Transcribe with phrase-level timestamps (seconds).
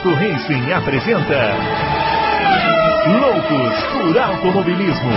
[0.00, 1.36] Auto Racing apresenta
[3.20, 5.10] Loucos por Automobilismo.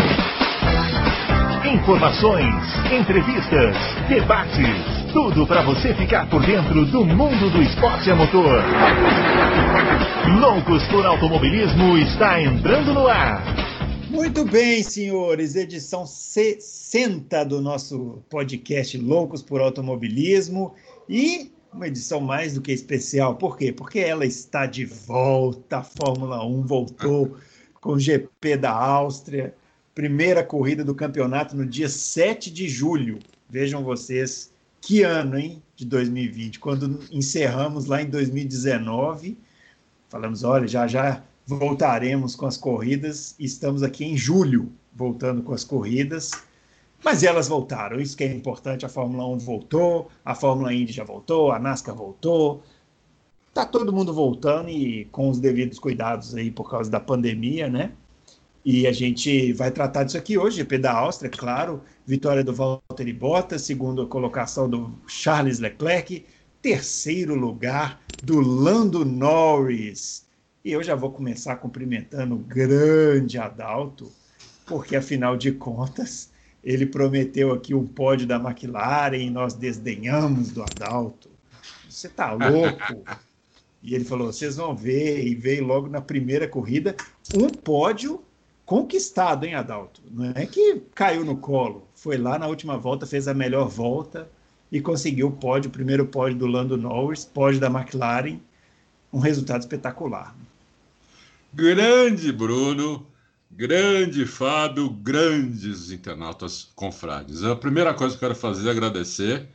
[1.73, 2.53] Informações,
[2.91, 3.77] entrevistas,
[4.09, 8.61] debates, tudo para você ficar por dentro do mundo do esporte a motor.
[10.41, 13.41] Loucos por Automobilismo está entrando no ar.
[14.09, 20.73] Muito bem, senhores, edição 60 do nosso podcast Loucos por Automobilismo
[21.07, 23.35] e uma edição mais do que especial.
[23.35, 23.71] Por quê?
[23.71, 25.77] Porque ela está de volta.
[25.77, 27.37] A Fórmula 1 voltou
[27.81, 29.53] com o GP da Áustria.
[29.95, 33.19] Primeira corrida do campeonato no dia 7 de julho.
[33.49, 34.51] Vejam vocês
[34.81, 35.61] que ano, hein?
[35.75, 36.59] De 2020.
[36.59, 39.37] Quando encerramos lá em 2019,
[40.09, 43.35] falamos: olha, já já voltaremos com as corridas.
[43.39, 46.31] Estamos aqui em julho, voltando com as corridas.
[47.03, 48.85] Mas elas voltaram, isso que é importante.
[48.85, 52.63] A Fórmula 1 voltou, a Fórmula Indy já voltou, a NASCAR voltou.
[53.53, 57.91] Tá todo mundo voltando e com os devidos cuidados aí por causa da pandemia, né?
[58.65, 63.11] E a gente vai tratar disso aqui hoje, GP da Áustria, claro, vitória do Valtteri
[63.11, 66.25] Bottas, segunda colocação do Charles Leclerc,
[66.61, 70.25] terceiro lugar do Lando Norris.
[70.63, 74.09] E eu já vou começar cumprimentando o grande Adalto,
[74.65, 76.31] porque afinal de contas,
[76.63, 81.29] ele prometeu aqui um pódio da McLaren e nós desdenhamos do Adalto.
[81.89, 83.03] Você tá louco?
[83.83, 86.95] e ele falou: vocês vão ver, e veio logo na primeira corrida
[87.35, 88.23] um pódio
[88.65, 90.01] conquistado, hein, Adalto?
[90.09, 91.85] Não é que caiu no colo.
[91.93, 94.29] Foi lá na última volta, fez a melhor volta
[94.71, 98.39] e conseguiu o pódio, o primeiro pódio do Lando Norris, pódio da McLaren.
[99.11, 100.35] Um resultado espetacular.
[101.53, 103.05] Grande Bruno,
[103.55, 107.43] Grande Fábio, grandes internautas confrades.
[107.43, 109.47] A primeira coisa que eu quero fazer é agradecer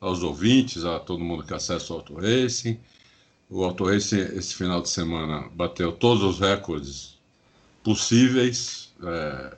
[0.00, 2.80] aos ouvintes, a todo mundo que acessa o Auto Racing.
[3.50, 7.18] O Auto Racing, esse final de semana, bateu todos os recordes
[7.82, 8.94] possíveis.
[9.02, 9.56] É,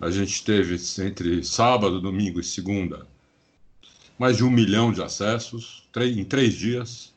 [0.00, 0.74] a gente teve,
[1.04, 3.06] entre sábado, domingo e segunda,
[4.18, 7.12] mais de um milhão de acessos em três dias.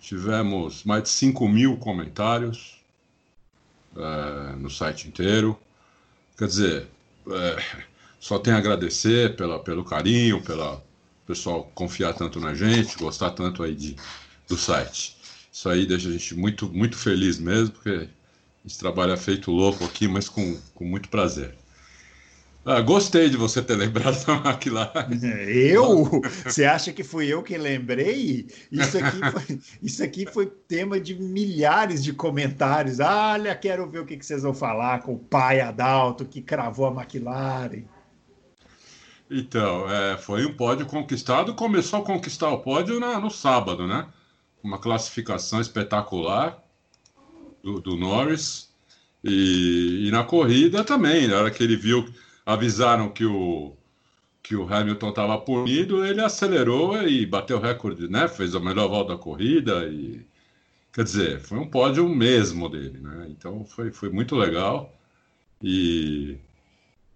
[0.00, 2.75] Tivemos mais de 5 mil comentários
[3.96, 5.58] é, no site inteiro.
[6.36, 6.86] Quer dizer,
[7.30, 7.84] é,
[8.20, 10.82] só tenho a agradecer pela, pelo carinho, pela
[11.26, 13.96] pessoal confiar tanto na gente, gostar tanto aí de,
[14.48, 15.16] do site.
[15.52, 18.08] Isso aí deixa a gente muito, muito feliz mesmo, porque
[18.64, 21.54] esse trabalho é feito louco aqui, mas com, com muito prazer.
[22.68, 25.08] Ah, gostei de você ter lembrado da McLaren.
[25.48, 26.20] Eu?
[26.44, 28.48] Você acha que fui eu quem lembrei?
[28.72, 32.98] Isso aqui foi, isso aqui foi tema de milhares de comentários.
[32.98, 36.90] Olha, quero ver o que, vocês vão falar com o pai Adalto que cravou a
[36.90, 37.84] McLaren.
[39.30, 41.54] Então, é, foi um pódio conquistado.
[41.54, 44.08] Começou a conquistar o pódio na, no sábado, né?
[44.60, 46.60] Uma classificação espetacular
[47.62, 48.74] do, do Norris.
[49.22, 52.04] E, e na corrida também, na hora que ele viu
[52.46, 53.76] avisaram que o,
[54.42, 58.28] que o Hamilton estava punido, ele acelerou e bateu o recorde, né?
[58.28, 60.24] Fez a melhor volta da corrida e
[60.92, 63.26] quer dizer, foi um pódio mesmo dele, né?
[63.28, 64.94] Então foi, foi muito legal
[65.60, 66.38] e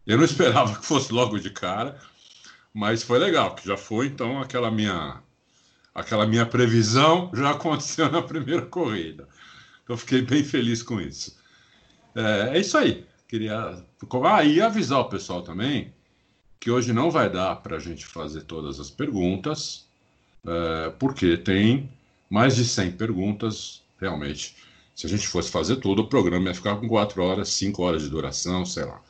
[0.05, 1.97] eu não esperava que fosse logo de cara,
[2.75, 5.23] mas foi legal, que já foi então aquela minha
[5.95, 9.29] aquela minha previsão já aconteceu na primeira corrida.
[9.85, 11.39] Então fiquei bem feliz com isso.
[12.15, 13.07] É, é isso aí.
[13.31, 13.81] Queria.
[14.25, 15.93] Ah, e avisar o pessoal também
[16.59, 19.87] que hoje não vai dar para a gente fazer todas as perguntas,
[20.45, 21.89] é, porque tem
[22.29, 24.57] mais de 100 perguntas, realmente.
[24.97, 28.03] Se a gente fosse fazer tudo, o programa ia ficar com 4 horas, 5 horas
[28.03, 29.01] de duração, sei lá.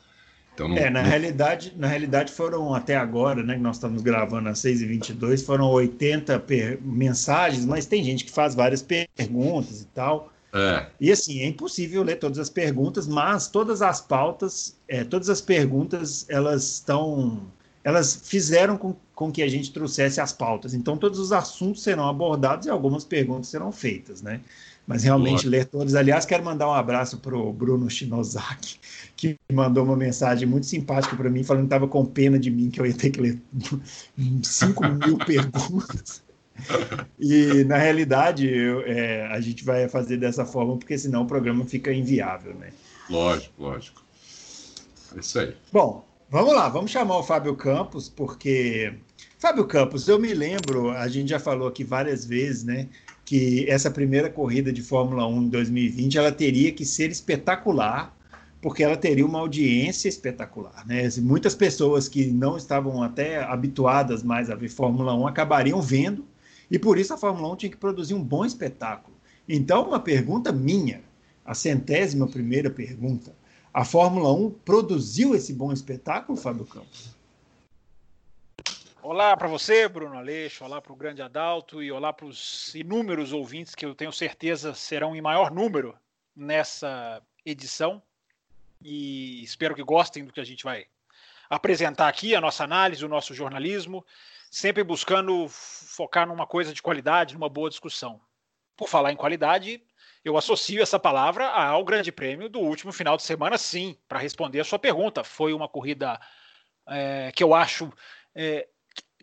[0.53, 1.09] Então, não, é, na, não...
[1.09, 6.39] realidade, na realidade foram até agora, né, que nós estamos gravando às 6h22, foram 80
[6.41, 6.79] per...
[6.79, 10.31] mensagens, mas tem gente que faz várias perguntas e tal.
[10.53, 10.85] É.
[10.99, 15.41] E assim, é impossível ler todas as perguntas, mas todas as pautas, é, todas as
[15.41, 17.41] perguntas, elas estão.
[17.83, 20.75] Elas fizeram com, com que a gente trouxesse as pautas.
[20.75, 24.39] Então, todos os assuntos serão abordados e algumas perguntas serão feitas, né?
[24.85, 25.51] Mas realmente Boa.
[25.51, 25.95] ler todos.
[25.95, 28.79] Aliás, quero mandar um abraço para o Bruno Shinozaki,
[29.15, 32.69] que mandou uma mensagem muito simpática para mim, falando que estava com pena de mim,
[32.69, 33.41] que eu ia ter que ler
[34.43, 36.21] 5 mil perguntas
[37.19, 41.65] e na realidade eu, é, a gente vai fazer dessa forma porque senão o programa
[41.65, 42.71] fica inviável, né?
[43.09, 44.03] Lógico, lógico.
[45.15, 45.55] É isso aí.
[45.71, 48.93] Bom, vamos lá, vamos chamar o Fábio Campos, porque
[49.37, 52.87] Fábio Campos, eu me lembro, a gente já falou aqui várias vezes, né?
[53.25, 58.15] Que essa primeira corrida de Fórmula 1 em 2020 ela teria que ser espetacular,
[58.61, 60.85] porque ela teria uma audiência espetacular.
[60.85, 61.09] Né?
[61.17, 66.23] Muitas pessoas que não estavam até habituadas mais a ver Fórmula 1 acabariam vendo
[66.71, 69.13] e por isso a Fórmula 1 tinha que produzir um bom espetáculo.
[69.47, 71.03] Então, uma pergunta minha,
[71.45, 73.35] a centésima primeira pergunta.
[73.73, 77.13] A Fórmula 1 produziu esse bom espetáculo, Fábio Campos?
[79.03, 83.33] Olá para você, Bruno Aleixo, olá para o grande Adalto e olá para os inúmeros
[83.33, 85.93] ouvintes que eu tenho certeza serão em maior número
[86.35, 88.01] nessa edição.
[88.81, 90.85] E espero que gostem do que a gente vai
[91.49, 94.05] apresentar aqui, a nossa análise, o nosso jornalismo,
[94.49, 95.47] sempre buscando
[95.91, 98.21] focar numa coisa de qualidade, numa boa discussão.
[98.77, 99.83] Por falar em qualidade,
[100.23, 104.61] eu associo essa palavra ao Grande Prêmio do último final de semana, sim, para responder
[104.61, 105.23] a sua pergunta.
[105.23, 106.19] Foi uma corrida
[106.87, 107.91] é, que eu acho
[108.33, 108.67] é,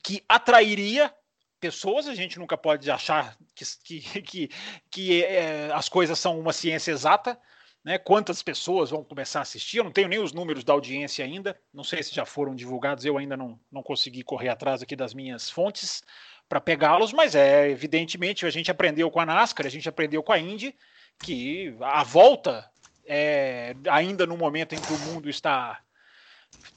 [0.03, 1.13] que atrairia
[1.59, 4.51] pessoas, a gente nunca pode achar que, que, que,
[4.91, 7.41] que é, as coisas são uma ciência exata.
[7.83, 7.97] Né?
[7.97, 9.79] Quantas pessoas vão começar a assistir?
[9.79, 13.05] Eu não tenho nem os números da audiência ainda, não sei se já foram divulgados,
[13.05, 16.03] eu ainda não, não consegui correr atrás aqui das minhas fontes
[16.49, 20.33] para pegá-los, mas é evidentemente a gente aprendeu com a NASCAR, a gente aprendeu com
[20.33, 20.75] a Indy
[21.19, 22.69] que a volta
[23.07, 25.81] é, ainda no momento em que o mundo está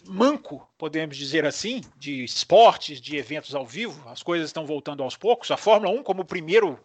[0.05, 5.15] manco, podemos dizer assim, de esportes, de eventos ao vivo, as coisas estão voltando aos
[5.15, 5.51] poucos.
[5.51, 6.79] A Fórmula 1, como o primeiro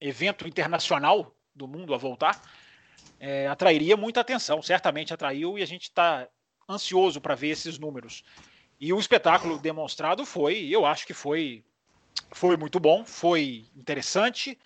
[0.00, 2.40] evento internacional do mundo a voltar,
[3.18, 6.28] é, atrairia muita atenção, certamente atraiu, e a gente está
[6.68, 8.22] ansioso para ver esses números.
[8.78, 11.64] E o espetáculo demonstrado foi, eu acho que foi,
[12.32, 14.58] foi muito bom, foi interessante.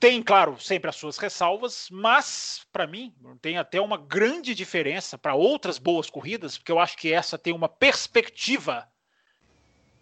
[0.00, 5.34] Tem, claro, sempre as suas ressalvas, mas para mim tem até uma grande diferença para
[5.34, 8.88] outras boas corridas, porque eu acho que essa tem uma perspectiva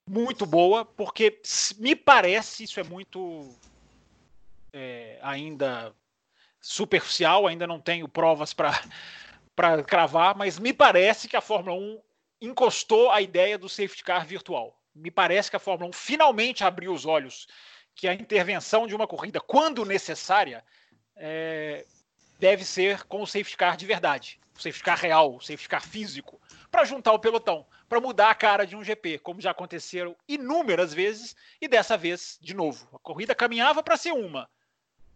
[0.08, 1.40] muito boa, porque
[1.78, 3.54] me parece isso é muito
[4.72, 5.94] é, ainda
[6.60, 8.72] superficial, ainda não tenho provas para
[9.87, 12.00] cravar, mas me parece que a Fórmula 1
[12.40, 14.81] encostou a ideia do safety car virtual.
[14.96, 17.46] Me parece que a Fórmula 1 finalmente abriu os olhos
[17.94, 20.64] que a intervenção de uma corrida, quando necessária,
[21.16, 21.87] é,
[22.38, 25.87] deve ser com o safety car de verdade, o safety car real, o safety car
[25.87, 26.40] físico,
[26.70, 30.93] para juntar o pelotão, para mudar a cara de um GP, como já aconteceram inúmeras
[30.93, 32.88] vezes e dessa vez de novo.
[32.93, 34.48] A corrida caminhava para ser uma,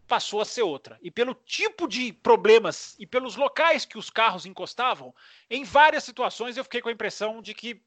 [0.07, 0.99] passou a ser outra.
[1.01, 5.13] E pelo tipo de problemas e pelos locais que os carros encostavam,
[5.49, 7.81] em várias situações eu fiquei com a impressão de que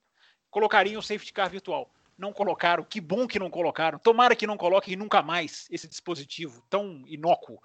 [0.54, 2.84] colocariam o safety car virtual não colocaram.
[2.84, 3.98] Que bom que não colocaram.
[3.98, 7.60] Tomara que não coloquem nunca mais esse dispositivo tão inócuo.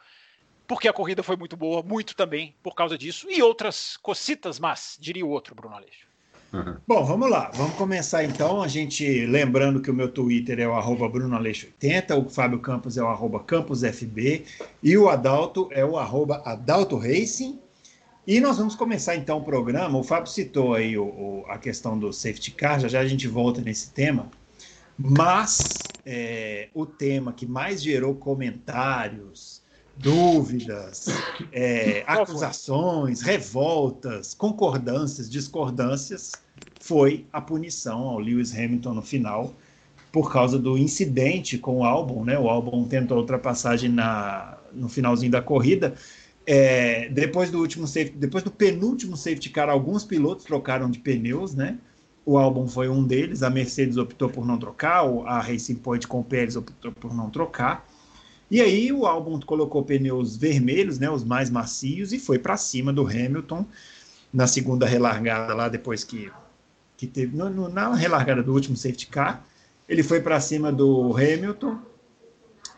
[0.67, 3.27] Porque a corrida foi muito boa, muito também por causa disso.
[3.29, 6.07] E outras cocitas, mas diria o outro, Bruno Aleixo.
[6.51, 6.77] Uhum.
[6.87, 7.51] Bom, vamos lá.
[7.53, 8.61] Vamos começar então.
[8.61, 12.59] A gente lembrando que o meu Twitter é o arroba Bruno Aleixo 80, o Fábio
[12.59, 14.45] Campos é o arroba CamposFB
[14.81, 17.59] e o Adalto é o arroba Adalto Racing.
[18.29, 19.97] E nós vamos começar então o programa.
[19.97, 23.27] O Fábio citou aí o, o, a questão do safety car, já já a gente
[23.27, 24.27] volta nesse tema.
[24.95, 29.63] Mas é, o tema que mais gerou comentários,
[29.97, 31.07] dúvidas,
[31.51, 36.31] é, acusações, revoltas, concordâncias, discordâncias,
[36.79, 39.55] foi a punição ao Lewis Hamilton no final,
[40.11, 42.37] por causa do incidente com o álbum, né?
[42.37, 45.95] O álbum tentou ultrapassagem na, no finalzinho da corrida.
[46.51, 51.53] É, depois do último safety, depois do penúltimo safety car, alguns pilotos trocaram de pneus,
[51.53, 51.77] né?
[52.25, 56.21] O álbum foi um deles, a Mercedes optou por não trocar, a Racing Point com
[56.21, 57.87] o Pérez optou por não trocar.
[58.49, 62.91] E aí o álbum colocou pneus vermelhos, né, os mais macios, e foi para cima
[62.91, 63.63] do Hamilton
[64.33, 66.31] na segunda relargada lá, depois que,
[66.97, 69.45] que teve, no, no, na relargada do último safety car,
[69.87, 71.77] ele foi para cima do Hamilton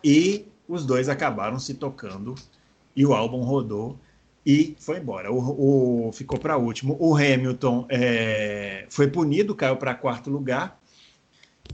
[0.03, 2.35] e os dois acabaram se tocando
[2.95, 3.97] e o álbum rodou
[4.45, 5.31] e foi embora.
[5.31, 6.97] O, o ficou para último.
[6.99, 10.79] O Hamilton é, foi punido, caiu para quarto lugar.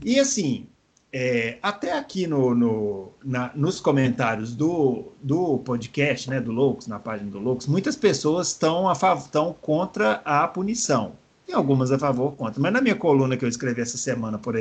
[0.04, 0.66] E assim,
[1.12, 6.98] é, até aqui no, no na, nos comentários do, do podcast, né, do Loucos, na
[6.98, 11.14] página do Loucos, muitas pessoas estão estão contra a punição.
[11.46, 12.60] Tem algumas a favor, contra.
[12.60, 14.54] Mas na minha coluna que eu escrevi essa semana, por,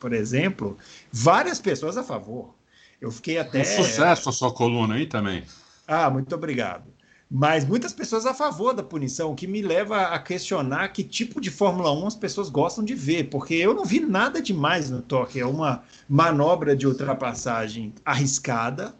[0.00, 0.76] por exemplo,
[1.12, 2.52] várias pessoas a favor.
[3.00, 3.60] Eu fiquei até.
[3.60, 5.44] Um sucesso a sua coluna aí também.
[5.86, 6.92] Ah, muito obrigado
[7.34, 11.40] mas muitas pessoas a favor da punição, o que me leva a questionar que tipo
[11.40, 15.00] de Fórmula 1 as pessoas gostam de ver, porque eu não vi nada demais no
[15.00, 18.94] toque, é uma manobra de ultrapassagem arriscada,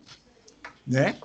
[0.87, 1.17] né?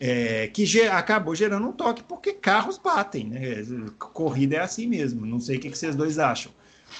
[0.00, 3.64] É, que ger acabou gerando um toque porque carros batem, né?
[3.96, 6.50] Corrida é assim mesmo, não sei o que, que vocês dois acham.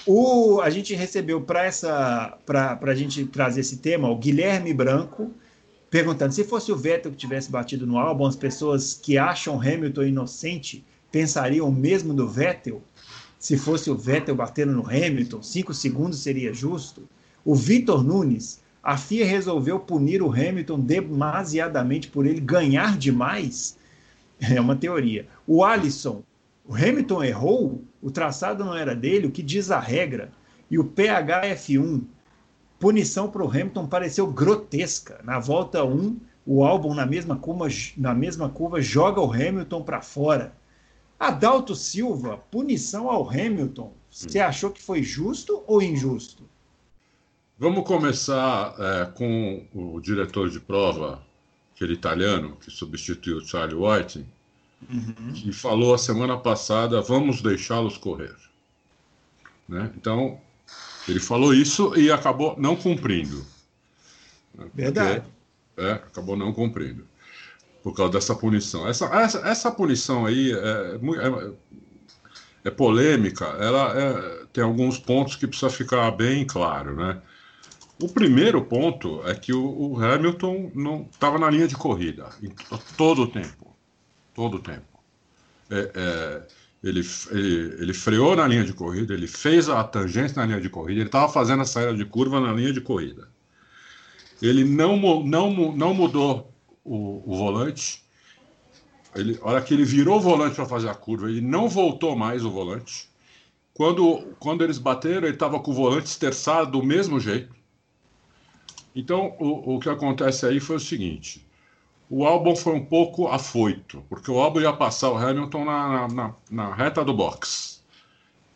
[0.05, 5.33] O, a gente recebeu para essa para a gente trazer esse tema o Guilherme Branco,
[5.89, 10.03] perguntando se fosse o Vettel que tivesse batido no álbum, as pessoas que acham Hamilton
[10.03, 12.81] inocente pensariam o mesmo do Vettel?
[13.39, 17.07] Se fosse o Vettel batendo no Hamilton, cinco segundos seria justo?
[17.43, 23.77] O Vitor Nunes, A FIA resolveu punir o Hamilton demasiadamente por ele ganhar demais?
[24.39, 25.27] É uma teoria.
[25.45, 26.23] O Alisson,
[26.65, 30.31] o Hamilton errou, o traçado não era dele, o que diz a regra.
[30.71, 32.03] E o PHF1,
[32.79, 35.19] punição para o Hamilton pareceu grotesca.
[35.23, 37.67] Na volta 1, o álbum na mesma curva,
[37.97, 40.53] na mesma curva joga o Hamilton para fora.
[41.19, 43.93] Adalto Silva, punição ao Hamilton.
[44.09, 44.45] Você hum.
[44.45, 46.43] achou que foi justo ou injusto?
[47.57, 51.21] Vamos começar é, com o diretor de prova,
[51.75, 54.25] aquele italiano que substituiu o Charlie Whiting,
[54.89, 55.33] uhum.
[55.33, 58.35] que falou a semana passada: vamos deixá-los correr.
[59.67, 59.91] Né?
[59.97, 60.39] Então,
[61.09, 63.45] ele falou isso e acabou não cumprindo.
[64.73, 65.23] Verdade.
[65.75, 67.07] Porque, é, acabou não cumprindo.
[67.81, 68.87] Por causa dessa punição.
[68.87, 71.53] Essa, essa, essa punição aí é, é,
[72.65, 77.21] é polêmica, ela é, tem alguns pontos que precisa ficar bem claro, né?
[78.01, 82.29] O primeiro ponto é que o, o Hamilton não estava na linha de corrida
[82.95, 83.75] todo o tempo,
[84.33, 84.87] todo o tempo.
[85.69, 86.47] É, é,
[86.83, 90.69] ele, ele, ele, freou na linha de corrida, ele fez a tangente na linha de
[90.69, 93.27] corrida, ele estava fazendo a saída de curva na linha de corrida.
[94.41, 98.01] Ele não, não, não mudou o, o volante.
[99.13, 102.15] Ele, a hora que ele virou o volante para fazer a curva, ele não voltou
[102.15, 103.09] mais o volante.
[103.73, 107.53] Quando, quando eles bateram, ele estava com o volante esterçado do mesmo jeito.
[108.95, 111.45] Então, o, o que acontece aí foi o seguinte:
[112.09, 116.33] o álbum foi um pouco afoito, porque o álbum ia passar o Hamilton na, na,
[116.49, 117.81] na reta do box.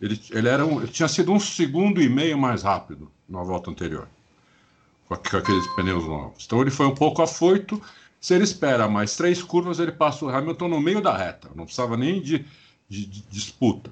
[0.02, 3.70] Ele, ele, era um, ele tinha sido um segundo e meio mais rápido na volta
[3.70, 4.08] anterior,
[5.08, 6.46] com, com aqueles pneus novos.
[6.46, 7.80] Então, ele foi um pouco afoito.
[8.20, 11.50] Se ele espera mais três curvas, ele passa o Hamilton no meio da reta.
[11.56, 12.46] Não precisava nem de,
[12.90, 13.92] de, de disputa.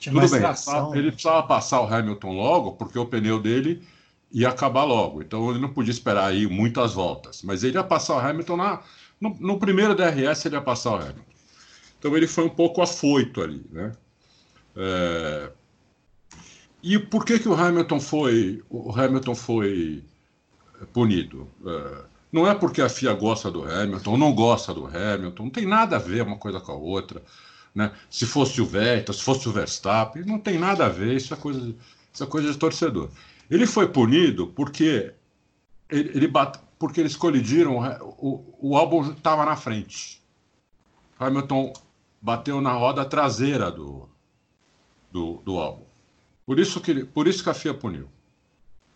[0.00, 3.82] Tinha Tudo bem, tração, ele precisava passar o Hamilton logo, porque o pneu dele
[4.30, 5.22] ia acabar logo.
[5.22, 7.42] Então ele não podia esperar aí muitas voltas.
[7.42, 8.82] Mas ele ia passar o Hamilton na,
[9.20, 11.20] no, no, primeiro DRS, ele ia passar o Hamilton.
[11.98, 13.92] Então ele foi um pouco afoito ali, né?
[14.76, 15.50] É...
[16.82, 20.04] E por que, que o Hamilton foi o Hamilton foi
[20.92, 21.48] punido?
[21.66, 22.04] É...
[22.30, 25.64] Não é porque a FIA gosta do Hamilton ou não gosta do Hamilton, não tem
[25.64, 27.22] nada a ver uma coisa com a outra.
[27.74, 27.90] Né?
[28.10, 31.36] Se fosse o Vettel, se fosse o Verstappen, não tem nada a ver, isso é
[31.36, 31.74] coisa,
[32.12, 33.10] isso é coisa de torcedor.
[33.50, 35.14] Ele foi punido porque
[35.88, 37.78] ele, ele bate, porque eles colidiram,
[38.18, 40.22] o, o álbum estava na frente.
[41.18, 41.72] Hamilton
[42.20, 44.08] bateu na roda traseira do,
[45.10, 45.84] do, do álbum.
[46.44, 48.08] Por isso, que, por isso que a FIA puniu.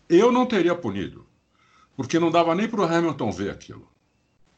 [0.07, 1.25] Eu não teria punido,
[1.95, 3.87] porque não dava nem para o Hamilton ver aquilo.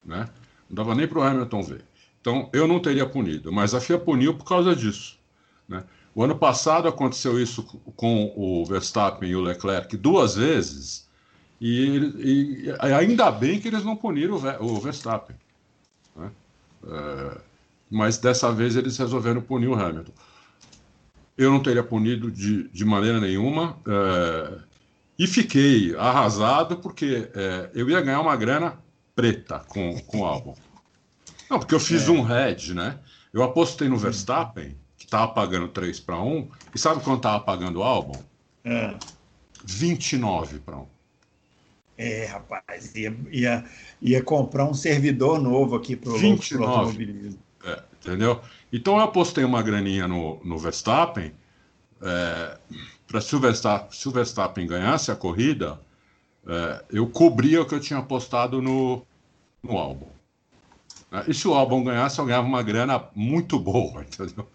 [0.03, 0.29] Né?
[0.69, 1.85] Não dava nem para o Hamilton ver.
[2.19, 5.19] Então, eu não teria punido, mas a FIA puniu por causa disso.
[5.67, 5.83] Né?
[6.15, 7.63] O ano passado aconteceu isso
[7.95, 11.07] com o Verstappen e o Leclerc duas vezes,
[11.59, 15.35] e, e ainda bem que eles não puniram o Verstappen.
[16.15, 16.31] Né?
[16.87, 17.37] É,
[17.89, 20.11] mas dessa vez eles resolveram punir o Hamilton.
[21.35, 24.59] Eu não teria punido de, de maneira nenhuma, é,
[25.17, 28.77] e fiquei arrasado porque é, eu ia ganhar uma grana
[29.15, 30.53] preta com, com o álbum.
[31.49, 32.11] Não, porque eu fiz é.
[32.11, 32.99] um head, né?
[33.31, 34.75] Eu apostei no Verstappen
[35.13, 36.49] Tava pagando 3 para 1.
[36.73, 38.19] E sabe quanto tava pagando o álbum?
[38.65, 38.95] É.
[39.63, 40.87] 29 para 1.
[41.99, 43.63] É, rapaz, ia, ia,
[44.01, 47.39] ia comprar um servidor novo aqui para o automobilismo.
[47.63, 48.41] É, entendeu?
[48.71, 51.31] Então eu apostei uma graninha no, no Verstappen,
[52.01, 52.57] é,
[53.05, 55.79] para se, o Verstappen, se o Verstappen ganhasse a corrida,
[56.47, 59.05] é, eu cobria o que eu tinha apostado no,
[59.61, 60.07] no álbum.
[61.27, 64.47] E se o álbum ganhasse, eu ganhava uma grana muito boa, entendeu?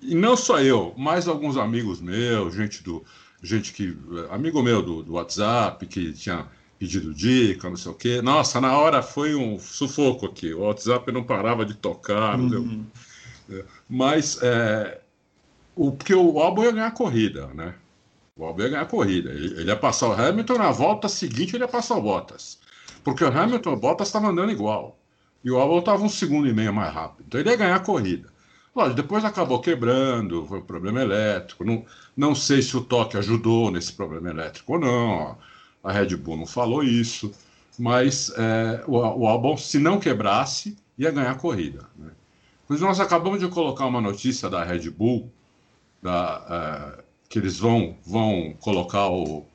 [0.00, 3.04] E não só eu, mais alguns amigos meus, gente do.
[3.42, 3.96] Gente que.
[4.30, 6.46] Amigo meu do, do WhatsApp, que tinha
[6.78, 8.22] pedido dica, não sei o quê.
[8.22, 10.54] Nossa, na hora foi um sufoco aqui.
[10.54, 12.38] O WhatsApp não parava de tocar.
[12.38, 12.86] Uhum.
[13.50, 15.00] É, mas é,
[15.76, 17.74] o, porque o álbum ia ganhar a corrida, né?
[18.34, 19.30] O álbum ia ganhar a corrida.
[19.30, 22.58] Ele, ele, ia passar o Hamilton, na volta seguinte ele ia passar o Bottas.
[23.04, 24.98] Porque o Hamilton o Bottas estavam andando igual.
[25.44, 27.24] E o álbum estava um segundo e meio mais rápido.
[27.26, 28.29] Então ele ia ganhar a corrida.
[28.74, 31.64] Lógico, depois acabou quebrando, foi um problema elétrico.
[31.64, 31.84] Não,
[32.16, 35.38] não sei se o toque ajudou nesse problema elétrico ou não.
[35.82, 37.32] A Red Bull não falou isso.
[37.78, 41.88] Mas é, o, o álbum, se não quebrasse, ia ganhar a corrida.
[41.96, 42.10] Né?
[42.68, 45.32] Pois nós acabamos de colocar uma notícia da Red Bull,
[46.02, 49.46] da, é, que eles vão, vão colocar o,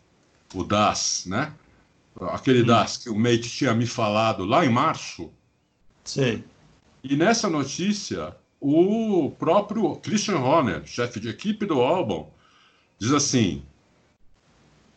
[0.54, 1.54] o DAS, né?
[2.20, 2.66] Aquele hum.
[2.66, 5.32] DAS que o Mate tinha me falado lá em março.
[6.04, 6.44] Sim.
[7.04, 12.28] E nessa notícia, o próprio Christian Horner, chefe de equipe do álbum,
[12.98, 13.64] diz assim: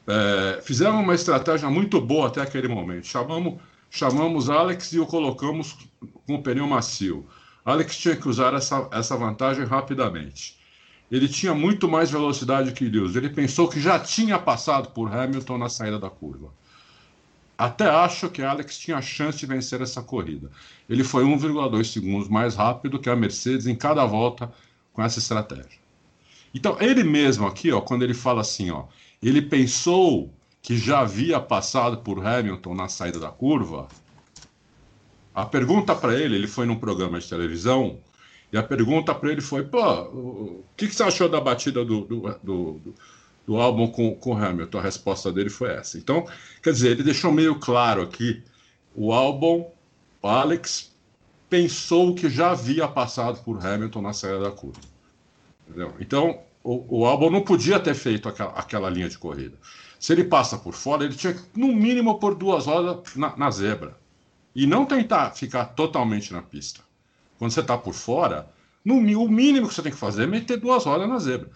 [0.06, 3.06] é, uma estratégia muito boa até aquele momento.
[3.06, 3.60] Chamamos,
[3.90, 5.76] chamamos Alex e o colocamos
[6.26, 7.26] com o pneu macio.
[7.64, 10.56] Alex tinha que usar essa, essa vantagem rapidamente.
[11.10, 13.16] Ele tinha muito mais velocidade que Lewis.
[13.16, 16.52] Ele pensou que já tinha passado por Hamilton na saída da curva.
[17.58, 20.48] Até acho que Alex tinha chance de vencer essa corrida.
[20.88, 24.52] Ele foi 1,2 segundos mais rápido que a Mercedes em cada volta
[24.92, 25.80] com essa estratégia.
[26.54, 28.84] Então, ele mesmo aqui, ó, quando ele fala assim, ó,
[29.20, 33.88] ele pensou que já havia passado por Hamilton na saída da curva.
[35.34, 37.98] A pergunta para ele, ele foi num programa de televisão,
[38.52, 42.02] e a pergunta para ele foi: pô, o que, que, você achou da batida do,
[42.02, 42.94] do, do, do
[43.56, 44.78] álbum com, com Hamilton?
[44.78, 45.96] A resposta dele foi essa.
[45.96, 46.26] Então,
[46.62, 48.42] quer dizer, ele deixou meio claro aqui:
[48.94, 49.66] o álbum,
[50.20, 50.92] o Alex,
[51.48, 54.80] pensou que já havia passado por Hamilton na saída da curva.
[55.66, 55.94] Entendeu?
[55.98, 59.56] Então, o, o álbum não podia ter feito aquela, aquela, linha de corrida.
[59.98, 63.50] Se ele passa por fora, ele tinha que, no mínimo, pôr duas rodas na, na
[63.50, 63.96] zebra.
[64.54, 66.80] E não tentar ficar totalmente na pista.
[67.38, 68.48] Quando você está por fora,
[68.84, 71.50] no, o mínimo que você tem que fazer é meter duas rodas na zebra.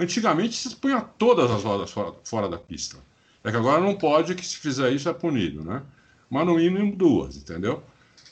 [0.00, 2.96] Antigamente, você punha todas as rodas fora, fora da pista.
[3.44, 5.82] É que agora não pode, que se fizer isso é punido, né?
[6.30, 7.82] Mas no mínimo duas, entendeu?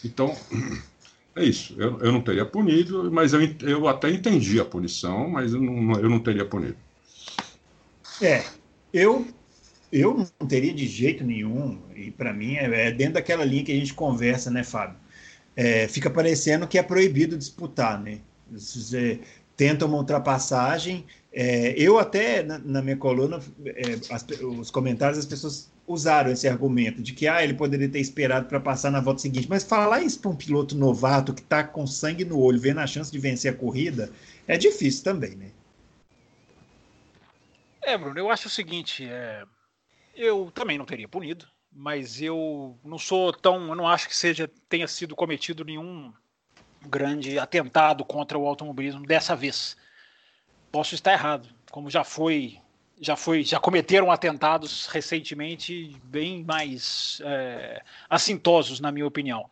[0.02, 0.34] Então,
[1.36, 1.74] é isso.
[1.76, 6.00] Eu, eu não teria punido, mas eu, eu até entendi a punição, mas eu não,
[6.00, 6.76] eu não teria punido.
[8.22, 8.44] É,
[8.92, 9.26] eu
[9.90, 13.72] eu não teria de jeito nenhum, e para mim é, é, dentro daquela linha que
[13.72, 14.98] a gente conversa, né, Fábio?
[15.56, 18.20] É, fica parecendo que é proibido disputar, né?
[18.50, 19.20] Você
[19.56, 21.04] tenta uma ultrapassagem.
[21.32, 26.46] É, eu até, na, na minha coluna, é, as, os comentários, as pessoas usaram esse
[26.46, 29.48] argumento de que ah, ele poderia ter esperado para passar na volta seguinte.
[29.48, 32.86] Mas falar isso para um piloto novato que está com sangue no olho, vendo a
[32.86, 34.10] chance de vencer a corrida,
[34.46, 35.50] é difícil também, né?
[37.82, 39.44] É, Bruno, eu acho o seguinte, é,
[40.14, 44.50] eu também não teria punido, mas eu não sou tão, eu não acho que seja
[44.68, 46.12] tenha sido cometido nenhum
[46.86, 49.74] grande atentado contra o automobilismo dessa vez.
[50.70, 52.60] Posso estar errado, como já foi
[53.00, 59.48] já foi, já cometeram atentados recentemente bem mais é, assintosos, na minha opinião.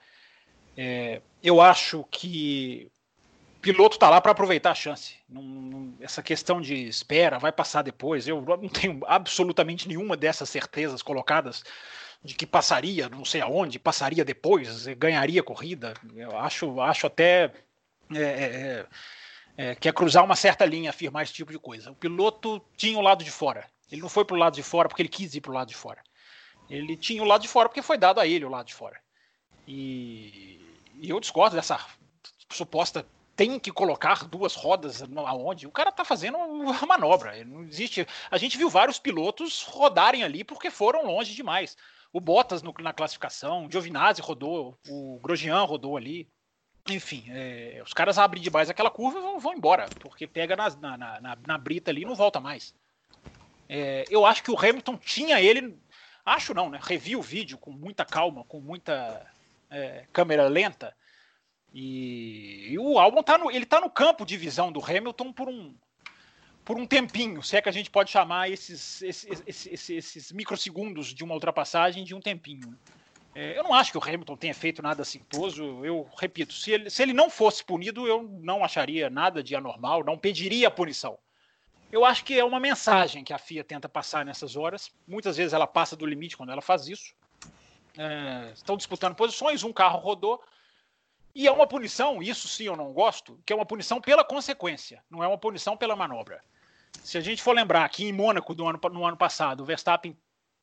[0.77, 2.91] É, eu acho que
[3.61, 5.15] piloto está lá para aproveitar a chance.
[5.29, 8.29] Não, não, essa questão de espera, vai passar depois.
[8.29, 11.63] Eu não tenho absolutamente nenhuma dessas certezas colocadas
[12.23, 15.95] de que passaria, não sei aonde, passaria depois, ganharia corrida.
[16.15, 17.53] Eu acho, acho até
[18.13, 18.87] é,
[19.57, 21.91] é, é é, cruzar uma certa linha, afirmar esse tipo de coisa.
[21.91, 23.67] O piloto tinha o lado de fora.
[23.91, 25.69] Ele não foi para o lado de fora porque ele quis ir para o lado
[25.69, 26.03] de fora.
[26.69, 29.01] Ele tinha o lado de fora porque foi dado a ele o lado de fora.
[29.67, 30.61] E,
[30.95, 31.79] e eu discordo dessa
[32.51, 35.67] suposta tem que colocar duas rodas aonde?
[35.67, 37.45] O cara está fazendo uma manobra.
[37.45, 38.07] Não existe.
[38.31, 41.77] A gente viu vários pilotos rodarem ali porque foram longe demais.
[42.13, 46.27] O Bottas no, na classificação, o Giovinazzi rodou, o Grosjean rodou ali.
[46.89, 50.71] Enfim, é, os caras abrem demais aquela curva e vão, vão embora, porque pega na,
[50.71, 52.75] na, na, na, brita ali e não volta mais.
[53.69, 55.77] É, eu acho que o Hamilton tinha ele.
[56.25, 56.79] Acho não, né?
[56.81, 59.27] Revi o vídeo com muita calma, com muita
[59.71, 60.95] é, câmera lenta.
[61.73, 65.49] E, e, o álbum tá no, ele tá no campo de visão do Hamilton por
[65.49, 65.75] um,
[66.65, 71.09] por um tempinho, se é que a gente pode chamar esses, esses, esses, esses microsegundos
[71.09, 72.79] de uma ultrapassagem de um tempinho.
[73.39, 75.85] É, eu não acho que o Hamilton tenha feito nada assintoso.
[75.85, 80.03] Eu repito, se ele, se ele não fosse punido, eu não acharia nada de anormal,
[80.03, 81.19] não pediria punição.
[81.93, 84.91] Eu acho que é uma mensagem que a FIA tenta passar nessas horas.
[85.07, 87.15] Muitas vezes ela passa do limite quando ela faz isso.
[87.99, 90.43] É, estão disputando posições, um carro rodou.
[91.35, 95.05] E é uma punição, isso sim eu não gosto, que é uma punição pela consequência,
[95.11, 96.43] não é uma punição pela manobra.
[97.05, 100.17] Se a gente for lembrar que em Mônaco, do ano, no ano passado, o Verstappen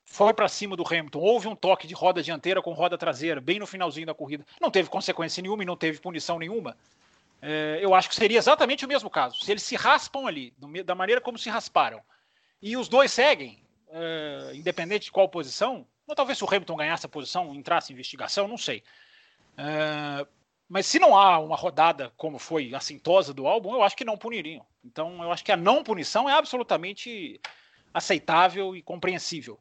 [0.05, 3.59] foi para cima do Hamilton, houve um toque de roda dianteira com roda traseira, bem
[3.59, 4.45] no finalzinho da corrida.
[4.61, 6.77] Não teve consequência nenhuma e não teve punição nenhuma.
[7.41, 9.43] É, eu acho que seria exatamente o mesmo caso.
[9.43, 10.53] Se eles se raspam ali,
[10.85, 12.01] da maneira como se rasparam,
[12.61, 17.05] e os dois seguem, é, independente de qual posição, ou talvez se o Hamilton ganhasse
[17.05, 18.83] a posição, entrasse em investigação, não sei.
[19.57, 20.25] É,
[20.69, 24.17] mas se não há uma rodada como foi assintosa do álbum, eu acho que não
[24.17, 24.65] puniriam.
[24.83, 27.39] Então eu acho que a não punição é absolutamente
[27.93, 29.59] aceitável e compreensível.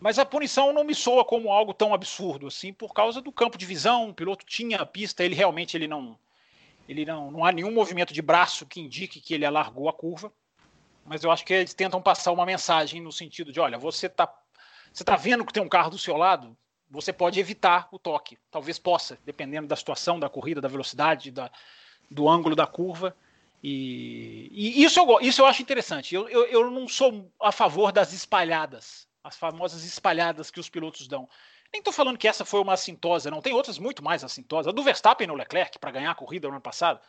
[0.00, 3.58] Mas a punição não me soa como algo tão absurdo assim, por causa do campo
[3.58, 4.10] de visão.
[4.10, 6.16] O piloto tinha a pista, ele realmente ele não,
[6.88, 10.32] ele não, não há nenhum movimento de braço que indique que ele alargou a curva.
[11.04, 14.32] Mas eu acho que eles tentam passar uma mensagem no sentido de, olha, você está
[14.92, 16.56] você tá vendo que tem um carro do seu lado,
[16.90, 18.38] você pode evitar o toque.
[18.50, 21.50] Talvez possa, dependendo da situação da corrida, da velocidade, da,
[22.10, 23.14] do ângulo da curva.
[23.62, 26.14] E, e, isso, eu, isso eu acho interessante.
[26.14, 31.06] Eu, eu, eu não sou a favor das espalhadas as famosas espalhadas que os pilotos
[31.06, 31.28] dão.
[31.72, 33.42] Nem estou falando que essa foi uma assintosa, não.
[33.42, 34.68] Tem outras muito mais assintosas.
[34.68, 37.00] A do Verstappen no Leclerc, para ganhar a corrida no ano passado.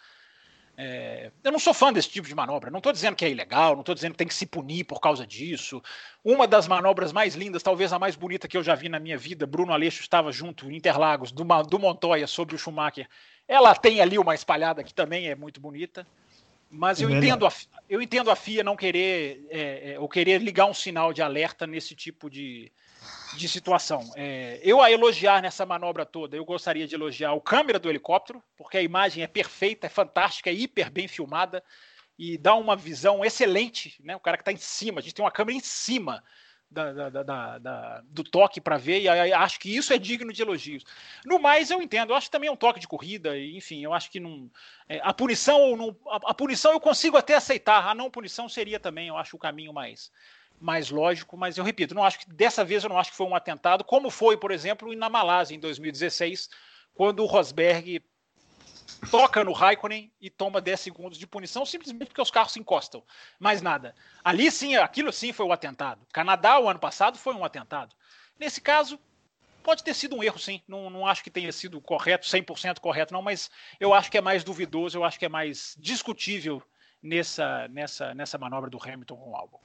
[0.82, 2.72] É, eu não sou fã desse tipo de manobra.
[2.72, 5.02] Não estou dizendo que é ilegal, não estou dizendo que tem que se punir por
[5.02, 5.82] causa disso.
[6.24, 9.18] Uma das manobras mais lindas, talvez a mais bonita que eu já vi na minha
[9.18, 13.10] vida, Bruno Aleixo estava junto em Interlagos, do, do Montoya sobre o Schumacher.
[13.46, 16.08] Ela tem ali uma espalhada que também é muito bonita.
[16.70, 17.54] Mas é eu, entendo a,
[17.90, 21.66] eu entendo a FIA não querer, é, é, ou querer ligar um sinal de alerta
[21.66, 22.72] nesse tipo de,
[23.36, 24.12] de situação.
[24.16, 28.44] É, eu a elogiar nessa manobra toda, eu gostaria de elogiar o câmera do helicóptero,
[28.56, 31.64] porque a imagem é perfeita, é fantástica, é hiper bem filmada
[32.18, 34.16] e dá uma visão excelente, né?
[34.16, 36.24] O cara que está em cima, a gente tem uma câmera em cima
[36.72, 40.84] da, da, da, do toque para ver, e acho que isso é digno de elogios.
[41.26, 43.94] No mais, eu entendo, eu acho que também é um toque de corrida, enfim, eu
[43.94, 44.50] acho que não.
[44.88, 48.80] É, a punição não, a, a, punição eu consigo até aceitar, a não punição seria
[48.80, 50.12] também, eu acho, o caminho mais,
[50.62, 53.26] mais lógico, mas eu repito, não acho que dessa vez eu não acho que foi
[53.26, 56.50] um atentado, como foi, por exemplo, na Malásia em 2016,
[56.94, 58.04] quando o Rosberg
[59.10, 63.04] toca no Raikkonen e toma 10 segundos de punição simplesmente porque os carros se encostam.
[63.40, 63.96] Mais nada.
[64.24, 66.06] Ali sim, aquilo sim foi um atentado.
[66.12, 67.96] Canadá, o ano passado, foi um atentado.
[68.40, 69.00] Nesse caso,
[69.64, 70.62] pode ter sido um erro, sim.
[70.68, 73.50] Não, não acho que tenha sido correto, 100% correto, não, mas
[73.80, 76.62] eu acho que é mais duvidoso, eu acho que é mais discutível
[77.02, 79.60] nessa, nessa, nessa manobra do Hamilton com o Albon.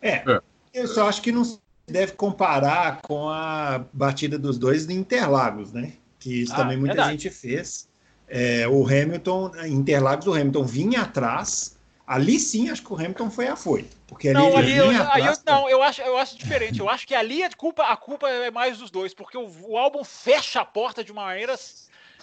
[0.00, 0.40] É, é,
[0.72, 5.72] eu só acho que não se deve comparar com a batida dos dois em Interlagos,
[5.72, 5.94] né?
[6.18, 7.22] Que isso ah, também muita verdade.
[7.22, 7.88] gente fez.
[8.28, 11.76] É, o Hamilton, Interlagos, o Hamilton vinha atrás.
[12.06, 13.86] Ali sim, acho que o Hamilton foi a foi.
[14.06, 16.80] Porque ali, não, ali eu, atrás, eu, não, eu acho, eu acho diferente.
[16.80, 19.76] Eu acho que ali a culpa, a culpa é mais dos dois, porque o, o
[19.76, 21.54] álbum fecha a porta de uma maneira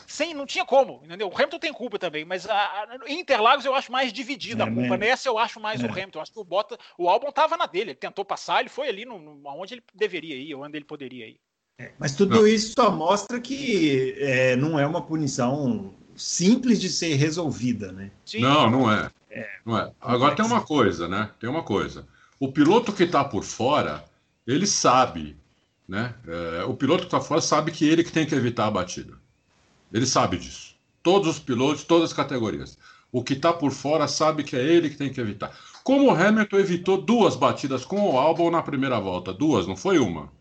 [0.07, 1.27] sem, não tinha como, entendeu?
[1.27, 4.71] O Hamilton tem culpa também, mas a, a Interlagos eu acho mais dividida é, a
[4.71, 4.97] culpa.
[4.97, 5.85] Nessa eu acho mais é.
[5.85, 6.19] o Hamilton.
[6.19, 8.87] Eu acho que o Bota, o álbum tava na dele, ele tentou passar, ele foi
[8.87, 11.39] ali no, no, onde ele deveria ir, onde ele poderia ir.
[11.77, 12.47] É, mas tudo não.
[12.47, 18.11] isso só mostra que é, não é uma punição simples de ser resolvida, né?
[18.25, 18.39] Sim.
[18.39, 19.11] Não, não é.
[19.29, 19.49] é.
[19.65, 19.91] Não é.
[19.99, 21.29] Agora tem uma coisa, né?
[21.39, 22.07] Tem uma coisa.
[22.39, 24.05] O piloto que está por fora,
[24.47, 25.35] ele sabe,
[25.87, 26.15] né?
[26.27, 29.13] É, o piloto que está fora sabe que ele que tem que evitar a batida.
[29.91, 30.75] Ele sabe disso.
[31.03, 32.77] Todos os pilotos, todas as categorias.
[33.11, 35.55] O que está por fora sabe que é ele que tem que evitar.
[35.83, 39.33] Como o Hamilton evitou duas batidas com o Albon na primeira volta.
[39.33, 40.31] Duas, não foi uma.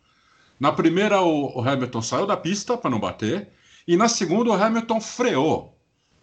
[0.58, 3.48] Na primeira, o, Hamilton saiu da pista para não bater.
[3.86, 5.76] E na segunda, o Hamilton freou.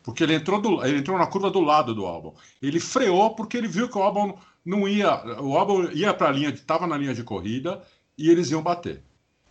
[0.04, 2.36] Porque ele entrou, do, ele entrou na curva do lado do Albon.
[2.62, 5.24] Ele freou porque ele viu que o Albon não ia.
[5.42, 7.82] O Albon ia para a linha, estava na linha de corrida
[8.18, 9.04] e eles iam bater.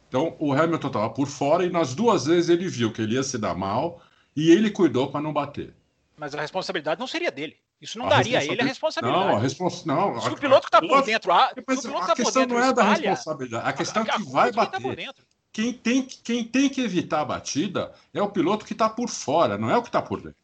[0.08, 3.22] Então o Hamilton estava por fora e nas duas vezes ele viu que ele ia
[3.22, 4.02] se dar mal
[4.34, 5.72] e ele cuidou para não bater.
[6.16, 7.56] Mas a responsabilidade não seria dele.
[7.80, 9.26] Isso não a daria a ele a responsabilidade.
[9.26, 9.84] Não, a respons...
[9.84, 11.32] não, Se o piloto que está por dentro.
[11.32, 13.68] A, a tá questão não é da responsabilidade.
[13.68, 15.06] A questão é que vai tá bater.
[15.06, 19.08] Tá quem, tem, quem tem que evitar a batida é o piloto que está por
[19.08, 20.36] fora, não é o que está por dentro.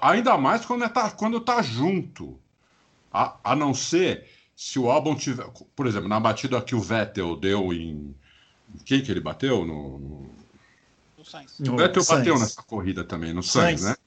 [0.00, 2.38] Ainda mais quando está quando tá junto.
[3.12, 5.46] A, a não ser se o álbum tiver.
[5.74, 8.14] Por exemplo, na batida que o Vettel deu em
[8.84, 9.64] quem que ele bateu?
[9.64, 10.30] No, no...
[11.18, 11.60] no Sainz.
[11.60, 12.20] O Vettel Sainz.
[12.20, 13.98] bateu nessa corrida também, no Sainz, Sainz.
[13.98, 14.05] né?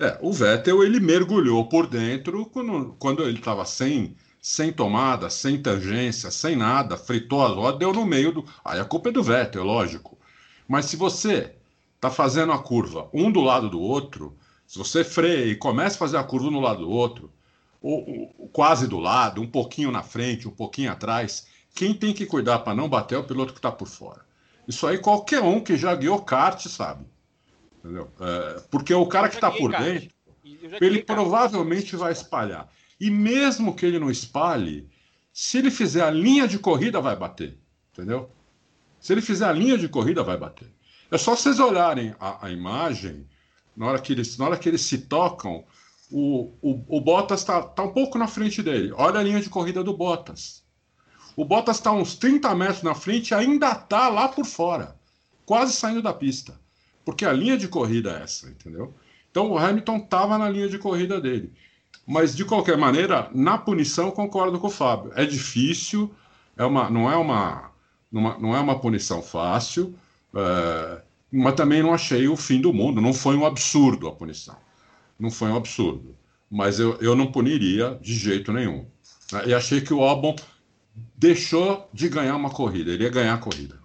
[0.00, 5.60] É, o Vettel ele mergulhou por dentro quando, quando ele estava sem, sem tomada, sem
[5.60, 8.44] tangência, sem nada, fritou as rodas, deu no meio do.
[8.64, 10.18] Aí a culpa é do Vettel, lógico.
[10.66, 11.54] Mas se você
[11.96, 14.34] está fazendo a curva um do lado do outro,
[14.66, 17.30] se você freia e começa a fazer a curva no lado do outro,
[17.82, 22.24] ou, ou quase do lado, um pouquinho na frente, um pouquinho atrás, quem tem que
[22.24, 24.24] cuidar para não bater é o piloto que está por fora.
[24.66, 27.04] Isso aí qualquer um que já guiou kart sabe.
[27.82, 28.10] Entendeu?
[28.20, 30.10] É, porque o cara que está por dentro,
[30.80, 32.68] ele provavelmente vai espalhar.
[33.00, 34.88] E mesmo que ele não espalhe,
[35.32, 37.58] se ele fizer a linha de corrida, vai bater.
[37.92, 38.30] Entendeu?
[39.00, 40.70] Se ele fizer a linha de corrida, vai bater.
[41.10, 43.26] É só vocês olharem a, a imagem,
[43.74, 45.64] na hora, que eles, na hora que eles se tocam,
[46.10, 48.92] o, o, o Bottas está tá um pouco na frente dele.
[48.94, 50.62] Olha a linha de corrida do Bottas.
[51.34, 54.96] O Bottas está uns 30 metros na frente e ainda está lá por fora,
[55.46, 56.60] quase saindo da pista.
[57.04, 58.94] Porque a linha de corrida é essa, entendeu?
[59.30, 61.52] Então o Hamilton estava na linha de corrida dele.
[62.06, 65.12] Mas, de qualquer maneira, na punição, concordo com o Fábio.
[65.14, 66.12] É difícil,
[66.56, 67.70] é uma, não, é uma,
[68.10, 69.94] uma não é uma punição fácil,
[70.34, 73.00] é, mas também não achei o fim do mundo.
[73.00, 74.56] Não foi um absurdo a punição.
[75.18, 76.16] Não foi um absurdo.
[76.50, 78.86] Mas eu, eu não puniria de jeito nenhum.
[79.46, 80.34] E achei que o Albon
[81.16, 82.90] deixou de ganhar uma corrida.
[82.90, 83.78] Ele ia ganhar a corrida.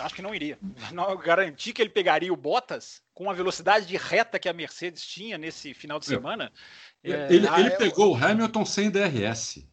[0.00, 0.58] Acho que não iria.
[0.92, 5.04] Não, garantir que ele pegaria o Bottas com a velocidade de reta que a Mercedes
[5.06, 6.50] tinha nesse final de semana.
[7.02, 9.66] É, ele, ele ah, é, pegou o Hamilton sem DRS.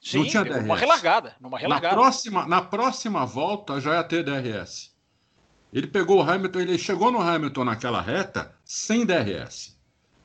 [0.00, 0.64] Sim, não tinha DRS.
[0.64, 1.94] Uma relargada, numa relargada.
[1.94, 4.94] Na próxima, na próxima volta já ia ter DRS.
[5.72, 9.76] Ele pegou o Hamilton, ele chegou no Hamilton naquela reta sem DRS.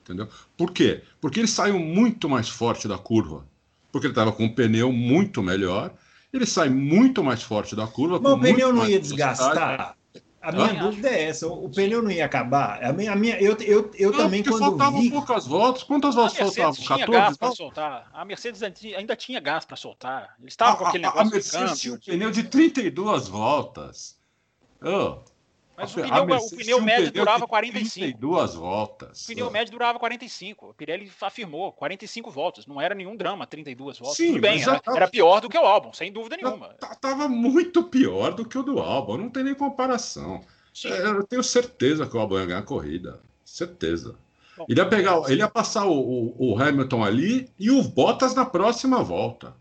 [0.03, 0.27] Entendeu?
[0.57, 1.03] Por quê?
[1.21, 3.47] Porque ele saiu muito mais forte da curva.
[3.91, 5.93] Porque ele estava com um pneu muito melhor.
[6.31, 8.19] Ele sai muito mais forte da curva.
[8.21, 9.95] Mas o pneu não ia desgastar.
[10.41, 12.81] A minha ah, dúvida é essa: o pneu não ia acabar?
[12.83, 15.11] A minha, a minha, eu eu, eu não, também, quando faltavam vi...
[15.11, 15.83] poucas voltas.
[15.83, 16.71] Quantas voltas faltavam?
[16.71, 17.11] Tinha 14?
[17.11, 18.09] gás para soltar.
[18.13, 20.35] A Mercedes ainda tinha gás para soltar.
[20.39, 21.27] Eles estavam com aquele negócio.
[21.27, 24.17] A Mercedes tinha um pneu de 32 voltas.
[24.81, 25.19] Oh,
[25.79, 28.17] mas o pneu, o pneu médio durava 45.
[28.17, 29.23] 32 voltas.
[29.23, 30.69] O pneu médio durava 45.
[30.69, 32.67] A Pirelli afirmou 45 voltas.
[32.67, 34.17] Não era nenhum drama 32 voltas.
[34.17, 36.75] Sim, Tudo bem, era, era, pior do que o álbum, sem dúvida nenhuma.
[36.99, 39.17] Tava muito pior do que o do álbum.
[39.17, 40.41] Não tem nem comparação.
[40.85, 43.21] É, eu tenho certeza que o álbum ia ganhar a corrida.
[43.45, 44.15] Certeza.
[44.57, 48.35] Bom, ele ia pegar, ele ia passar o, o, o, Hamilton ali e o Bottas
[48.35, 49.55] na próxima volta.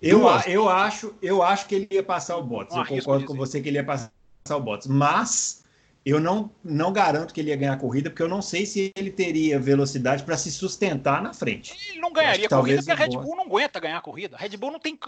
[0.00, 2.76] Eu, eu, acho, eu acho que ele ia passar o Bottas.
[2.76, 4.12] eu concordo com você que ele ia passar
[4.52, 5.64] o Bottas, mas
[6.04, 8.92] eu não, não garanto que ele ia ganhar a corrida, porque eu não sei se
[8.94, 11.74] ele teria velocidade para se sustentar na frente.
[11.88, 14.36] Ele não ganharia a corrida porque a Red Bull não aguenta ganhar a corrida.
[14.36, 14.98] A Red Bull não tem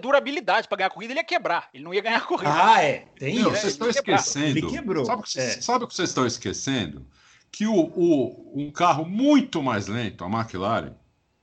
[0.00, 1.68] durabilidade para ganhar a corrida, ele ia quebrar.
[1.74, 2.50] Ele não ia ganhar a corrida.
[2.50, 3.04] Ah, é.
[3.18, 4.58] Tem não, Vocês estão esquecendo.
[4.58, 5.04] Ele quebrou.
[5.04, 5.60] Sabe o que, é.
[5.60, 7.06] sabe o que vocês estão esquecendo?
[7.52, 10.94] Que o, o, um carro muito mais lento, a McLaren,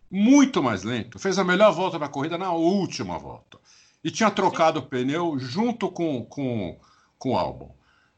[0.10, 3.60] muito mais lento, fez a melhor volta da corrida na última volta
[4.05, 4.85] e tinha trocado Sim.
[4.85, 6.77] o pneu junto com, com,
[7.17, 7.71] com o álbum.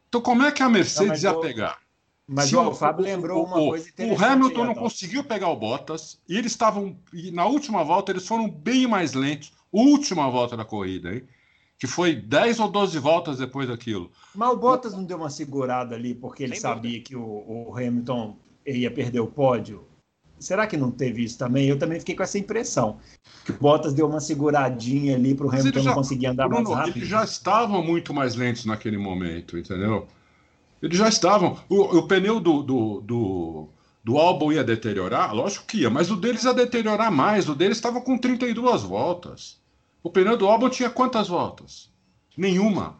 [0.10, 1.80] Então, como é que a Mercedes não, ia pegar?
[2.28, 4.21] Mas o, o Fábio lembrou uma o, coisa interessante.
[4.21, 7.00] O Hamilton não conseguiu pegar o Bottas e eles estavam.
[7.13, 9.54] E na última volta, eles foram bem mais lentos.
[9.71, 11.23] Última volta da corrida, hein?
[11.80, 14.12] Que foi 10 ou 12 voltas depois daquilo.
[14.36, 17.08] Mas o Bottas não deu uma segurada ali porque ele Sem sabia dúvida.
[17.08, 19.88] que o, o Hamilton ia perder o pódio?
[20.39, 21.67] Será que não teve isso também?
[21.67, 22.97] Eu também fiquei com essa impressão.
[23.43, 26.63] Que o Bottas deu uma seguradinha ali para o Hamilton já, não conseguir andar Bruno,
[26.63, 26.97] mais rápido.
[26.97, 30.08] Eles já estavam muito mais lentos naquele momento, entendeu?
[30.82, 31.58] Eles já estavam.
[31.67, 33.67] O, o pneu do, do, do,
[34.04, 35.34] do álbum ia deteriorar?
[35.34, 37.50] Lógico que ia, mas o deles ia deteriorar mais.
[37.50, 39.60] O deles estava com 32 voltas.
[40.04, 41.89] O pneu do álbum tinha quantas voltas?
[42.38, 43.00] Nenhuma.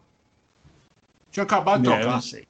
[1.32, 2.19] Tinha acabado de trocar.
[2.34, 2.43] É,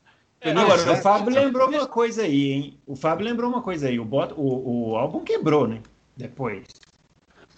[0.56, 2.80] Agora, o Fábio lembrou uma coisa aí, hein?
[2.86, 4.00] O Fábio lembrou uma coisa aí.
[4.00, 5.82] O, bot, o, o álbum quebrou, né?
[6.16, 6.66] Depois.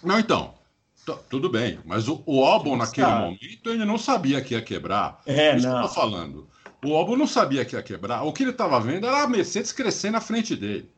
[0.02, 0.54] Não, então.
[1.28, 3.24] Tudo bem, mas o, o álbum naquele sabe.
[3.24, 5.20] momento ele não sabia que ia quebrar.
[5.26, 5.78] É, Isso não.
[5.78, 6.48] Que eu tô falando.
[6.84, 8.22] O álbum não sabia que ia quebrar.
[8.22, 10.88] O que ele estava vendo era a Mercedes crescer na frente dele.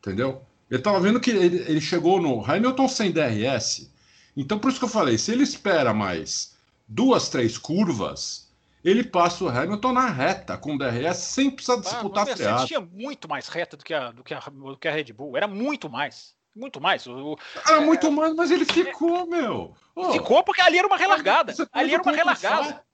[0.00, 0.42] Entendeu?
[0.70, 3.90] Ele estava vendo que ele, ele chegou no Hamilton sem DRS.
[4.36, 6.54] Então, por isso que eu falei: se ele espera mais
[6.86, 8.43] duas, três curvas,
[8.84, 12.66] ele passa o Hamilton na reta com o DRS sem precisar disputar ah, freada.
[12.66, 15.36] tinha muito mais reta do que, a, do, que a, do que a Red Bull.
[15.36, 16.34] Era muito mais.
[16.54, 17.06] Muito mais.
[17.06, 19.74] O, era é, muito mais, mas ele ficou, meu.
[19.96, 21.52] Oh, ficou porque ali era uma relargada.
[21.72, 22.84] Ali era uma relargada.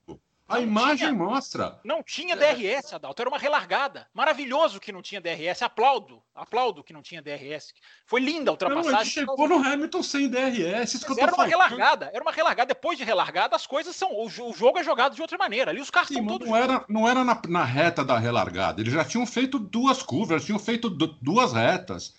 [0.51, 1.79] A não imagem tinha, mostra.
[1.83, 3.21] Não tinha DRS, Adalto.
[3.21, 4.05] Era uma relargada.
[4.13, 5.61] Maravilhoso que não tinha DRS.
[5.61, 6.21] Aplaudo.
[6.35, 7.73] Aplaudo que não tinha DRS.
[8.05, 8.91] Foi linda a ultrapassagem.
[8.91, 10.95] Não, ele chegou no Hamilton sem DRS.
[10.95, 12.11] Isso que era uma relargada.
[12.13, 12.67] Era uma relargada.
[12.67, 14.09] Depois de relargada, as coisas são.
[14.13, 15.71] O, jogo é jogado de outra maneira.
[15.71, 16.47] Ali os carros estão todos.
[16.47, 18.81] Não era, não era na, na, reta da relargada.
[18.81, 22.13] Eles já tinham feito duas curvas, tinham feito duas retas.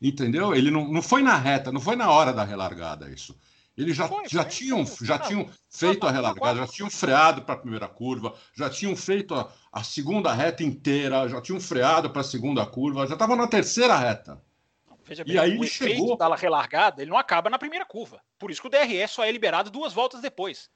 [0.00, 0.54] Entendeu?
[0.54, 3.36] Ele não, não foi na reta, não foi na hora da relargada isso.
[3.76, 5.06] Eles já, foi, já, foi, tinham, foi.
[5.06, 9.34] já tinham feito a relargada, já tinham freado para a primeira curva, já tinham feito
[9.34, 13.46] a, a segunda reta inteira, já tinham freado para a segunda curva, já estavam na
[13.46, 14.42] terceira reta.
[15.04, 18.20] Veja bem, e aí o ele chegou da relargada, ele não acaba na primeira curva.
[18.38, 20.70] Por isso que o DRS só é liberado duas voltas depois.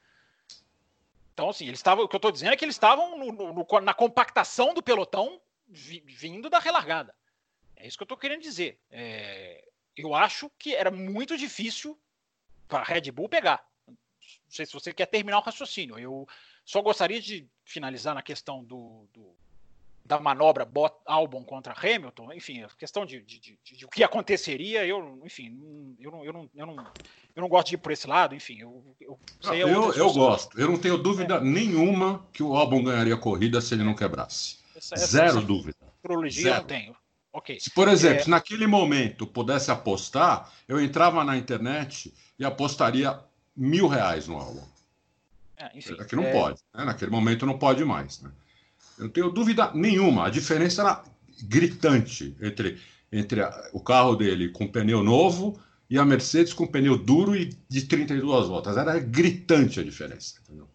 [1.33, 2.05] Então, assim, eles estavam.
[2.05, 5.41] O que eu estou dizendo é que eles estavam no, no, na compactação do pelotão
[5.67, 7.15] vindo da relargada.
[7.75, 8.79] É isso que eu estou querendo dizer.
[8.91, 9.65] É,
[9.97, 11.99] eu acho que era muito difícil
[12.71, 13.63] para a Red Bull pegar.
[13.87, 13.97] Não
[14.49, 15.99] sei se você quer terminar o raciocínio.
[15.99, 16.27] Eu
[16.65, 19.35] só gostaria de finalizar na questão do, do
[20.11, 24.03] da manobra Bot Albon contra Hamilton, enfim, a questão de, de, de, de, o que
[24.03, 26.77] aconteceria, eu, enfim, eu não, eu, não, eu, não,
[27.37, 29.19] eu não gosto de ir por esse lado, enfim, eu, eu,
[29.53, 31.41] é eu, eu gosto, eu não tenho dúvida é.
[31.41, 34.59] nenhuma que o Albon ganharia a corrida se ele não quebrasse.
[34.75, 35.77] Essa, essa, Zero essa dúvida.
[35.99, 36.55] Astrologia Zero.
[36.55, 36.97] eu não tenho.
[37.33, 37.61] Okay.
[37.61, 38.23] Se, por exemplo, é...
[38.25, 43.21] se naquele momento pudesse apostar, eu entrava na internet e apostaria
[43.55, 44.63] mil reais no álbum.
[45.59, 46.33] É, enfim, Aqui não é...
[46.33, 46.85] pode, né?
[46.87, 48.23] naquele momento não pode mais.
[48.23, 48.31] Né?
[48.99, 51.05] Eu não tenho dúvida nenhuma, a diferença era
[51.43, 52.81] gritante entre,
[53.13, 57.51] entre a, o carro dele com pneu novo e a Mercedes com pneu duro e
[57.69, 58.77] de 32 voltas.
[58.77, 60.41] Era gritante a diferença.
[60.43, 60.67] Entendeu?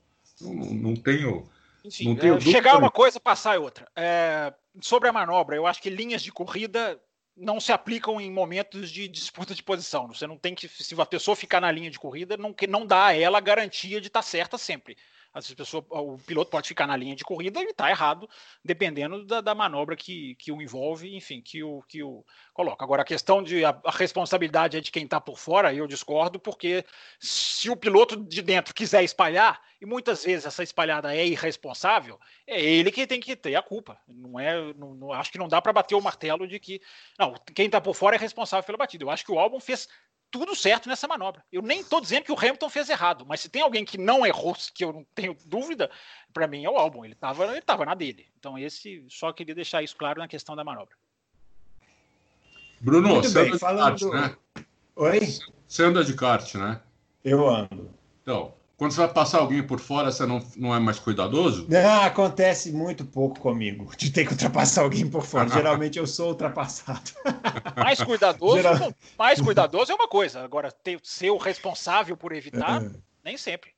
[0.41, 1.49] Não, não, não tenho.
[1.83, 3.87] Enfim, não tenho é, chegar uma coisa, passar outra.
[3.95, 6.99] É, sobre a manobra, eu acho que linhas de corrida
[7.35, 10.07] não se aplicam em momentos de disputa de posição.
[10.07, 13.07] Você não tem que, se a pessoa ficar na linha de corrida, não, não dá
[13.07, 14.97] a ela a garantia de estar certa sempre.
[15.35, 18.25] Às vezes pessoa, o piloto pode ficar na linha de corrida e está errado,
[18.63, 22.85] dependendo da, da, manobra que, que o envolve, enfim, que o, que o coloca.
[22.85, 26.39] Agora, a questão de a, a responsabilidade é de quem está por fora, eu discordo,
[26.39, 26.85] porque
[27.19, 32.17] se o piloto de dentro quiser espalhar, e muitas vezes essa espalhada é irresponsável,
[32.47, 33.99] é ele que tem que ter a culpa.
[34.07, 36.81] Não é, não, não acho que não dá para bater o martelo de que
[37.19, 39.03] não, quem está por fora é responsável pela batida.
[39.03, 39.89] Eu acho que o álbum fez
[40.39, 41.43] tudo certo nessa manobra.
[41.51, 44.25] Eu nem estou dizendo que o Hamilton fez errado, mas se tem alguém que não
[44.25, 45.89] errou, que eu não tenho dúvida,
[46.33, 47.05] para mim é o álbum.
[47.05, 48.27] Ele estava ele tava na dele.
[48.37, 50.95] Então, esse só queria deixar isso claro na questão da manobra.
[52.79, 54.11] Bruno, Muito você bem, anda de kart, do...
[54.11, 54.37] né?
[54.95, 55.19] Oi?
[55.67, 56.81] Você anda de kart, né?
[57.23, 57.89] Eu ando.
[58.21, 61.65] Então, quando você vai passar alguém por fora, você não, não é mais cuidadoso?
[61.69, 65.47] Não, acontece muito pouco comigo de ter que ultrapassar alguém por fora.
[65.49, 67.11] Geralmente eu sou ultrapassado.
[67.77, 68.93] Mais cuidadoso, Geral...
[69.17, 70.41] mais cuidadoso é uma coisa.
[70.41, 72.89] Agora, ter, ser o responsável por evitar, é.
[73.23, 73.71] nem sempre.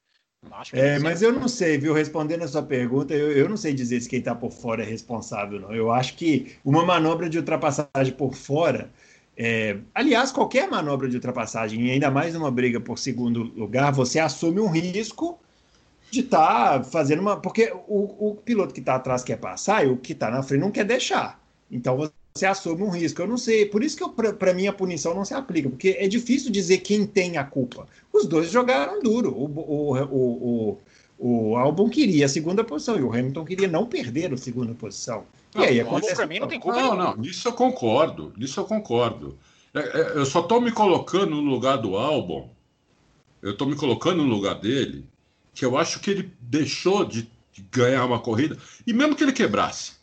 [0.71, 1.93] é, mas eu não sei, viu?
[1.93, 4.85] Respondendo a sua pergunta, eu, eu não sei dizer se quem está por fora é
[4.85, 5.73] responsável, não.
[5.73, 8.91] Eu acho que uma manobra de ultrapassagem por fora
[9.39, 14.17] é, aliás, qualquer manobra de ultrapassagem, e ainda mais numa briga por segundo lugar, você
[14.17, 15.39] assume um risco
[16.09, 17.37] de estar tá fazendo uma.
[17.39, 20.61] Porque o, o piloto que está atrás quer passar e o que está na frente
[20.61, 21.39] não quer deixar.
[21.69, 23.21] Então você assume um risco.
[23.21, 23.67] Eu não sei.
[23.67, 27.05] Por isso que para mim a punição não se aplica, porque é difícil dizer quem
[27.05, 27.87] tem a culpa.
[28.11, 29.31] Os dois jogaram duro.
[29.31, 30.77] O, o, o,
[31.19, 34.73] o, o Albon queria a segunda posição e o Hamilton queria não perder a segunda
[34.73, 35.25] posição.
[35.57, 36.15] Não, e aí acontece...
[36.15, 37.03] para mim não tem culpa Não, nenhuma.
[37.03, 39.37] não, nisso eu concordo, nisso eu concordo.
[39.73, 42.49] É, é, eu só estou me colocando no lugar do álbum,
[43.41, 45.05] eu estou me colocando no lugar dele,
[45.53, 47.29] que eu acho que ele deixou de
[47.71, 49.93] ganhar uma corrida, e mesmo que ele quebrasse,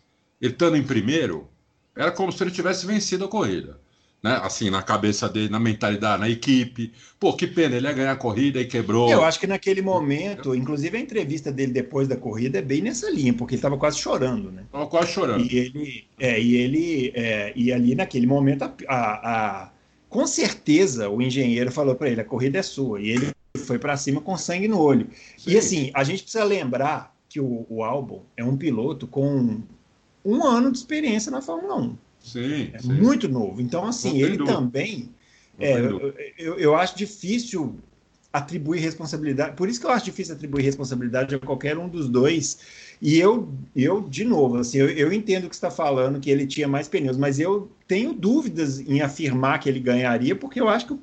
[0.41, 1.49] ele estando em primeiro,
[1.97, 3.84] era como se ele tivesse vencido a corrida
[4.25, 4.41] né?
[4.43, 6.91] Assim, na cabeça dele, na mentalidade, na equipe.
[7.21, 9.11] Pô, que pena, ele ia ganhar a corrida e quebrou.
[9.11, 13.11] Eu acho que naquele momento, inclusive a entrevista dele depois da corrida é bem nessa
[13.11, 14.63] linha, porque ele estava quase chorando, né?
[14.63, 15.45] Estava quase chorando.
[15.45, 19.71] E ele, é, e ele, é, e ali naquele momento, a, a, a
[20.09, 23.03] com certeza o engenheiro falou para ele: a corrida é sua.
[23.03, 25.07] E ele foi para cima com sangue no olho.
[25.37, 25.51] Sim.
[25.51, 29.61] E assim, a gente precisa lembrar que o, o Albon é um piloto com
[30.25, 31.97] um ano de experiência na Fórmula 1.
[32.25, 32.93] Sim, é sim.
[32.93, 33.61] muito novo.
[33.61, 34.57] Então, assim, ele dúvida.
[34.57, 35.11] também.
[35.59, 35.79] É,
[36.39, 37.77] eu, eu acho difícil
[38.33, 39.55] atribuir responsabilidade.
[39.55, 42.59] Por isso que eu acho difícil atribuir responsabilidade a qualquer um dos dois.
[43.01, 46.67] E eu, eu de novo, assim, eu, eu entendo que está falando que ele tinha
[46.67, 50.99] mais pneus, mas eu tenho dúvidas em afirmar que ele ganharia, porque eu acho que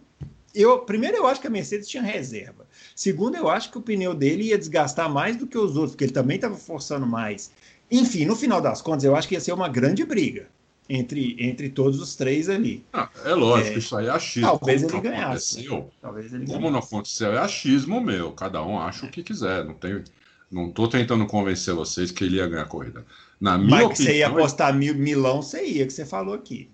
[0.54, 2.68] eu, primeiro, eu acho que a Mercedes tinha reserva.
[2.94, 6.04] Segundo, eu acho que o pneu dele ia desgastar mais do que os outros, porque
[6.04, 7.52] ele também estava forçando mais.
[7.90, 10.48] Enfim, no final das contas, eu acho que ia ser uma grande briga
[10.92, 12.86] entre, entre todos os três ali.
[12.92, 14.50] Ah, é lógico, é, isso aí é achismo.
[14.50, 15.68] Talvez ele ganhasse.
[16.02, 18.32] Talvez ele Como não aconteceu, é achismo meu.
[18.34, 19.64] Cada um acha o que quiser.
[19.64, 20.04] Não tem,
[20.52, 23.06] não estou tentando convencer vocês que ele ia ganhar a corrida.
[23.40, 24.94] Na minha Mas opinião, que você ia apostar ele...
[24.94, 26.70] Milão, você ia, que você falou aqui.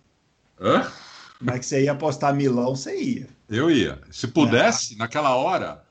[0.59, 0.91] Hã?
[1.39, 3.27] Mas que você ia apostar Milão, você ia.
[3.47, 3.99] Eu ia.
[4.09, 4.97] Se pudesse, é.
[4.97, 5.83] naquela hora.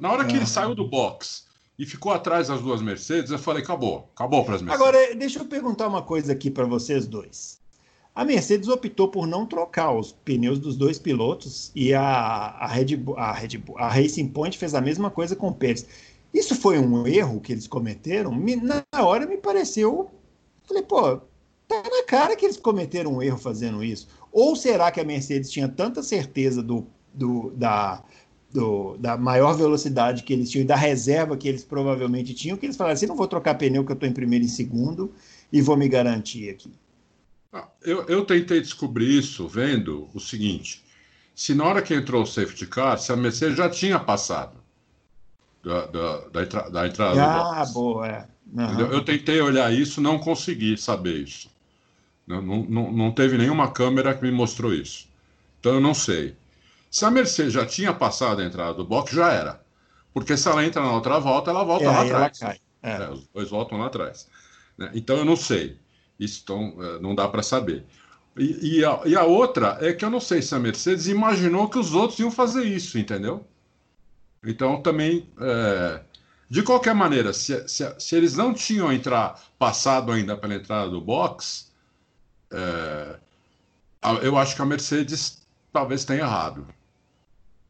[0.00, 1.44] Na hora que ele saiu do box
[1.78, 4.86] e ficou atrás das duas Mercedes, eu falei, acabou, acabou para as Mercedes.
[4.86, 7.60] Agora, deixa eu perguntar uma coisa aqui para vocês dois.
[8.14, 12.96] A Mercedes optou por não trocar os pneus dos dois pilotos e a, a, Red,
[12.96, 15.84] Bull, a, Red Bull, a Racing Point fez a mesma coisa com o Pérez.
[16.32, 18.32] Isso foi um erro que eles cometeram?
[18.32, 20.10] Me, na hora me pareceu.
[20.62, 21.16] Falei, pô,
[21.66, 24.06] tá na cara que eles cometeram um erro fazendo isso.
[24.30, 28.02] Ou será que a Mercedes tinha tanta certeza do, do, da,
[28.54, 32.64] do, da maior velocidade que eles tinham e da reserva que eles provavelmente tinham, que
[32.64, 35.12] eles falaram assim, não vou trocar pneu que eu estou em primeiro e segundo
[35.52, 36.70] e vou me garantir aqui.
[37.52, 40.84] Ah, eu, eu tentei descobrir isso vendo o seguinte,
[41.34, 44.56] se na hora que entrou o safety car, se a Mercedes já tinha passado
[45.64, 48.28] da, da, da, entra, da entrada ah, boa, é.
[48.52, 48.80] Uhum.
[48.92, 51.50] Eu tentei olhar isso, não consegui saber isso.
[52.24, 55.08] Não, não, não teve nenhuma câmera que me mostrou isso.
[55.58, 56.36] Então eu não sei.
[56.94, 59.60] Se a Mercedes já tinha passado a entrada do box, já era.
[60.12, 62.40] Porque se ela entra na outra volta, ela volta é, lá atrás.
[62.40, 62.58] É.
[62.84, 64.28] É, os dois voltam lá atrás.
[64.78, 64.92] Né?
[64.94, 65.76] Então eu não sei.
[66.20, 67.84] Isso então, é, não dá para saber.
[68.38, 71.68] E, e, a, e, a, outra é que eu não sei se a Mercedes imaginou
[71.68, 73.44] que os outros iam fazer isso, entendeu?
[74.46, 75.28] Então também.
[75.40, 76.00] É...
[76.48, 81.00] De qualquer maneira, se, se, se, eles não tinham entrar, passado ainda pela entrada do
[81.00, 81.72] box,
[82.52, 83.16] é...
[84.22, 86.64] eu acho que a Mercedes talvez tenha errado.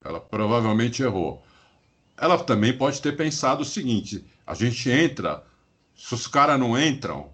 [0.05, 1.43] Ela provavelmente errou.
[2.17, 5.43] Ela também pode ter pensado o seguinte: a gente entra,
[5.97, 7.31] se os caras não entram,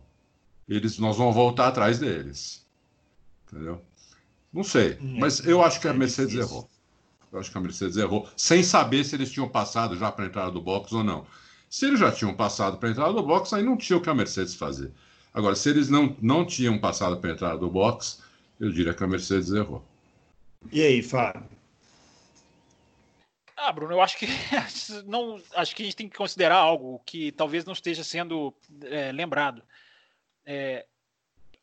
[0.69, 2.65] eles, nós vamos voltar atrás deles.
[3.47, 3.83] Entendeu?
[4.53, 6.71] Não sei, hum, mas eu acho que a é Mercedes errou.
[7.33, 10.29] Eu acho que a Mercedes errou, sem saber se eles tinham passado já para a
[10.29, 11.27] entrada do box ou não.
[11.69, 14.11] Se eles já tinham passado para a entrada do box, aí não tinha o que
[14.11, 14.93] a Mercedes fazer.
[15.33, 18.21] Agora, se eles não, não tinham passado para a entrada do box,
[18.59, 19.85] eu diria que a Mercedes errou.
[20.73, 21.45] E aí, Fábio?
[23.63, 24.27] Ah, Bruno, eu acho que
[25.05, 28.55] não, acho que a gente tem que considerar algo que talvez não esteja sendo
[28.85, 29.63] é, lembrado.
[30.47, 30.87] É,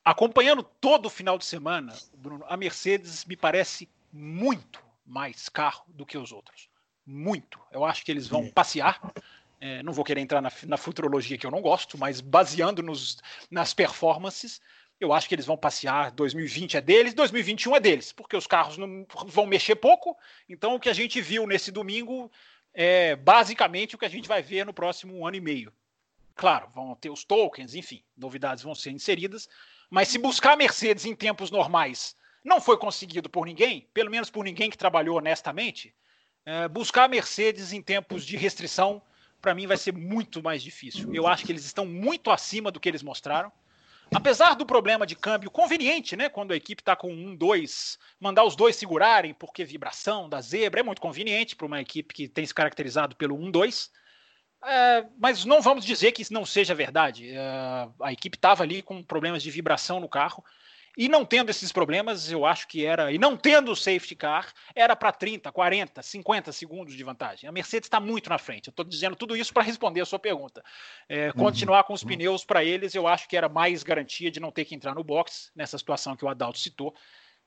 [0.05, 6.05] acompanhando todo o final de semana, Bruno, a Mercedes me parece muito mais carro do
[6.05, 6.69] que os outros.
[7.03, 7.59] Muito.
[7.71, 9.01] Eu acho que eles vão passear.
[9.59, 13.17] É, não vou querer entrar na, na, futurologia que eu não gosto, mas baseando nos,
[13.49, 14.61] nas performances,
[14.99, 16.11] eu acho que eles vão passear.
[16.11, 20.17] 2020 é deles, 2021 é deles, porque os carros não vão mexer pouco.
[20.49, 22.31] Então, o que a gente viu nesse domingo
[22.73, 25.73] é basicamente o que a gente vai ver no próximo ano e meio.
[26.35, 29.49] Claro, vão ter os tokens, enfim, novidades vão ser inseridas.
[29.89, 34.29] Mas se buscar a Mercedes em tempos normais não foi conseguido por ninguém, pelo menos
[34.29, 35.93] por ninguém que trabalhou honestamente,
[36.45, 39.01] é, buscar a Mercedes em tempos de restrição,
[39.41, 41.13] para mim vai ser muito mais difícil.
[41.13, 43.51] Eu acho que eles estão muito acima do que eles mostraram.
[44.13, 46.29] Apesar do problema de câmbio conveniente, né?
[46.29, 50.79] Quando a equipe está com um, dois, mandar os dois segurarem, porque vibração da zebra
[50.79, 53.89] é muito conveniente para uma equipe que tem se caracterizado pelo 1-2.
[54.63, 57.29] É, mas não vamos dizer que isso não seja verdade.
[57.29, 60.43] É, a equipe estava ali com problemas de vibração no carro.
[60.97, 63.11] E não tendo esses problemas, eu acho que era.
[63.11, 67.47] E não tendo o safety car, era para 30, 40, 50 segundos de vantagem.
[67.47, 68.67] A Mercedes está muito na frente.
[68.67, 70.63] Eu estou dizendo tudo isso para responder a sua pergunta.
[71.07, 71.33] É, uhum.
[71.33, 72.07] Continuar com os uhum.
[72.07, 75.03] pneus para eles, eu acho que era mais garantia de não ter que entrar no
[75.03, 76.95] box, nessa situação que o Adalto citou.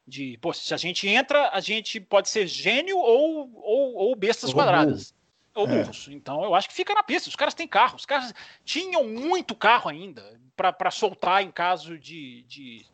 [0.07, 4.53] De, pô, se a gente entra, a gente pode ser gênio ou, ou, ou bestas
[4.53, 5.12] quadradas.
[5.57, 5.82] Ou é.
[5.82, 6.07] burros.
[6.09, 7.28] Então eu acho que fica na pista.
[7.28, 7.96] Os caras têm carro.
[7.96, 8.32] Os caras
[8.64, 12.86] tinham muito carro ainda para soltar em caso de, de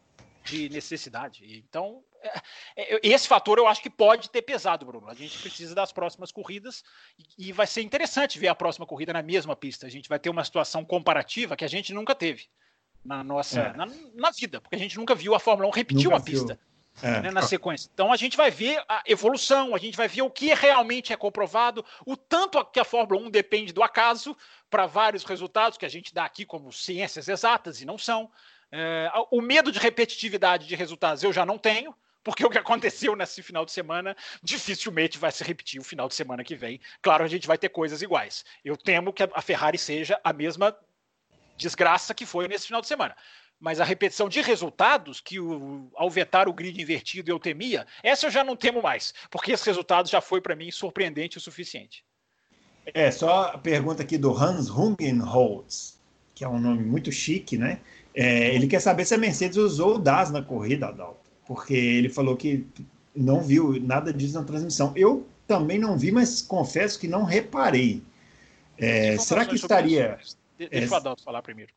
[0.46, 1.44] de necessidade.
[1.58, 5.08] Então, é, é, esse fator eu acho que pode ter pesado, Bruno.
[5.08, 6.82] A gente precisa das próximas corridas
[7.18, 9.86] e, e vai ser interessante ver a próxima corrida na mesma pista.
[9.86, 12.48] A gente vai ter uma situação comparativa que a gente nunca teve
[13.04, 13.72] na nossa é.
[13.76, 16.34] na, na, vida, porque a gente nunca viu a Fórmula 1 repetir nunca uma viu.
[16.34, 16.58] pista.
[17.02, 17.20] É.
[17.20, 17.90] Né, na sequência.
[17.92, 21.16] Então a gente vai ver a evolução, a gente vai ver o que realmente é
[21.16, 24.34] comprovado, o tanto que a Fórmula 1 depende do acaso
[24.70, 28.30] para vários resultados que a gente dá aqui como ciências exatas e não são.
[28.72, 33.14] É, o medo de repetitividade de resultados eu já não tenho, porque o que aconteceu
[33.14, 36.80] nesse final de semana dificilmente vai se repetir o final de semana que vem.
[37.00, 38.44] Claro, a gente vai ter coisas iguais.
[38.64, 40.76] Eu temo que a Ferrari seja a mesma
[41.56, 43.16] desgraça que foi nesse final de semana.
[43.58, 48.26] Mas a repetição de resultados, que o, ao vetar o grid invertido eu temia, essa
[48.26, 52.04] eu já não temo mais, porque esse resultado já foi para mim surpreendente o suficiente.
[52.92, 55.98] É, só a pergunta aqui do Hans Hungenholz,
[56.34, 57.80] que é um nome muito chique, né?
[58.16, 62.08] É, ele quer saber se a Mercedes usou o DAS na corrida, Adalto, porque ele
[62.08, 62.66] falou que
[63.14, 64.90] não viu nada disso na transmissão.
[64.96, 68.02] Eu também não vi, mas confesso que não reparei.
[68.78, 70.18] É, será que estaria.
[70.58, 71.70] Deixa é, o Adalto falar primeiro.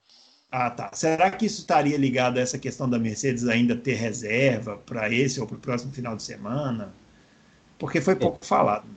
[0.49, 0.91] Ah, tá.
[0.93, 5.41] Será que isso estaria ligado a essa questão da Mercedes ainda ter reserva para esse
[5.41, 6.93] ou para o próximo final de semana?
[7.77, 8.87] Porque foi pouco falado.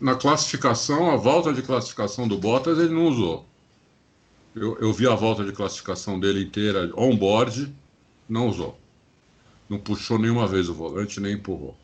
[0.00, 3.46] Na classificação, a volta de classificação do Bottas ele não usou.
[4.54, 7.72] Eu, eu vi a volta de classificação dele inteira on-board,
[8.28, 8.78] não usou.
[9.68, 11.76] Não puxou nenhuma vez o volante, nem empurrou.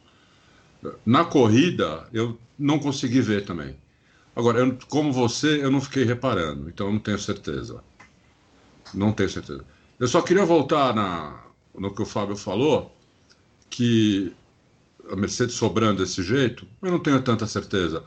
[1.04, 3.76] Na corrida, eu não consegui ver também.
[4.34, 7.82] Agora, eu, como você, eu não fiquei reparando, então eu não tenho certeza.
[8.92, 9.64] Não tenho certeza.
[9.98, 11.42] Eu só queria voltar na,
[11.74, 12.94] no que o Fábio falou,
[13.70, 14.34] que
[15.10, 18.04] a Mercedes sobrando desse jeito, eu não tenho tanta certeza.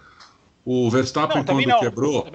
[0.66, 2.28] O Verstappen, não, quando não, quebrou.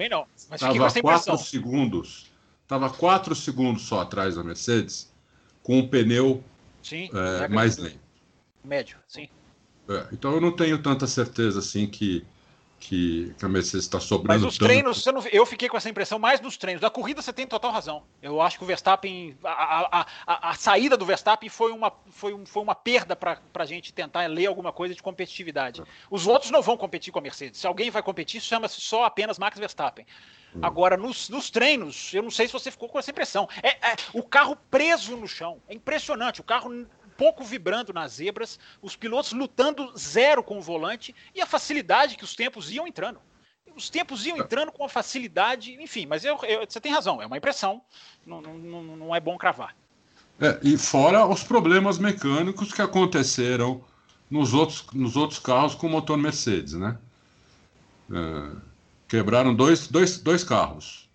[0.51, 2.31] Estava quatro segundos.
[2.63, 5.13] Estava quatro segundos só atrás da Mercedes,
[5.61, 6.43] com o pneu
[6.81, 7.99] sim, é, mais lento.
[8.63, 9.29] Médio, sim.
[9.87, 12.25] É, então eu não tenho tanta certeza assim que
[12.79, 14.27] que, a Mercedes está sobrando.
[14.27, 14.67] Mas os tanto.
[14.67, 16.81] treinos, não, eu fiquei com essa impressão mais nos treinos.
[16.81, 18.03] Da corrida você tem total razão.
[18.21, 22.33] Eu acho que o Verstappen, a, a, a, a saída do Verstappen foi uma, foi
[22.33, 25.83] um, foi uma perda para a gente tentar ler alguma coisa de competitividade.
[26.09, 27.59] Os outros não vão competir com a Mercedes.
[27.59, 30.05] Se alguém vai competir, chama-se só apenas Max Verstappen.
[30.55, 30.59] Hum.
[30.61, 33.47] Agora, nos, nos, treinos, eu não sei se você ficou com essa impressão.
[33.61, 35.61] É, é, o carro preso no chão.
[35.67, 36.39] É impressionante.
[36.39, 36.85] O carro
[37.17, 42.23] pouco vibrando nas zebras, os pilotos lutando zero com o volante e a facilidade que
[42.23, 43.19] os tempos iam entrando.
[43.75, 47.25] Os tempos iam entrando com a facilidade, enfim, mas eu, eu, você tem razão, é
[47.25, 47.81] uma impressão,
[48.25, 49.75] não, não, não é bom cravar.
[50.39, 53.83] É, e fora os problemas mecânicos que aconteceram
[54.29, 56.97] nos outros, nos outros carros com motor Mercedes, né?
[58.11, 58.51] É,
[59.07, 61.09] quebraram dois, dois, dois carros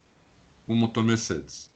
[0.67, 1.71] com motor Mercedes.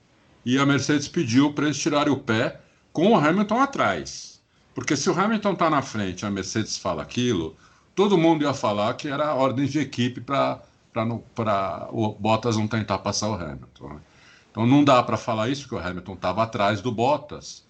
[0.44, 2.60] E a Mercedes pediu para eles tirarem o pé
[2.94, 4.40] com o Hamilton atrás.
[4.72, 7.56] Porque se o Hamilton está na frente, a Mercedes fala aquilo,
[7.94, 10.62] todo mundo ia falar que era ordem de equipe para
[11.90, 13.88] o Bottas não tentar passar o Hamilton.
[13.88, 14.00] Né?
[14.50, 17.64] Então não dá para falar isso, porque o Hamilton estava atrás do Bottas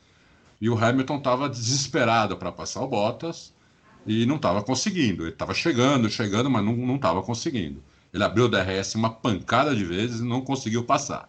[0.61, 3.53] e o Hamilton estava desesperado para passar o Bottas
[4.07, 5.23] e não estava conseguindo.
[5.23, 7.83] Ele estava chegando, chegando, mas não estava conseguindo.
[8.13, 11.29] Ele abriu o DRS uma pancada de vezes e não conseguiu passar.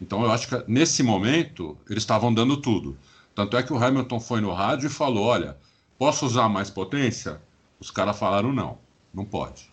[0.00, 2.96] Então eu acho que nesse momento eles estavam dando tudo.
[3.34, 5.56] Tanto é que o Hamilton foi no rádio e falou: Olha,
[5.98, 7.40] posso usar mais potência?
[7.80, 8.78] Os caras falaram: Não,
[9.12, 9.68] não pode.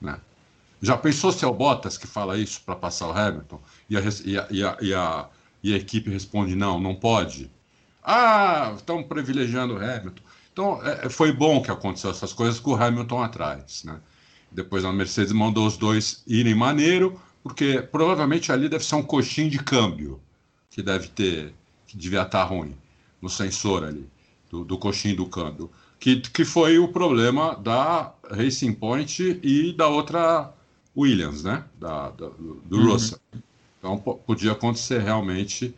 [0.00, 0.18] Né?
[0.80, 4.00] Já pensou se é o Bottas que fala isso para passar o Hamilton e a,
[4.00, 5.28] e, a, e, a, e, a,
[5.62, 7.50] e a equipe responde: Não, não pode?
[8.02, 10.22] Ah, estão privilegiando o Hamilton.
[10.52, 13.84] Então é, é, foi bom que aconteceu essas coisas com o Hamilton atrás.
[13.84, 14.00] Né?
[14.50, 19.48] Depois a Mercedes mandou os dois irem maneiro, porque provavelmente ali deve ser um coxinho
[19.48, 20.20] de câmbio
[20.68, 21.54] que deve ter
[21.92, 22.74] que devia estar ruim
[23.20, 24.08] no sensor ali,
[24.50, 25.70] do, do coxinho do câmbio,
[26.00, 30.50] que, que foi o problema da Racing Point e da outra
[30.96, 31.64] Williams, né?
[31.78, 32.92] Da, da do uhum.
[32.92, 33.18] Russell.
[33.78, 35.74] Então podia acontecer realmente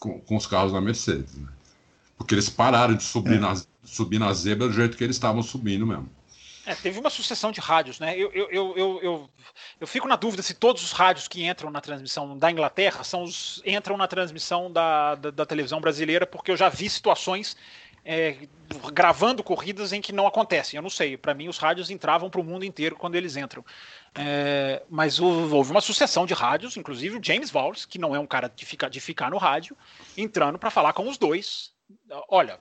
[0.00, 1.48] com, com os carros da Mercedes, né?
[2.16, 3.40] Porque eles pararam de subir, é.
[3.40, 6.08] na, subir na zebra do jeito que eles estavam subindo mesmo.
[6.64, 8.16] É, teve uma sucessão de rádios, né?
[8.16, 9.30] Eu, eu, eu, eu,
[9.80, 13.24] eu, fico na dúvida se todos os rádios que entram na transmissão da Inglaterra são
[13.24, 17.56] os, entram na transmissão da, da, da televisão brasileira, porque eu já vi situações
[18.04, 18.36] é,
[18.92, 20.76] gravando corridas em que não acontecem.
[20.76, 21.16] Eu não sei.
[21.16, 23.64] Para mim, os rádios entravam para o mundo inteiro quando eles entram.
[24.14, 28.26] É, mas houve uma sucessão de rádios, inclusive o James Valls, que não é um
[28.26, 29.76] cara de ficar, de ficar no rádio,
[30.16, 31.72] entrando para falar com os dois.
[32.28, 32.58] Olha,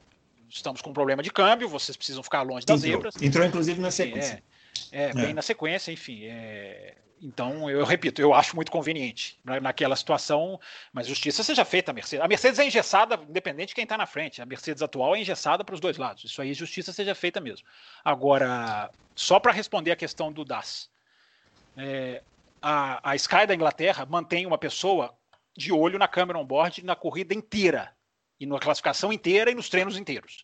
[0.52, 3.22] estamos com um problema de câmbio, vocês precisam ficar longe das entrou, zebras.
[3.22, 4.43] Entrou, inclusive, na sequência.
[4.91, 5.34] É, é bem é.
[5.34, 6.26] na sequência, enfim.
[6.26, 10.60] É, então, eu repito, eu acho muito conveniente naquela situação,
[10.91, 12.26] mas justiça seja feita a Mercedes.
[12.26, 14.41] A Mercedes é engessada, independente de quem está na frente.
[14.41, 16.24] A Mercedes atual é engessada para os dois lados.
[16.24, 17.68] Isso aí, justiça seja feita mesmo.
[18.04, 20.89] Agora, só para responder a questão do DAS.
[21.78, 22.24] É,
[22.62, 25.16] a, a Sky da Inglaterra mantém uma pessoa
[25.56, 27.93] de olho na câmera on-board na corrida inteira
[28.42, 30.44] e na classificação inteira e nos treinos inteiros.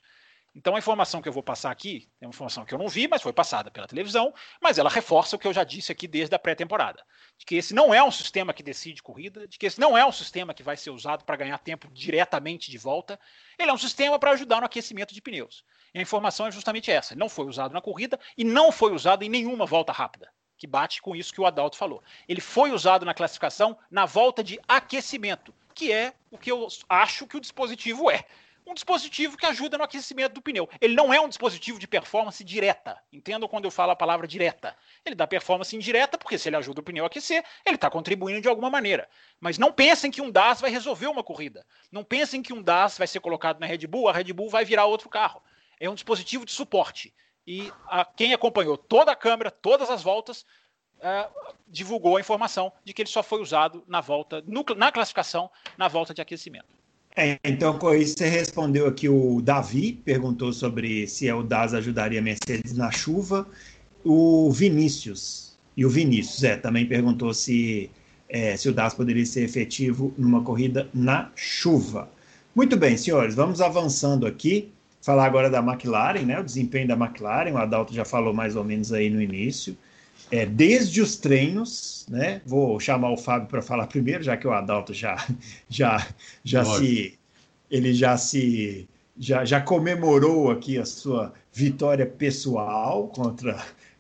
[0.54, 3.08] Então a informação que eu vou passar aqui é uma informação que eu não vi,
[3.08, 6.34] mas foi passada pela televisão, mas ela reforça o que eu já disse aqui desde
[6.36, 7.04] a pré-temporada,
[7.38, 10.06] de que esse não é um sistema que decide corrida, de que esse não é
[10.06, 13.20] um sistema que vai ser usado para ganhar tempo diretamente de volta,
[13.58, 15.64] ele é um sistema para ajudar no aquecimento de pneus.
[15.94, 19.24] E a informação é justamente essa, não foi usado na corrida e não foi usado
[19.24, 22.04] em nenhuma volta rápida, que bate com isso que o Adalto falou.
[22.28, 27.28] Ele foi usado na classificação na volta de aquecimento, que é o que eu acho
[27.28, 28.26] que o dispositivo é.
[28.66, 30.68] Um dispositivo que ajuda no aquecimento do pneu.
[30.82, 33.02] Ele não é um dispositivo de performance direta.
[33.14, 34.76] Entendam quando eu falo a palavra direta.
[35.06, 38.42] Ele dá performance indireta, porque se ele ajuda o pneu a aquecer, ele está contribuindo
[38.42, 39.08] de alguma maneira.
[39.40, 41.66] Mas não pensem que um DAS vai resolver uma corrida.
[41.90, 44.66] Não pensem que um DAS vai ser colocado na Red Bull, a Red Bull vai
[44.66, 45.42] virar outro carro.
[45.80, 47.14] É um dispositivo de suporte.
[47.46, 50.46] E a, quem acompanhou toda a câmera, todas as voltas,
[51.00, 55.50] uh, divulgou a informação de que ele só foi usado na volta, no, na classificação,
[55.78, 56.78] na volta de aquecimento.
[57.16, 62.20] É, então, com isso, você respondeu aqui o Davi, perguntou sobre se o DAS ajudaria
[62.20, 63.48] a Mercedes na chuva.
[64.04, 67.90] O Vinícius, e o Vinícius, é, também perguntou se,
[68.30, 72.08] é, se o DAS poderia ser efetivo numa corrida na chuva.
[72.56, 74.72] Muito bem, senhores, vamos avançando aqui.
[75.02, 76.40] Falar agora da McLaren, né?
[76.40, 79.76] O desempenho da McLaren, o Adalto já falou mais ou menos aí no início
[80.32, 82.42] é, desde os treinos, né?
[82.46, 85.26] Vou chamar o Fábio para falar primeiro, já que o Adalto já,
[85.70, 86.06] já,
[86.44, 87.18] já se,
[87.70, 93.58] ele já se, já, já comemorou aqui a sua vitória pessoal contra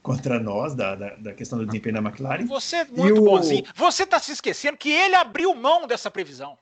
[0.08, 2.46] contra nós da, da, da, questão do desempenho da McLaren.
[2.46, 3.66] Você é muito bonzinho.
[3.76, 6.58] Você está se esquecendo que ele abriu mão dessa previsão.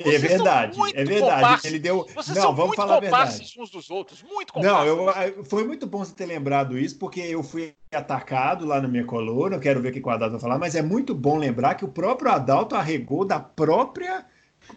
[0.00, 1.66] É verdade, é verdade.
[1.66, 2.06] Ele deu.
[2.14, 3.54] Vocês não, vamos falar a verdade.
[3.58, 7.42] uns dos outros, muito Não, eu, foi muito bom você ter lembrado isso, porque eu
[7.42, 9.56] fui atacado lá na minha coluna.
[9.56, 11.84] Eu quero ver o que o Adalto vai falar, mas é muito bom lembrar que
[11.84, 14.24] o próprio Adalto arregou da própria.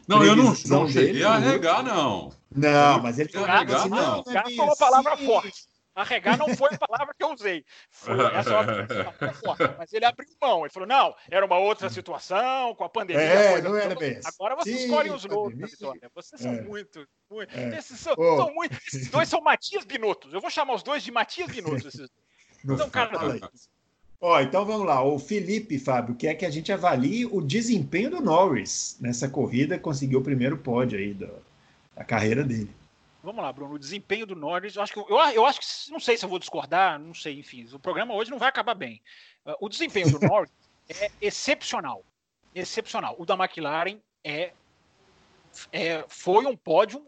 [0.08, 2.32] Não, eu não, não cheguei a arregar, não.
[2.56, 5.73] Não, mas ele falou assim, não, não, não, não, uma palavra forte.
[5.96, 7.64] Arregar não foi a palavra que eu usei.
[7.92, 10.62] Foi essa é Mas ele abriu mão.
[10.62, 13.22] Ele falou: não, era uma outra situação, com a pandemia.
[13.22, 14.20] É, não era bem.
[14.26, 16.12] Agora vocês Sim, escolhem os loucos da vitória.
[16.16, 16.62] Vocês são é.
[16.62, 17.08] muito.
[17.30, 17.78] muito é.
[17.78, 18.38] Esses, são, oh.
[18.38, 18.76] são muito.
[18.88, 20.34] Esses dois são Matias Binottos.
[20.34, 21.86] Eu vou chamar os dois de Matias Binottos.
[21.86, 22.24] Esses dois.
[22.80, 23.12] Não, cara,
[24.26, 25.04] Ó, então vamos lá.
[25.04, 30.20] O Felipe, Fábio, quer que a gente avalie o desempenho do Norris nessa corrida, conseguiu
[30.20, 31.28] o primeiro pódio aí da,
[31.94, 32.70] da carreira dele.
[33.24, 33.76] Vamos lá, Bruno.
[33.76, 36.30] O desempenho do Norris, eu acho que eu, eu acho que não sei se eu
[36.30, 37.66] vou discordar, não sei, enfim.
[37.74, 39.02] O programa hoje não vai acabar bem.
[39.46, 40.52] Uh, o desempenho do Norris
[40.90, 42.06] é excepcional,
[42.54, 43.16] excepcional.
[43.18, 44.52] O da McLaren é
[45.72, 47.06] é, foi um pódio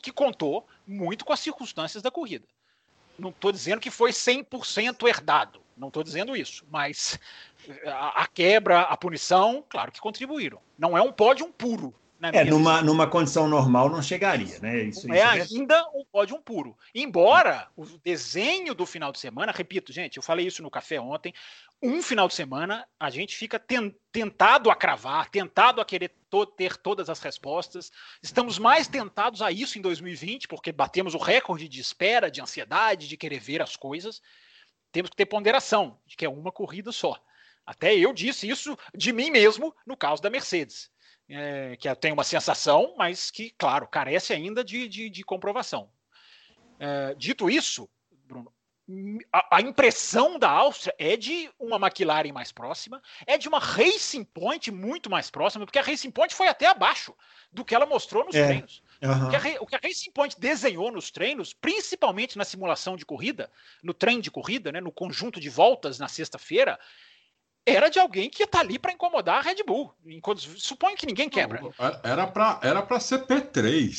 [0.00, 2.46] que contou muito com as circunstâncias da corrida.
[3.18, 7.18] Não estou dizendo que foi 100% herdado, não estou dizendo isso, mas
[7.84, 10.60] a, a, quebra, a punição, claro que contribuíram.
[10.78, 11.94] Não é um pódio puro,
[12.32, 14.84] é, numa, numa condição normal não chegaria, né?
[14.84, 16.76] Isso, é isso ainda um pódio puro.
[16.94, 21.34] Embora o desenho do final de semana, repito, gente, eu falei isso no café ontem,
[21.82, 23.60] um final de semana a gente fica
[24.12, 27.90] tentado a cravar, tentado a querer to ter todas as respostas.
[28.22, 33.08] Estamos mais tentados a isso em 2020, porque batemos o recorde de espera, de ansiedade,
[33.08, 34.22] de querer ver as coisas.
[34.92, 37.20] Temos que ter ponderação, de que é uma corrida só.
[37.66, 40.91] Até eu disse isso de mim mesmo no caso da Mercedes
[41.32, 45.90] é, que tem uma sensação, mas que, claro, carece ainda de, de, de comprovação.
[46.78, 47.88] É, dito isso,
[48.26, 48.52] Bruno,
[49.32, 54.24] a, a, impressão da Áustria é de uma McLaren mais próxima, é de uma Racing
[54.24, 57.14] Point muito mais próxima, porque a Racing Point foi até abaixo
[57.50, 58.46] do que ela mostrou nos é.
[58.46, 58.82] treinos.
[59.00, 59.26] Uhum.
[59.26, 63.06] O, que a, o, que a, Racing Point desenhou nos treinos, principalmente na simulação de
[63.06, 63.50] corrida,
[63.82, 66.78] no trem de corrida, né, no conjunto de voltas na sexta-feira,
[67.64, 69.94] era de alguém que ia estar tá ali para incomodar a Red Bull.
[70.56, 71.60] Suponho que ninguém quebra.
[72.02, 73.92] Era para era ser P3.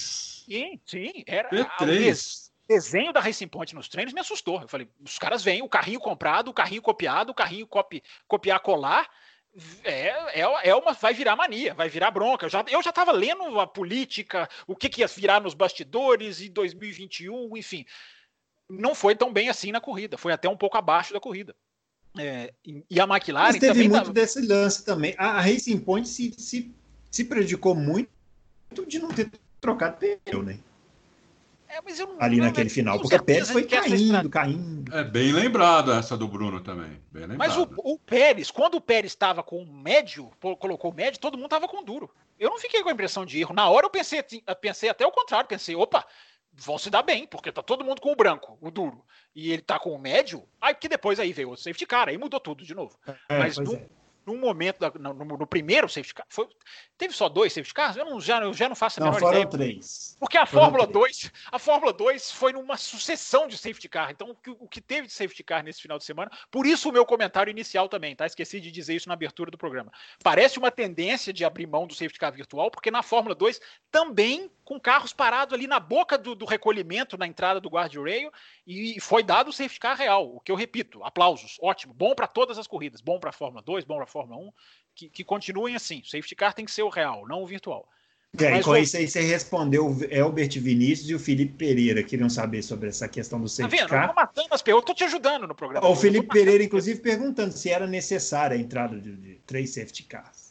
[0.46, 1.24] Sim, sim.
[1.26, 2.50] Era, P3.
[2.64, 4.62] O desenho da Racing Point nos treinos me assustou.
[4.62, 8.60] Eu falei, os caras vêm, o carrinho comprado, o carrinho copiado, o carrinho copi, copiar,
[8.60, 9.10] colar.
[9.84, 12.46] É, é, é uma, vai virar mania, vai virar bronca.
[12.46, 16.42] Eu já, eu já estava lendo a política, o que, que ia virar nos bastidores
[16.42, 17.86] em 2021, enfim.
[18.70, 21.56] Não foi tão bem assim na corrida, foi até um pouco abaixo da corrida.
[22.18, 24.14] É, e a McLaren Mas teve muito tava...
[24.14, 25.16] desse lance também.
[25.18, 26.72] A Racing Point se, se,
[27.10, 28.10] se prejudicou muito
[28.88, 30.60] de não ter trocado pneu, né?
[31.68, 34.96] É, não, Ali não, naquele final, porque o Pérez foi caindo, caindo.
[34.96, 37.02] É bem lembrado essa do Bruno também.
[37.36, 41.36] Mas o, o, Pérez, quando o Pérez estava com o médio, colocou o médio, todo
[41.36, 42.12] mundo estava com duro.
[42.40, 43.56] Eu não fiquei com a impressão de erro.
[43.56, 44.22] Na hora eu pensei,
[44.62, 46.06] pensei até o contrário, pensei, opa,
[46.56, 49.04] vão se dar bem, porque tá todo mundo com o branco, o duro,
[49.36, 52.18] e ele tá com o médio, aí que depois aí veio o safety car, aí
[52.18, 52.98] mudou tudo de novo.
[53.30, 53.86] É, Mas no, é
[54.26, 56.48] num momento, da, no, no, primeiro safety car, foi,
[56.98, 57.96] teve só dois safety cars?
[57.96, 59.48] Eu, não, já, eu já não faço a não, menor ideia.
[59.48, 60.16] três.
[60.20, 64.12] Porque a foram Fórmula 2, a Fórmula 2 foi numa sucessão de safety car.
[64.12, 66.90] Então, o que, o que teve de safety car nesse final de semana, por isso
[66.90, 68.26] o meu comentário inicial também, tá?
[68.26, 69.92] Esqueci de dizer isso na abertura do programa.
[70.24, 73.60] Parece uma tendência de abrir mão do safety car virtual, porque na Fórmula 2
[73.92, 78.32] também com carros parados ali na boca do, do recolhimento, na entrada do guardrail,
[78.66, 82.28] e foi dado o safety car real, o que eu repito, aplausos, ótimo, bom para
[82.28, 84.52] todas as corridas, bom para a Fórmula 2, bom para a Fórmula 1,
[84.96, 87.88] que, que continuem assim, o safety car tem que ser o real, não o virtual.
[88.40, 92.30] É, Mas, com isso aí você respondeu o Elbert Vinícius e o Felipe Pereira queriam
[92.30, 93.90] saber sobre essa questão do safety tá vendo?
[93.90, 94.04] car.
[94.06, 95.88] Eu tô matando as perguntas, eu tô te ajudando no programa.
[95.88, 100.44] O Felipe Pereira, inclusive, perguntando se era necessária a entrada de, de três safety cars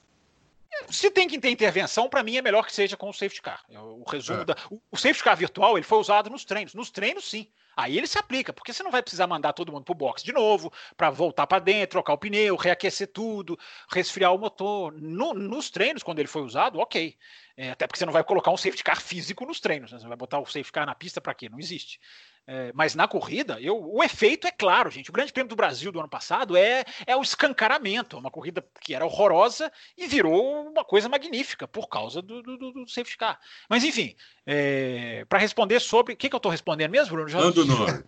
[0.90, 3.62] se tem que ter intervenção, para mim é melhor que seja com o safety car.
[3.70, 4.44] É o resumo é.
[4.44, 6.74] da, o, o safety car virtual ele foi usado nos treinos.
[6.74, 7.46] Nos treinos, sim.
[7.76, 10.32] Aí ele se aplica, porque você não vai precisar mandar todo mundo pro box de
[10.32, 13.58] novo, para voltar para dentro, trocar o pneu, reaquecer tudo,
[13.90, 14.92] resfriar o motor.
[14.92, 17.16] No, nos treinos, quando ele foi usado, ok.
[17.56, 19.98] É, até porque você não vai colocar um safety car físico nos treinos, né?
[19.98, 21.48] você vai botar o safety car na pista para quê?
[21.48, 22.00] Não existe.
[22.44, 25.10] É, mas na corrida, eu, o efeito é claro, gente.
[25.10, 28.18] O Grande Prêmio do Brasil do ano passado é, é o escancaramento.
[28.18, 32.88] Uma corrida que era horrorosa e virou uma coisa magnífica por causa do, do, do
[32.88, 33.38] safety car.
[33.68, 36.14] Mas enfim, é, para responder sobre.
[36.14, 37.28] O que, que eu estou respondendo mesmo, Bruno?
[37.28, 38.02] Já, Lando Norris.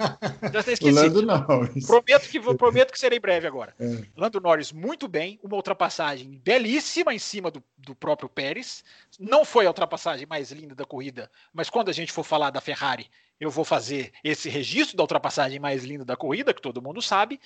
[0.53, 0.91] Já esqueci.
[0.91, 1.87] Lando Norris.
[1.87, 3.73] Prometo que, prometo que serei breve agora.
[3.79, 4.03] É.
[4.17, 5.39] Lando Norris, muito bem.
[5.45, 8.83] Uma ultrapassagem belíssima em cima do, do próprio Pérez.
[9.19, 12.61] Não foi a ultrapassagem mais linda da corrida, mas quando a gente for falar da
[12.61, 13.09] Ferrari,
[13.41, 17.41] eu vou fazer esse registro da ultrapassagem mais linda da corrida, que todo mundo sabe.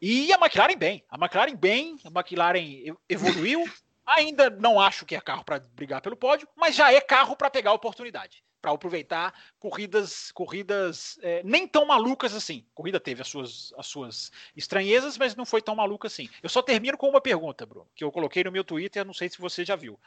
[0.00, 3.64] E a McLaren bem, a McLaren bem, a McLaren evoluiu.
[4.06, 7.50] Ainda não acho que é carro para brigar pelo pódio, mas já é carro para
[7.50, 12.64] pegar a oportunidade, para aproveitar corridas, corridas é, nem tão malucas assim.
[12.70, 16.28] A corrida teve as suas, as suas estranhezas, mas não foi tão maluca assim.
[16.40, 19.28] Eu só termino com uma pergunta, Bruno, que eu coloquei no meu Twitter, não sei
[19.28, 19.98] se você já viu.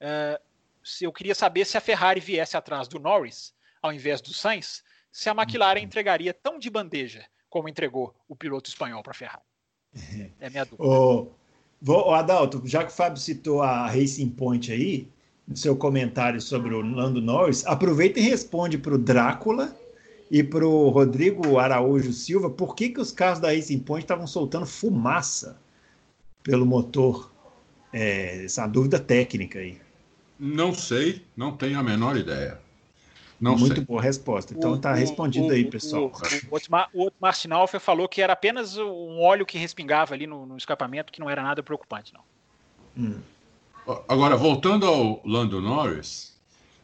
[0.00, 0.40] É,
[0.82, 3.54] se eu queria saber se a Ferrari viesse atrás do Norris,
[3.84, 4.82] ao invés do Sainz,
[5.12, 5.84] se a McLaren uhum.
[5.84, 9.42] entregaria tão de bandeja como entregou o piloto espanhol para a Ferrari.
[10.40, 10.82] É minha dúvida.
[10.82, 11.28] Ô,
[11.82, 15.06] vou, Adalto, já que o Fábio citou a Racing Point aí,
[15.46, 19.76] no seu comentário sobre o Lando Norris, aproveita e responde para o Drácula
[20.30, 24.26] e para o Rodrigo Araújo Silva por que, que os carros da Racing Point estavam
[24.26, 25.60] soltando fumaça
[26.42, 27.30] pelo motor.
[27.92, 29.78] É, essa é dúvida técnica aí.
[30.38, 32.63] Não sei, não tenho a menor ideia.
[33.40, 33.84] Não Muito sei.
[33.84, 34.54] boa resposta.
[34.54, 36.10] Então está respondido o, aí, pessoal.
[36.50, 40.46] O, o, o Martin Alfer falou que era apenas um óleo que respingava ali no,
[40.46, 42.22] no escapamento, que não era nada preocupante, não.
[42.96, 43.20] Hum.
[44.08, 46.34] Agora, voltando ao Lando Norris,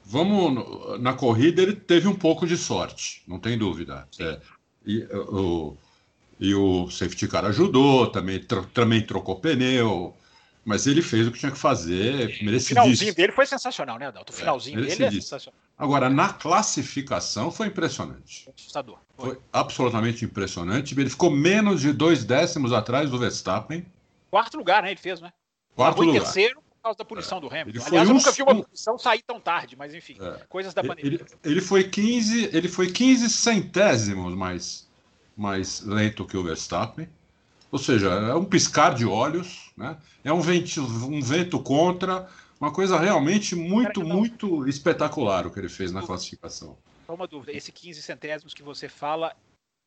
[0.05, 4.07] vamos na corrida ele teve um pouco de sorte, não tem dúvida.
[4.19, 4.39] É,
[4.85, 5.77] e, o,
[6.39, 10.15] e o safety car ajudou, também, tro, também trocou pneu,
[10.65, 12.81] mas ele fez o que tinha que fazer, merecidíssimo.
[12.81, 14.33] O finalzinho dele foi sensacional, né, Adalto?
[14.33, 15.59] O é, finalzinho é, dele é sensacional.
[15.81, 18.47] Agora, na classificação foi impressionante.
[18.55, 18.99] Assustador.
[19.17, 19.31] Foi.
[19.31, 20.95] foi absolutamente impressionante.
[20.99, 23.87] Ele ficou menos de dois décimos atrás do Verstappen.
[24.31, 24.91] Quarto lugar, né?
[24.91, 25.33] Ele fez, né?
[25.75, 26.21] Quarto lugar.
[26.21, 27.41] terceiro por causa da punição é.
[27.41, 27.87] do Hamilton.
[27.87, 30.45] Aliás, eu nunca vi uma punição sair tão tarde, mas enfim, é.
[30.51, 31.13] coisas da pandemia.
[31.13, 34.87] Ele, ele, foi 15, ele foi 15 centésimos mais,
[35.35, 37.09] mais lento que o Verstappen.
[37.73, 39.97] Ou seja, é um piscar de olhos, né?
[40.23, 42.29] É um vento, um vento contra,
[42.61, 46.77] uma coisa realmente muito, muito espetacular o que ele fez na classificação.
[47.07, 49.35] Só uma dúvida, esse 15 centésimos que você fala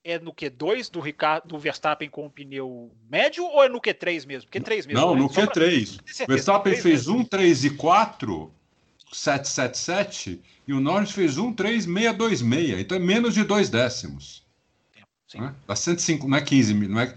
[0.03, 4.25] é no Q2 do Ricardo do Verstappen com o pneu médio ou é no Q3
[4.25, 4.49] mesmo?
[4.49, 4.93] Q3 mesmo.
[4.93, 5.21] Não, né?
[5.21, 6.01] no Q3.
[6.17, 6.25] Pra...
[6.25, 8.51] Verstappen fez 1, 3 e 4,
[9.13, 12.79] 777, e o Norris fez 1, 3, 6, 2, 6.
[12.79, 14.43] Então é menos de dois décimos.
[15.27, 15.41] Sim.
[15.41, 15.55] Né?
[15.67, 17.15] Dá 105, não é 15, não é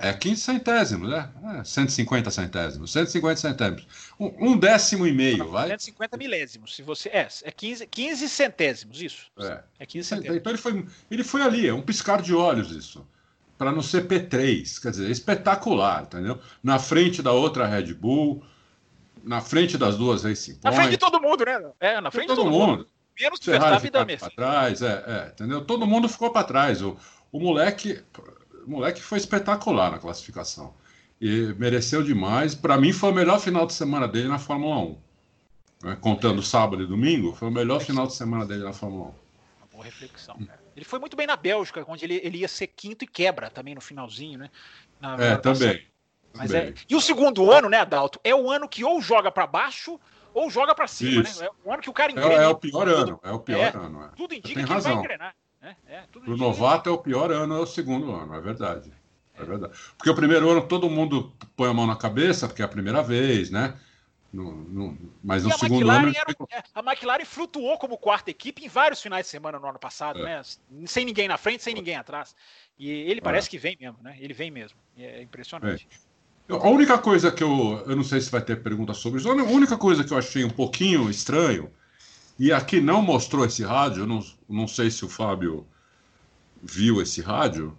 [0.00, 1.28] é 15 centésimos, né?
[1.58, 3.86] É 150 centésimos, 150 centésimos.
[4.18, 5.68] Um, um décimo e meio, não, vai?
[5.68, 7.10] 150 milésimos, se você.
[7.10, 9.26] É, é 15, 15 centésimos, isso.
[9.38, 10.36] É, é 15 centésimos.
[10.38, 13.06] Então ele foi, ele foi ali, é um piscar de olhos isso.
[13.58, 16.38] Para não ser P3, quer dizer, é espetacular, entendeu?
[16.62, 18.42] Na frente da outra Red Bull,
[19.22, 20.64] na frente das duas Racing Point.
[20.64, 21.72] Na frente de todo mundo, né?
[21.80, 22.78] É, na frente de todo, todo mundo.
[22.78, 22.88] mundo.
[23.18, 24.36] Menos Verstappen da Mercedes.
[24.36, 25.64] trás, é, é, entendeu?
[25.64, 26.82] Todo mundo ficou para trás.
[26.82, 26.96] O,
[27.32, 28.02] o moleque,
[28.66, 30.74] o moleque foi espetacular na classificação.
[31.20, 32.54] E mereceu demais.
[32.54, 34.98] Para mim, foi o melhor final de semana dele na Fórmula 1.
[35.84, 35.96] Né?
[36.00, 39.06] Contando sábado e domingo, foi o melhor final de semana dele na Fórmula 1.
[39.06, 39.14] Uma
[39.72, 40.36] boa reflexão.
[40.74, 43.74] Ele foi muito bem na Bélgica, onde ele, ele ia ser quinto e quebra também
[43.74, 44.50] no finalzinho, né?
[45.00, 45.86] Na, é, também.
[46.34, 46.74] Mas é...
[46.88, 48.20] E o segundo ano, né, Adalto?
[48.22, 49.98] É o ano que ou joga para baixo
[50.34, 51.30] ou joga para cima, né?
[51.30, 51.40] Isso.
[51.40, 51.46] né?
[51.46, 52.34] É o ano que o cara engrena.
[52.34, 54.04] É, é o pior ano, é o pior é, ano.
[54.04, 54.08] É.
[54.16, 54.92] Tudo indica que razão.
[54.92, 55.36] ele vai engrenar.
[55.66, 58.92] É, é, Para o novato é o pior ano, é o segundo ano, é verdade.
[59.34, 59.76] É verdade.
[59.98, 63.02] Porque o primeiro ano todo mundo põe a mão na cabeça, porque é a primeira
[63.02, 63.76] vez, né?
[64.32, 66.14] No, no, mas no segundo McLaren ano.
[66.16, 69.78] Era, é, a McLaren flutuou como quarta equipe em vários finais de semana no ano
[69.78, 70.24] passado, é.
[70.24, 70.42] né?
[70.86, 72.34] Sem ninguém na frente, sem ninguém atrás.
[72.78, 73.50] E ele parece é.
[73.50, 74.16] que vem mesmo, né?
[74.20, 74.78] Ele vem mesmo.
[74.96, 75.88] É impressionante.
[76.48, 76.54] É.
[76.54, 77.82] A única coisa que eu.
[77.86, 79.28] Eu não sei se vai ter pergunta sobre isso.
[79.28, 81.70] A única coisa que eu achei um pouquinho estranho
[82.38, 85.66] e aqui não mostrou esse rádio, não, não sei se o Fábio
[86.62, 87.76] viu esse rádio,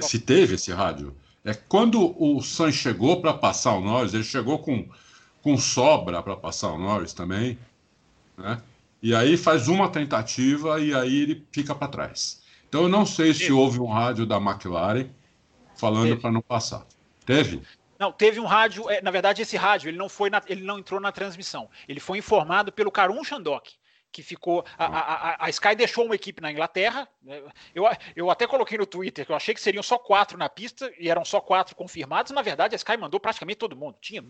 [0.00, 1.14] se teve esse rádio.
[1.44, 4.88] É quando o San chegou para passar o Norris, ele chegou com,
[5.42, 7.58] com sobra para passar o Norris também,
[8.36, 8.60] né?
[9.02, 12.42] E aí faz uma tentativa e aí ele fica para trás.
[12.68, 15.06] Então eu não sei se houve um rádio da McLaren
[15.76, 16.84] falando para não passar.
[17.24, 17.62] Teve?
[17.98, 18.88] Não, teve um rádio.
[18.90, 21.68] É, na verdade, esse rádio ele não foi, na, ele não entrou na transmissão.
[21.88, 23.74] Ele foi informado pelo Karun Shandok,
[24.12, 24.64] que ficou.
[24.78, 27.08] A, a, a, Sky deixou uma equipe na Inglaterra.
[27.22, 27.42] Né,
[27.74, 27.84] eu,
[28.14, 31.10] eu até coloquei no Twitter que eu achei que seriam só quatro na pista e
[31.10, 32.32] eram só quatro confirmados.
[32.32, 33.96] Na verdade, a Sky mandou praticamente todo mundo.
[34.00, 34.24] Tinha,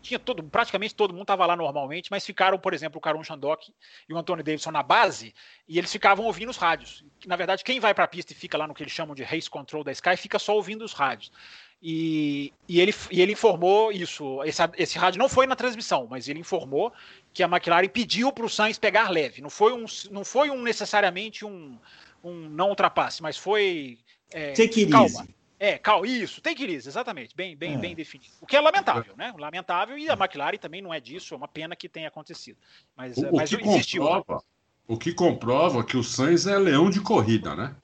[0.00, 3.72] tinha todo, praticamente todo mundo estava lá normalmente, mas ficaram, por exemplo, o Karun Shandok
[4.08, 5.34] e o Antônio Davidson na base
[5.66, 7.04] e eles ficavam ouvindo os rádios.
[7.26, 9.22] Na verdade, quem vai para a pista e fica lá no que eles chamam de
[9.22, 11.32] race control da Sky fica só ouvindo os rádios.
[11.80, 14.42] E, e, ele, e ele informou isso.
[14.42, 16.92] Esse, esse rádio não foi na transmissão, mas ele informou
[17.32, 19.40] que a McLaren pediu para o Sainz pegar leve.
[19.40, 21.78] Não foi um, não foi um necessariamente um,
[22.22, 23.98] um não ultrapasse, mas foi.
[24.32, 25.20] É, take it calma.
[25.20, 25.34] Easy.
[25.60, 27.78] É, calma, isso, take it easy, exatamente, bem, bem, é.
[27.78, 28.30] bem definido.
[28.40, 29.34] O que é lamentável, né?
[29.36, 32.56] Lamentável, e a McLaren também não é disso, é uma pena que tenha acontecido.
[32.96, 34.04] Mas, o, mas o que existiu.
[34.04, 34.10] Né?
[34.10, 34.44] Comprova,
[34.86, 37.74] o que comprova que o Sainz é leão de corrida, né?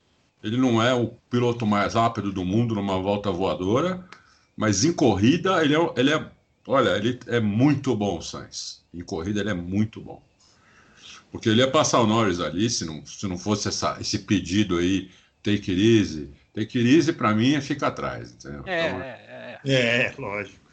[0.44, 4.06] Ele não é o piloto mais rápido do mundo numa volta voadora,
[4.54, 6.30] mas em corrida ele é, ele é
[6.66, 8.84] olha, ele é muito bom, Sainz.
[8.92, 10.22] Em corrida ele é muito bom.
[11.32, 14.76] Porque ele ia passar o Norris ali, se não, se não fosse essa, esse pedido
[14.76, 15.10] aí,
[15.42, 16.30] take it easy.
[16.52, 18.62] Take it easy pra mim é ficar atrás, entendeu?
[18.66, 20.63] É, então, é, é, é, lógico.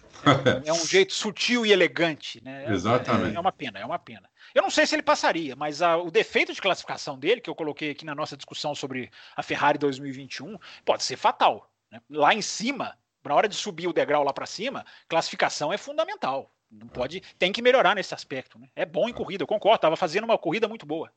[0.65, 2.65] É, é, um jeito sutil e elegante, né?
[2.71, 3.33] Exatamente.
[3.33, 4.29] É, é, uma pena, é uma pena.
[4.53, 7.55] Eu não sei se ele passaria, mas a, o defeito de classificação dele, que eu
[7.55, 11.71] coloquei aqui na nossa discussão sobre a Ferrari 2021, pode ser fatal.
[11.91, 11.99] Né?
[12.09, 16.51] Lá em cima, na hora de subir o degrau lá para cima, classificação é fundamental.
[16.71, 18.57] Não pode, tem que melhorar nesse aspecto.
[18.57, 18.67] Né?
[18.75, 19.75] É bom em corrida, eu concordo.
[19.75, 21.11] Estava fazendo uma corrida muito boa.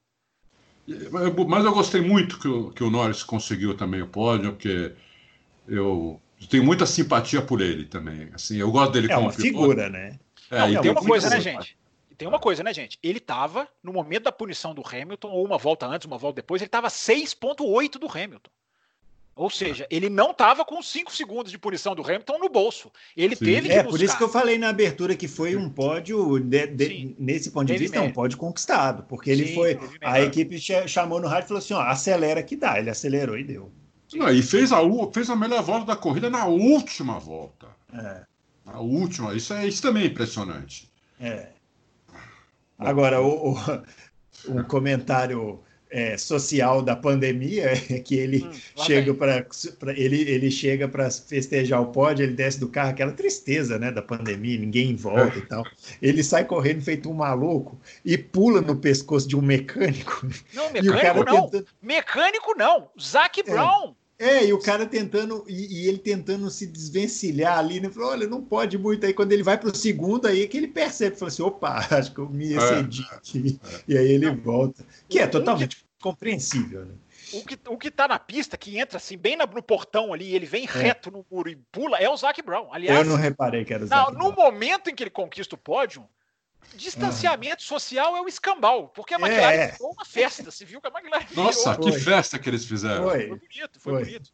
[1.47, 4.95] Mas eu gostei muito que o, que o Norris conseguiu também o pódio, porque
[5.67, 8.31] eu tenho muita simpatia por ele também.
[8.35, 10.19] Assim, eu gosto dele é como uma figura, né?
[10.51, 11.77] É, Não, e tem uma coisa, né, gente?
[12.17, 12.99] tem uma coisa, né, gente?
[13.03, 16.63] Ele estava, no momento da punição do Hamilton, ou uma volta antes, uma volta depois,
[16.63, 18.51] ele estava 6,8 do Hamilton.
[19.37, 22.91] Ou seja, ele não estava com 5 segundos de punição do Hamilton no bolso.
[23.17, 23.45] Ele Sim.
[23.45, 23.91] teve que É, buscar.
[23.91, 27.67] por isso que eu falei na abertura que foi um pódio, de, de, nesse ponto
[27.67, 29.03] de vista, é um pódio conquistado.
[29.09, 29.79] Porque ele Sim, foi.
[30.01, 30.57] A equipe
[30.87, 32.79] chamou no rádio e falou assim: ó, acelera que dá.
[32.79, 33.73] Ele acelerou e deu.
[34.15, 34.79] Não, e fez a,
[35.13, 37.67] fez a melhor volta da corrida na última volta.
[37.93, 38.23] É.
[38.67, 39.35] A última.
[39.35, 40.91] Isso, é, isso também é impressionante.
[41.21, 41.49] É.
[42.79, 43.83] Agora, o, o,
[44.49, 45.63] um comentário
[45.95, 48.53] é, social da pandemia é que ele hum,
[48.85, 49.47] chega para
[49.93, 54.03] ele, ele chega para festejar o pódio, ele desce do carro, aquela tristeza né, da
[54.03, 55.63] pandemia, ninguém em volta e tal.
[56.03, 60.27] Ele sai correndo feito um maluco e pula no pescoço de um mecânico.
[60.53, 61.43] Não, mecânico não.
[61.43, 61.67] Tentando...
[61.81, 62.89] Mecânico não.
[63.01, 63.43] Zac é.
[63.45, 63.91] Brown.
[63.91, 67.91] É, e o cara tentando, e, e, ele tentando se desvencilhar ali, né?
[67.91, 69.05] Falou, olha, não pode muito.
[69.05, 71.87] Aí quando ele vai para o segundo, aí é que ele percebe, fala assim, opa,
[71.91, 73.61] acho que eu me excedi é, aqui.
[73.65, 73.81] É.
[73.89, 74.85] E aí ele volta.
[75.09, 76.95] Que é totalmente compreensível, né?
[77.33, 80.47] O que, o que tá na pista, que entra assim, bem no portão ali, ele
[80.47, 80.69] vem é.
[80.69, 82.73] reto no muro e pula, é o Zac Brown.
[82.73, 85.59] Aliás, eu não reparei que era o Zac No momento em que ele conquista o
[85.59, 86.07] pódio,
[86.75, 87.69] distanciamento uhum.
[87.69, 89.73] social é o escambau, porque a McLaren é.
[89.73, 93.05] foi uma festa, você viu que a McLaren Nossa, que festa que eles fizeram.
[93.05, 94.05] Foi, foi bonito, foi, foi.
[94.05, 94.31] bonito.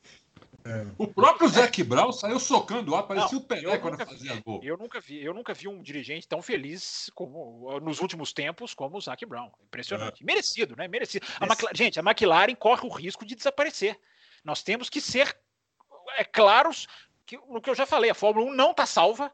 [0.64, 0.86] É.
[0.98, 4.60] O próprio Zac Brown saiu socando lá, parecia não, o Pelé quando fazia vi, gol.
[4.62, 8.98] Eu nunca, vi, eu nunca vi um dirigente tão feliz como nos últimos tempos como
[8.98, 9.50] o Zac Brown.
[9.64, 10.22] Impressionante.
[10.22, 10.26] É.
[10.26, 10.86] Merecido, né?
[10.86, 11.26] Merecido.
[11.40, 13.98] A McLaren, gente, a McLaren corre o risco de desaparecer.
[14.44, 15.34] Nós temos que ser
[16.18, 16.86] é, claros
[17.24, 19.32] que, no que eu já falei, a Fórmula 1 não está salva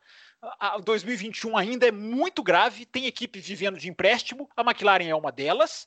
[0.85, 5.87] 2021 ainda é muito grave, tem equipe vivendo de empréstimo, a McLaren é uma delas.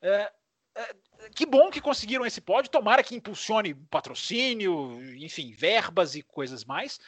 [0.00, 0.32] É,
[0.74, 0.94] é,
[1.34, 7.00] que bom que conseguiram esse pódio, tomara que impulsione patrocínio, enfim, verbas e coisas mais.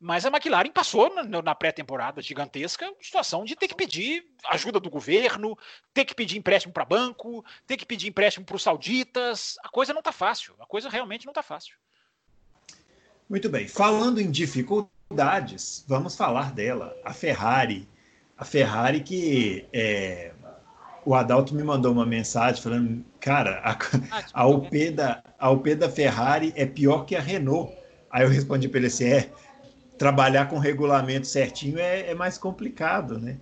[0.00, 4.88] Mas a McLaren passou na, na pré-temporada gigantesca situação de ter que pedir ajuda do
[4.88, 5.58] governo,
[5.92, 9.56] ter que pedir empréstimo para banco, ter que pedir empréstimo para os sauditas.
[9.64, 11.76] A coisa não está fácil, a coisa realmente não está fácil.
[13.28, 13.66] Muito bem.
[13.66, 15.84] Falando em dificuldade dificuldades.
[15.88, 16.94] Vamos falar dela.
[17.04, 17.88] A Ferrari.
[18.36, 20.32] A Ferrari que é,
[21.04, 25.74] o Adalto me mandou uma mensagem falando, cara, a, ah, a, UP da, a UP
[25.74, 27.72] da Ferrari é pior que a Renault.
[28.10, 29.30] Aí eu respondi para ele assim, é,
[29.98, 33.38] trabalhar com regulamento certinho é, é, mais complicado, né?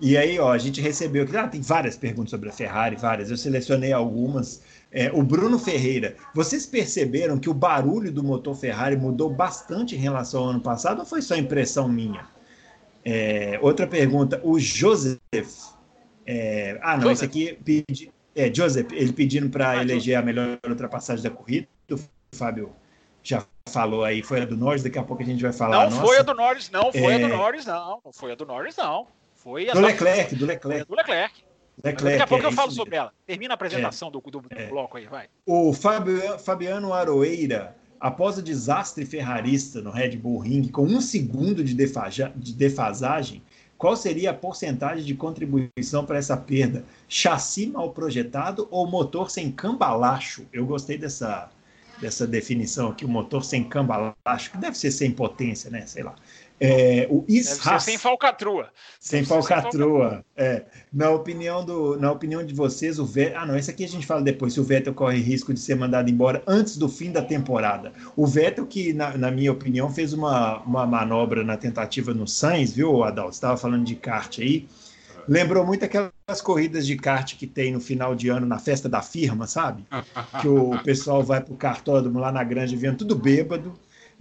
[0.00, 3.36] E aí, ó, a gente recebeu, ah, tem várias perguntas sobre a Ferrari, várias, eu
[3.36, 4.62] selecionei algumas.
[4.92, 9.98] É, o Bruno Ferreira, vocês perceberam que o barulho do motor Ferrari mudou bastante em
[9.98, 12.26] relação ao ano passado ou foi só impressão minha?
[13.04, 15.20] É, outra pergunta, o Joseph.
[16.26, 17.16] É, ah, não, Joseph.
[17.16, 21.68] esse aqui pedi, é Joseph, ele pedindo para ah, eleger a melhor ultrapassagem da corrida.
[21.90, 21.98] O
[22.32, 22.72] Fábio
[23.22, 25.88] já falou aí, foi a do Norris, daqui a pouco a gente vai falar.
[25.88, 27.28] Não foi a do Norris, não, foi a do é.
[27.28, 28.00] Norris, não.
[28.04, 29.06] Não foi a do Norris, não.
[29.36, 30.88] Foi a do Leclerc, do Leclerc.
[30.88, 31.49] do Leclerc.
[31.84, 33.12] Leclerc, Daqui a pouco é, eu falo sobre ela.
[33.26, 34.66] Termina a apresentação é, do, do, do é.
[34.66, 35.28] bloco aí, vai.
[35.46, 41.74] O Fabiano Aroeira, após o desastre ferrarista no Red Bull Ring, com um segundo de,
[41.74, 43.42] defaja, de defasagem,
[43.80, 46.84] qual seria a porcentagem de contribuição para essa perda?
[47.08, 50.46] Chassi mal projetado ou motor sem cambalacho?
[50.52, 51.48] Eu gostei dessa,
[51.98, 55.86] dessa definição aqui, o motor sem cambalacho, que deve ser sem potência, né?
[55.86, 56.14] Sei lá.
[56.62, 58.68] É, o Ishas, sem falcatrua.
[59.00, 60.22] Sem falcatrua.
[60.36, 60.64] É.
[60.92, 63.40] Na, opinião do, na opinião de vocês, o Vettel.
[63.40, 64.52] Ah, não, esse aqui a gente fala depois.
[64.52, 67.94] Se o Vettel corre risco de ser mandado embora antes do fim da temporada.
[68.14, 72.74] O Vettel, que, na, na minha opinião, fez uma, uma manobra na tentativa no Sainz,
[72.74, 73.32] viu, Adal?
[73.32, 74.68] Você estava falando de kart aí.
[75.26, 79.00] Lembrou muito aquelas corridas de kart que tem no final de ano na festa da
[79.00, 79.86] firma, sabe?
[80.42, 83.72] Que o pessoal vai para o kartódromo lá na grande vendo tudo bêbado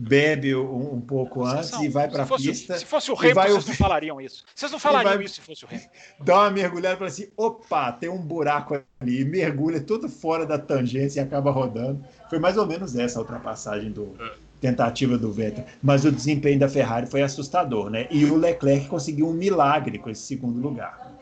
[0.01, 2.77] bebe um, um pouco antes e vai para a pista.
[2.77, 4.45] Se fosse o Remo, vai, vocês não falariam isso.
[4.55, 5.83] Vocês não falariam vai, isso se fosse o Remo.
[6.21, 10.45] Dá uma mergulhada e fala assim: opa, tem um buraco ali, e mergulha tudo fora
[10.45, 12.01] da tangência e acaba rodando.
[12.29, 14.31] Foi mais ou menos essa a ultrapassagem do é.
[14.61, 15.65] tentativa do Vettel.
[15.83, 18.07] Mas o desempenho da Ferrari foi assustador, né?
[18.09, 21.13] E o Leclerc conseguiu um milagre com esse segundo lugar.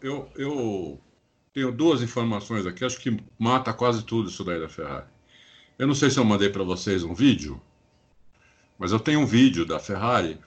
[0.00, 1.00] Eu, eu
[1.52, 5.06] tenho duas informações aqui, acho que mata quase tudo isso daí da Ferrari.
[5.78, 7.60] Eu não sei se eu mandei para vocês um vídeo,
[8.76, 10.38] mas eu tenho um vídeo da Ferrari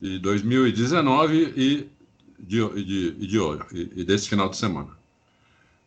[0.00, 1.90] de 2019 e,
[2.38, 3.38] de, de, de,
[3.96, 4.90] e desse final de semana.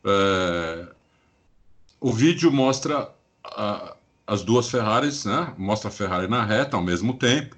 [0.04, 0.88] É,
[2.00, 3.10] o vídeo mostra
[3.44, 3.96] a,
[4.26, 5.54] as duas Ferraris, né?
[5.58, 7.56] Mostra a Ferrari na reta ao mesmo tempo.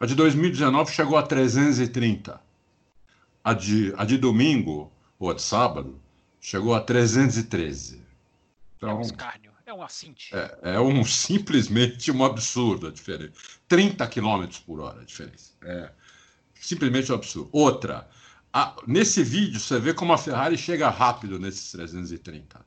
[0.00, 2.40] A de 2019 chegou a 330.
[3.44, 6.00] A de, a de domingo, ou a de sábado,
[6.40, 8.02] chegou a 313.
[8.76, 9.45] Então, é um.
[9.66, 10.32] É um assinte.
[10.32, 13.32] É, é um simplesmente um absurdo a diferença.
[13.66, 15.52] 30 km por hora a diferença.
[15.62, 15.90] É
[16.54, 17.48] simplesmente um absurdo.
[17.52, 18.08] Outra,
[18.52, 22.64] a, nesse vídeo você vê como a Ferrari chega rápido nesses 330.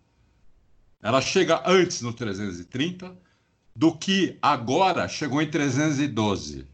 [1.01, 3.17] ela chega antes no 330
[3.73, 6.67] do que agora chegou em 312.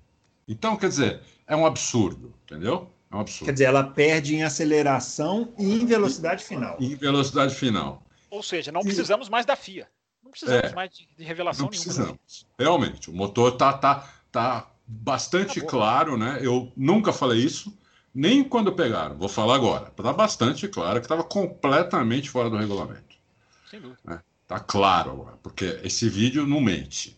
[0.47, 2.91] Então, quer dizer, é um absurdo, entendeu?
[3.11, 3.45] É um absurdo.
[3.45, 6.77] Quer dizer, ela perde em aceleração e em velocidade final.
[6.79, 8.03] Em velocidade final.
[8.29, 9.87] Ou seja, não precisamos mais da FIA.
[10.35, 11.85] Não precisamos é, mais de, de revelação não nenhuma.
[11.85, 12.47] Precisamos.
[12.59, 16.39] Realmente, o motor tá, tá, tá bastante tá claro, né?
[16.41, 17.77] Eu nunca falei isso,
[18.13, 19.17] nem quando pegaram.
[19.17, 19.85] Vou falar agora.
[19.91, 23.15] Tá bastante claro que estava completamente fora do regulamento.
[23.69, 23.99] Sem dúvida.
[24.09, 27.17] É, tá claro agora, porque esse vídeo não mente.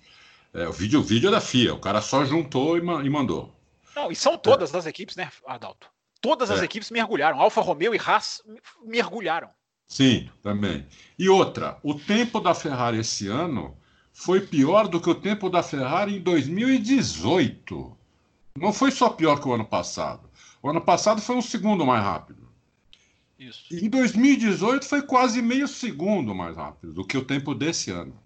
[0.54, 3.54] É, o, vídeo, o vídeo é da FIA, o cara só juntou e, e mandou.
[3.96, 4.78] Não, e são todas é.
[4.78, 5.90] as equipes, né, Adalto?
[6.22, 6.66] Todas as é.
[6.66, 7.40] equipes mergulharam.
[7.40, 8.42] Alfa Romeo e Haas
[8.84, 9.50] mergulharam.
[9.88, 10.86] Sim, também.
[11.18, 13.76] E outra, o tempo da Ferrari esse ano
[14.12, 17.98] foi pior do que o tempo da Ferrari em 2018.
[18.58, 20.30] Não foi só pior que o ano passado.
[20.62, 22.48] O ano passado foi um segundo mais rápido.
[23.40, 23.66] Isso.
[23.72, 28.20] E em 2018 foi quase meio segundo mais rápido do que o tempo desse ano.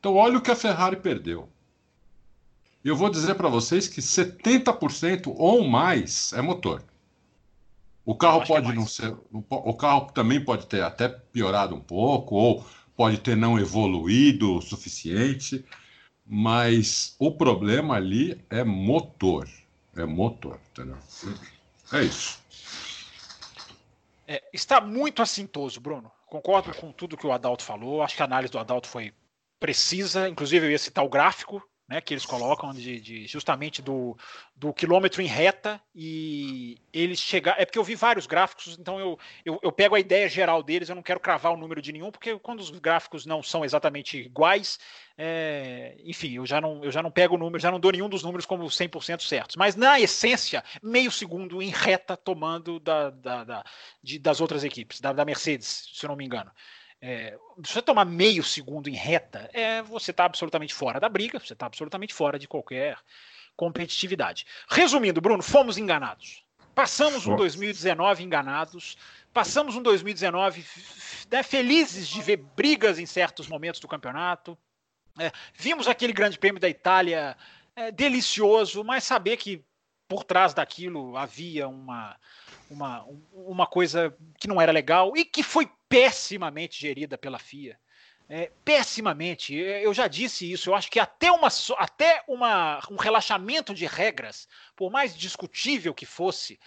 [0.00, 1.48] Então, olha o que a Ferrari perdeu.
[2.82, 6.82] Eu vou dizer para vocês que 70% ou mais é motor.
[8.06, 9.16] O carro é pode é não ser.
[9.32, 12.64] O carro também pode ter até piorado um pouco, ou
[12.96, 15.64] pode ter não evoluído o suficiente,
[16.24, 19.48] mas o problema ali é motor.
[19.96, 20.96] É motor, entendeu?
[21.92, 22.38] É isso.
[24.28, 26.10] É, está muito assintoso, Bruno.
[26.26, 28.02] Concordo com tudo que o Adalto falou.
[28.02, 29.12] Acho que a análise do Adalto foi
[29.58, 30.28] precisa.
[30.28, 34.16] Inclusive, eu ia citar o gráfico né, que eles colocam de, de, justamente do,
[34.56, 37.60] do quilômetro em reta e eles chegar.
[37.60, 40.88] É porque eu vi vários gráficos, então eu, eu, eu, pego a ideia geral deles,
[40.88, 44.18] eu não quero cravar o número de nenhum, porque quando os gráficos não são exatamente
[44.18, 44.80] iguais,
[45.16, 48.08] é, enfim, eu já, não, eu já não pego o número, já não dou nenhum
[48.08, 49.56] dos números como 100% certos.
[49.56, 53.64] Mas na essência, meio segundo em reta tomando da, da, da
[54.02, 56.50] de, das outras equipes, da, da Mercedes, se eu não me engano.
[57.00, 61.38] É, se você tomar meio segundo em reta, é, você está absolutamente fora da briga,
[61.38, 62.98] você está absolutamente fora de qualquer
[63.56, 64.46] competitividade.
[64.68, 66.44] Resumindo, Bruno, fomos enganados.
[66.74, 68.98] Passamos um 2019 enganados,
[69.32, 70.62] passamos um 2019
[71.30, 74.58] né, felizes de ver brigas em certos momentos do campeonato.
[75.18, 77.34] É, vimos aquele grande prêmio da Itália
[77.74, 79.64] é, delicioso, mas saber que
[80.06, 82.16] por trás daquilo havia uma,
[82.70, 87.78] uma, uma coisa que não era legal e que foi pessimamente gerida pela FIA.
[88.28, 89.54] É, pessimamente.
[89.54, 90.70] Eu já disse isso.
[90.70, 91.48] Eu acho que até, uma,
[91.78, 96.58] até uma, um relaxamento de regras, por mais discutível que fosse,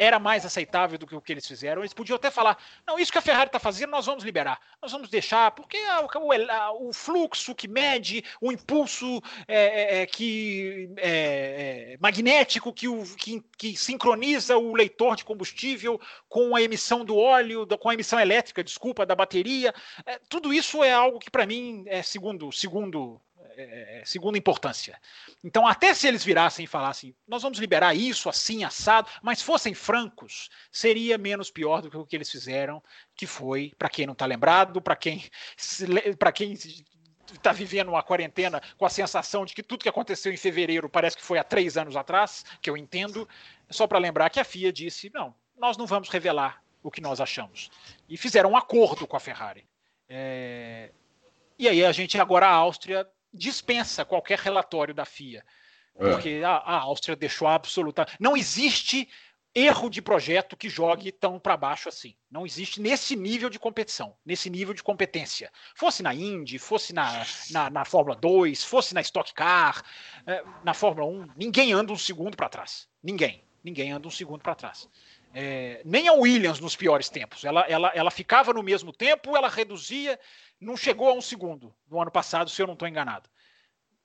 [0.00, 1.82] era mais aceitável do que o que eles fizeram.
[1.82, 4.90] Eles podiam até falar: não, isso que a Ferrari está fazendo, nós vamos liberar, nós
[4.90, 5.76] vamos deixar, porque
[6.14, 12.88] o, o fluxo que mede, o impulso é, é, é que é, é, magnético que,
[12.88, 17.94] o, que, que, sincroniza o leitor de combustível com a emissão do óleo, com a
[17.94, 19.74] emissão elétrica, desculpa, da bateria.
[20.06, 23.20] É, tudo isso é algo que, para mim, é segundo, segundo
[23.56, 25.00] é, é, segunda importância.
[25.42, 29.74] Então, até se eles virassem e falassem, nós vamos liberar isso assim, assado, mas fossem
[29.74, 32.82] francos, seria menos pior do que o que eles fizeram,
[33.14, 35.24] que foi, para quem não está lembrado, para quem,
[36.18, 40.36] para quem está vivendo uma quarentena com a sensação de que tudo que aconteceu em
[40.36, 43.28] fevereiro parece que foi há três anos atrás, que eu entendo,
[43.68, 47.20] só para lembrar que a FIA disse, não, nós não vamos revelar o que nós
[47.20, 47.70] achamos.
[48.08, 49.66] E fizeram um acordo com a Ferrari.
[50.08, 50.90] É...
[51.58, 55.44] E aí a gente agora a Áustria dispensa qualquer relatório da FIA.
[55.96, 56.10] É.
[56.10, 58.06] Porque a, a Áustria deixou absoluta.
[58.18, 59.08] Não existe
[59.54, 62.14] erro de projeto que jogue tão para baixo assim.
[62.30, 65.50] Não existe nesse nível de competição, nesse nível de competência.
[65.74, 69.82] Fosse na Indy, fosse na, na, na Fórmula 2, fosse na Stock Car,
[70.26, 72.88] é, na Fórmula 1, ninguém anda um segundo para trás.
[73.02, 73.44] Ninguém.
[73.62, 74.88] Ninguém anda um segundo para trás.
[75.32, 77.44] É, nem a Williams nos piores tempos.
[77.44, 80.18] Ela, ela, ela ficava no mesmo tempo, ela reduzia
[80.60, 83.28] não chegou a um segundo no ano passado, se eu não estou enganado.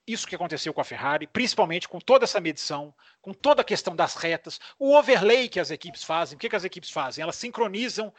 [0.07, 3.95] Isso que aconteceu com a Ferrari, principalmente com toda essa medição, com toda a questão
[3.95, 6.35] das retas, o overlay que as equipes fazem.
[6.35, 7.23] O que, que as equipes fazem?
[7.23, 8.13] Elas sincronizam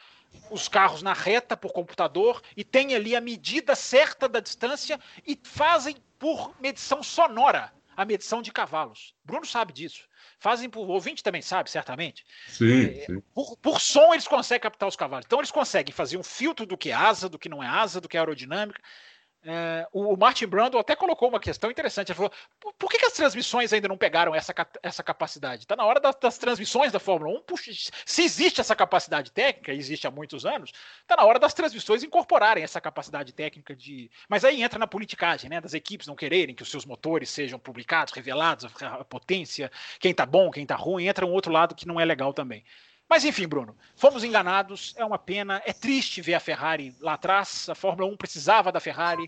[0.51, 5.39] os carros na reta por computador e têm ali a medida certa da distância e
[5.45, 9.15] fazem por medição sonora a medição de cavalos.
[9.25, 10.07] Bruno sabe disso.
[10.39, 10.87] Fazem por.
[10.87, 12.25] O ouvinte também sabe, certamente.
[12.47, 13.23] Sim, é, sim.
[13.35, 15.25] Por, por, som, eles conseguem captar os cavalos.
[15.25, 18.01] Então, eles conseguem fazer um filtro do que é asa, do que não é asa,
[18.01, 18.81] do que é aerodinâmica.
[19.49, 22.09] É, o Martin Brundle até colocou uma questão interessante.
[22.09, 22.33] Ele falou:
[22.77, 25.63] por que, que as transmissões ainda não pegaram essa, essa capacidade?
[25.63, 27.43] Está na hora das, das, transmissões da Fórmula 1.
[27.43, 27.71] Puxa,
[28.05, 32.65] se existe essa capacidade técnica, existe há muitos anos, está na hora das transmissões incorporarem
[32.65, 34.11] essa capacidade técnica de.
[34.29, 35.61] Mas aí entra na politicagem, né?
[35.61, 39.71] Das equipes não quererem que os seus motores sejam publicados, revelados, a potência,
[40.01, 42.65] quem está bom, quem está ruim, entra um outro lado que não é legal também.
[43.09, 47.69] Mas enfim, Bruno, fomos enganados, é uma pena, é triste ver a Ferrari lá atrás.
[47.69, 49.25] A Fórmula 1 precisava da Ferrari.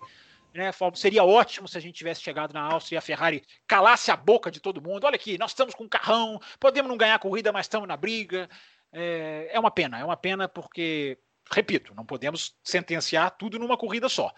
[0.52, 0.70] Né?
[0.94, 4.50] Seria ótimo se a gente tivesse chegado na Áustria e a Ferrari calasse a boca
[4.50, 5.04] de todo mundo.
[5.04, 7.96] Olha aqui, nós estamos com um carrão, podemos não ganhar a corrida, mas estamos na
[7.96, 8.48] briga.
[8.92, 11.18] É, é uma pena, é uma pena porque,
[11.50, 14.32] repito, não podemos sentenciar tudo numa corrida só.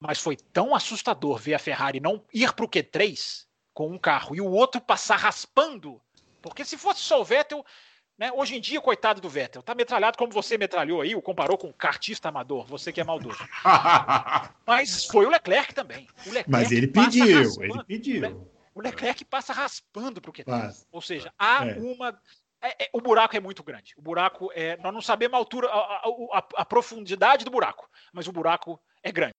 [0.00, 4.34] Mas foi tão assustador ver a Ferrari não ir para o Q3 com um carro
[4.34, 6.00] e o outro passar raspando.
[6.40, 7.64] Porque se fosse só o Vettel,
[8.18, 8.32] né?
[8.32, 11.68] Hoje em dia, coitado do Vettel, tá metralhado como você metralhou aí, o comparou com
[11.68, 13.38] um cartista amador, você que é maldoso.
[14.66, 16.08] Mas foi o Leclerc também.
[16.26, 18.50] O Leclerc Mas ele pediu, ele pediu.
[18.74, 20.86] O Leclerc passa raspando para o Q3.
[20.90, 21.78] Ou seja, há é.
[21.78, 22.20] uma.
[22.60, 23.94] É, é, o buraco é muito grande.
[23.96, 24.76] O buraco é.
[24.78, 28.80] Nós não sabemos a altura, a, a, a, a profundidade do buraco, mas o buraco
[29.00, 29.34] é grande.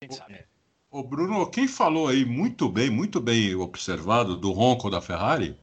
[0.00, 0.46] A gente sabe.
[0.90, 5.58] O Bruno, quem falou aí muito bem, muito bem observado do ronco da Ferrari?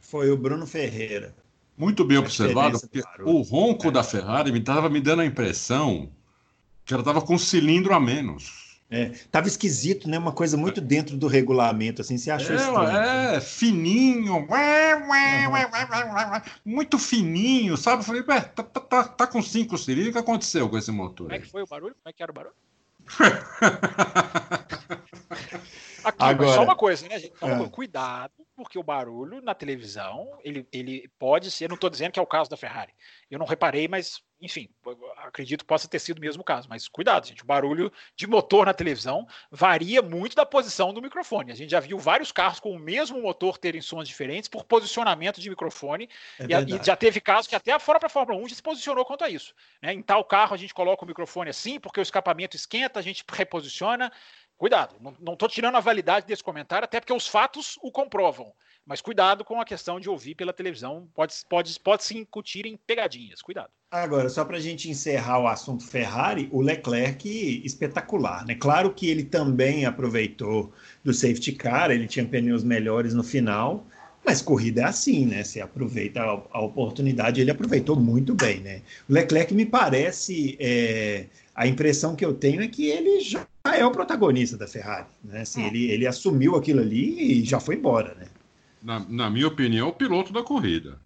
[0.00, 1.34] Foi o Bruno Ferreira.
[1.76, 3.90] Muito bem observado, porque o ronco é.
[3.90, 6.08] da Ferrari me estava me dando a impressão
[6.84, 8.62] que ela estava com um cilindro a menos.
[8.90, 10.18] É, tava esquisito, né?
[10.18, 14.46] Uma coisa muito dentro do regulamento, assim, você achou é, É, fininho, uhum.
[16.64, 18.02] muito fininho, sabe?
[18.02, 21.26] Eu falei, tá, tá, tá, tá com cinco cilindros, o que aconteceu com esse motor?
[21.26, 21.94] Como é que foi o barulho?
[21.94, 22.54] Como é que era o barulho?
[26.04, 27.32] Aqui, Agora, só uma coisa, né, gente?
[27.40, 27.68] é.
[27.70, 28.32] Cuidado,
[28.64, 32.26] porque o barulho na televisão, ele, ele pode ser, não estou dizendo que é o
[32.26, 32.94] caso da Ferrari.
[33.30, 34.70] Eu não reparei, mas, enfim,
[35.18, 36.66] acredito que possa ter sido mesmo o caso.
[36.68, 41.52] Mas cuidado, gente, o barulho de motor na televisão varia muito da posição do microfone.
[41.52, 45.42] A gente já viu vários carros com o mesmo motor terem sons diferentes por posicionamento
[45.42, 46.08] de microfone.
[46.38, 49.04] É e, e, já teve casos que até a própria Fórmula 1 já se posicionou
[49.04, 49.54] quanto a isso.
[49.82, 49.92] Né?
[49.92, 53.22] Em tal carro a gente coloca o microfone assim, porque o escapamento esquenta, a gente
[53.30, 54.10] reposiciona.
[54.56, 58.52] Cuidado, não estou tirando a validade desse comentário, até porque os fatos o comprovam.
[58.86, 62.76] Mas cuidado com a questão de ouvir pela televisão, pode, pode, pode se incutir em
[62.76, 63.40] pegadinhas.
[63.40, 63.70] Cuidado.
[63.90, 68.54] Agora, só para a gente encerrar o assunto Ferrari, o Leclerc espetacular, né?
[68.54, 73.86] Claro que ele também aproveitou do safety car, ele tinha pneus melhores no final,
[74.24, 75.42] mas corrida é assim, né?
[75.42, 78.82] Você aproveita a, oportunidade, ele aproveitou muito bem, né?
[79.08, 80.56] O Leclerc me parece.
[80.60, 85.06] É, a impressão que eu tenho é que ele já é o protagonista da Ferrari.
[85.22, 85.40] Né?
[85.40, 85.66] Assim, é.
[85.68, 88.14] ele, ele assumiu aquilo ali e já foi embora.
[88.14, 88.26] Né?
[88.82, 90.98] Na, na minha opinião, o piloto da corrida.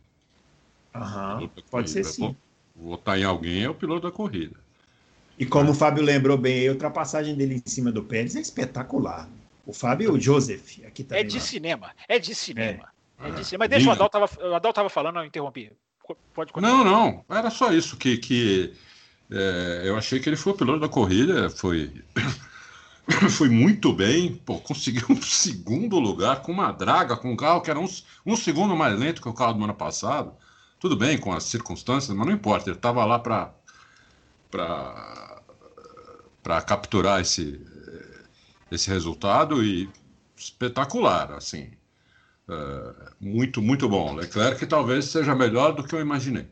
[0.94, 1.88] Aham, da pode corrida.
[1.88, 2.36] ser sim.
[2.74, 4.56] Votar em alguém é o piloto da corrida.
[5.38, 9.28] E como o Fábio lembrou bem, a ultrapassagem dele em cima do Pérez é espetacular.
[9.64, 11.22] O Fábio o Joseph aqui também.
[11.22, 11.42] É de lá.
[11.42, 12.88] cinema, é de cinema.
[13.20, 13.28] É.
[13.28, 13.62] É de cinema.
[13.62, 15.72] Mas deixa o Adal tava, o Adal tava falando, eu interrompi.
[16.34, 16.78] Pode continuar.
[16.78, 17.24] Não, não.
[17.28, 18.72] Era só isso que, que
[19.30, 21.92] é, eu achei que ele foi o piloto da corrida, foi,
[23.30, 27.70] foi muito bem, pô, conseguiu um segundo lugar com uma draga, com um carro que
[27.70, 27.88] era um,
[28.26, 30.32] um segundo mais lento que o carro do ano passado.
[30.78, 33.54] Tudo bem com as circunstâncias, mas não importa, ele estava lá para
[36.42, 37.60] para capturar esse,
[38.70, 39.90] esse resultado e
[40.34, 41.70] espetacular, assim.
[42.48, 44.14] É, muito, muito bom.
[44.14, 46.46] Leclerc talvez seja melhor do que eu imaginei.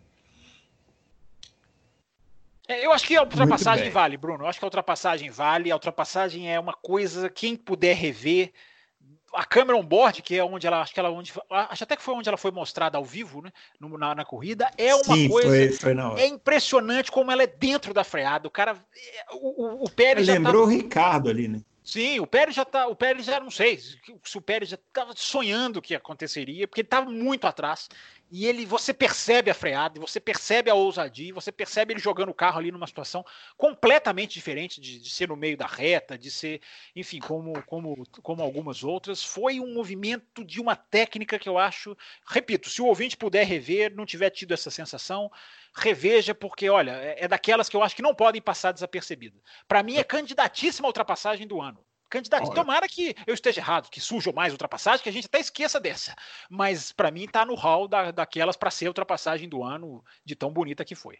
[2.68, 4.44] É, eu acho que a ultrapassagem vale, Bruno.
[4.44, 5.70] Eu acho que a ultrapassagem vale.
[5.70, 8.52] A ultrapassagem é uma coisa, quem puder rever.
[9.32, 12.14] A câmera on-board, que é onde ela, acho que ela, onde, acho até que foi
[12.14, 15.48] onde ela foi mostrada ao vivo, né, na, na, corrida, é uma Sim, coisa,
[15.78, 18.48] foi, foi é impressionante como ela é dentro da freada.
[18.48, 20.68] O cara, é, o, o, o Pérez lembrou tá...
[20.68, 21.60] o Ricardo ali, né?
[21.86, 25.12] Sim, o Pérez já tá, o Pérez já não sei se o Pérez já estava
[25.14, 27.88] sonhando que aconteceria, porque ele estava muito atrás
[28.30, 32.34] e ele você percebe a freada, você percebe a ousadia, você percebe ele jogando o
[32.34, 33.24] carro ali numa situação
[33.56, 36.60] completamente diferente de, de, ser no meio da reta, de ser,
[36.94, 39.22] enfim, como, como, como algumas outras.
[39.22, 41.96] Foi um movimento de uma técnica que eu acho,
[42.26, 45.30] repito, se o ouvinte puder rever, não tiver tido essa sensação,
[45.72, 49.40] reveja, porque, olha, é, é daquelas que eu acho que não podem passar desapercebidas.
[49.68, 51.85] Para mim, é candidatíssima a ultrapassagem do ano.
[52.08, 55.80] Candidato, tomara que eu esteja errado, que surjam mais ultrapassagem, que a gente até esqueça
[55.80, 56.14] dessa.
[56.48, 60.36] Mas para mim está no hall da, daquelas para ser a ultrapassagem do ano, de
[60.36, 61.18] tão bonita que foi.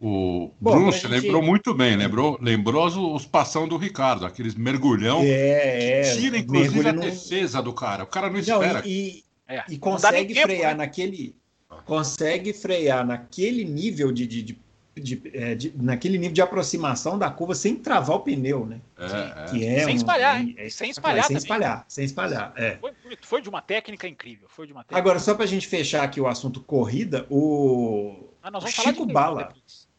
[0.00, 1.06] O Bom, Bruno gente...
[1.06, 6.36] lembrou muito bem, lembrou, lembrou os, os passão do Ricardo, aqueles mergulhão é, é, tira
[6.36, 8.02] inclusive a defesa do cara.
[8.02, 8.80] O cara não espera.
[8.80, 10.84] Não, e, e, é, e consegue frear né?
[10.84, 11.36] naquele
[11.84, 14.61] consegue frear naquele nível de, de, de
[14.94, 18.80] de, é, de, naquele nível de aproximação da curva sem travar o pneu, né?
[18.98, 19.78] É, que é.
[19.78, 22.52] é sem espalhar, um, é, sem espalhar, sem espalhar, sem espalhar.
[22.56, 22.76] É.
[22.76, 22.92] Foi,
[23.22, 26.02] foi, de uma técnica incrível, foi de uma técnica Agora só para a gente fechar
[26.02, 29.52] aqui o assunto corrida, o ah, nós vamos Chico Bala.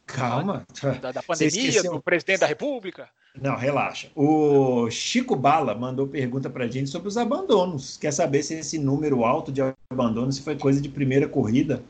[0.06, 0.66] Calma.
[1.00, 3.08] Da, da pandemia, do presidente da República.
[3.40, 4.10] Não, relaxa.
[4.14, 7.96] O Chico Bala mandou pergunta para a gente sobre os abandonos.
[7.96, 9.60] Quer saber se esse número alto de
[9.90, 11.82] abandonos foi coisa de primeira corrida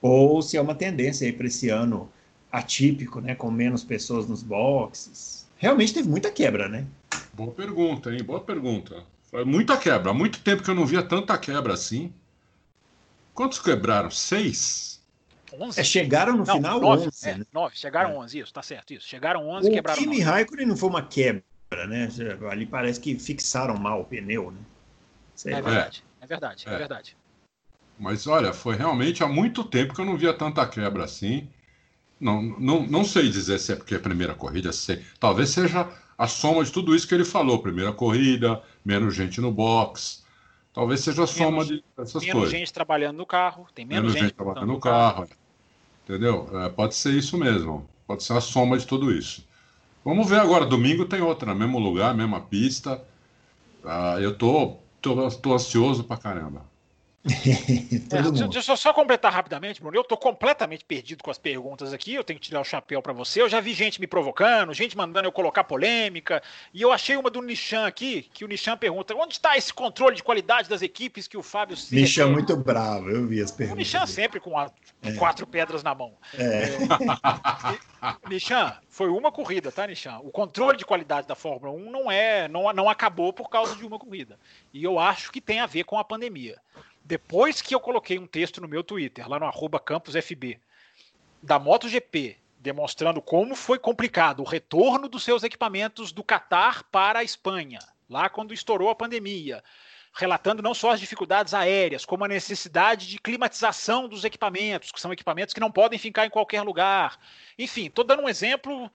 [0.00, 2.08] ou se é uma tendência aí para esse ano
[2.50, 5.46] atípico, né, com menos pessoas nos boxes.
[5.56, 6.86] Realmente teve muita quebra, né?
[7.32, 8.22] Boa pergunta, hein?
[8.22, 9.04] Boa pergunta.
[9.30, 10.10] Foi muita quebra.
[10.10, 12.12] Há muito tempo que eu não via tanta quebra assim.
[13.34, 14.10] Quantos quebraram?
[14.10, 15.00] Seis?
[15.52, 15.80] 11?
[15.80, 17.28] É, chegaram no não, final 9, 11.
[17.28, 17.46] É, né?
[17.52, 18.18] 9, chegaram é.
[18.18, 19.06] 11, isso, tá certo, isso.
[19.06, 21.42] Chegaram 11 e quebraram O Kimi Raikkonen não foi uma quebra,
[21.86, 22.08] né?
[22.50, 24.60] Ali parece que fixaram mal o pneu, né?
[25.34, 26.74] Sei é, verdade, é, é verdade, é.
[26.74, 27.16] é verdade.
[27.98, 31.48] Mas olha, foi realmente há muito tempo que eu não via tanta quebra assim.
[32.20, 35.04] Não, não, não sei dizer se é porque é a primeira corrida, sei.
[35.20, 37.60] Talvez seja a soma de tudo isso que ele falou.
[37.60, 40.24] Primeira corrida, menos gente no box.
[40.72, 42.34] Talvez seja a soma menos, de essas menos coisas.
[42.34, 43.66] Menos gente trabalhando no carro.
[43.74, 45.26] Tem menos, menos gente, gente trabalhando no carro.
[45.26, 45.28] carro.
[46.04, 46.48] Entendeu?
[46.54, 47.88] É, pode ser isso mesmo.
[48.06, 49.46] Pode ser a soma de tudo isso.
[50.04, 50.64] Vamos ver agora.
[50.64, 53.02] Domingo tem outra, mesmo lugar, mesma pista.
[53.84, 56.64] Ah, eu tô, tô, tô ansioso pra caramba.
[58.10, 59.96] é, deixa eu só completar rapidamente, Bruno.
[59.96, 62.14] Eu estou completamente perdido com as perguntas aqui.
[62.14, 63.42] Eu tenho que tirar o chapéu para você.
[63.42, 66.42] Eu já vi gente me provocando, gente mandando eu colocar polêmica.
[66.72, 70.16] E eu achei uma do Nishan aqui, que o Nishan pergunta: onde está esse controle
[70.16, 73.76] de qualidade das equipes que o Fábio Nishan é muito bravo, eu vi as perguntas.
[73.76, 74.70] O Nishan sempre com a,
[75.02, 75.12] é.
[75.12, 76.14] quatro pedras na mão.
[76.34, 76.64] É.
[76.64, 78.28] é.
[78.28, 80.18] Nishan, foi uma corrida, tá, Nishan?
[80.22, 83.84] O controle de qualidade da Fórmula 1 não é, não, não acabou por causa de
[83.84, 84.38] uma corrida.
[84.72, 86.58] E eu acho que tem a ver com a pandemia.
[87.08, 90.60] Depois que eu coloquei um texto no meu Twitter, lá no arroba campusfb,
[91.42, 97.24] da MotoGP, demonstrando como foi complicado o retorno dos seus equipamentos do Catar para a
[97.24, 97.78] Espanha,
[98.10, 99.64] lá quando estourou a pandemia,
[100.12, 105.10] relatando não só as dificuldades aéreas, como a necessidade de climatização dos equipamentos, que são
[105.10, 107.18] equipamentos que não podem ficar em qualquer lugar.
[107.58, 108.92] Enfim, estou dando um exemplo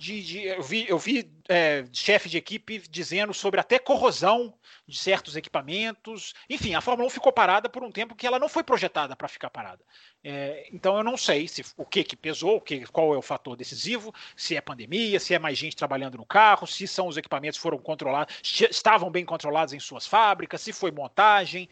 [0.00, 4.54] de, de, eu vi, eu vi é, chefe de equipe dizendo sobre até corrosão
[4.88, 6.32] de certos equipamentos.
[6.48, 9.28] Enfim, a Fórmula 1 ficou parada por um tempo que ela não foi projetada para
[9.28, 9.84] ficar parada.
[10.24, 13.22] É, então eu não sei se o que, que pesou, o que, qual é o
[13.22, 17.18] fator decisivo, se é pandemia, se é mais gente trabalhando no carro, se são os
[17.18, 21.68] equipamentos foram controlados, estavam bem controlados em suas fábricas, se foi montagem.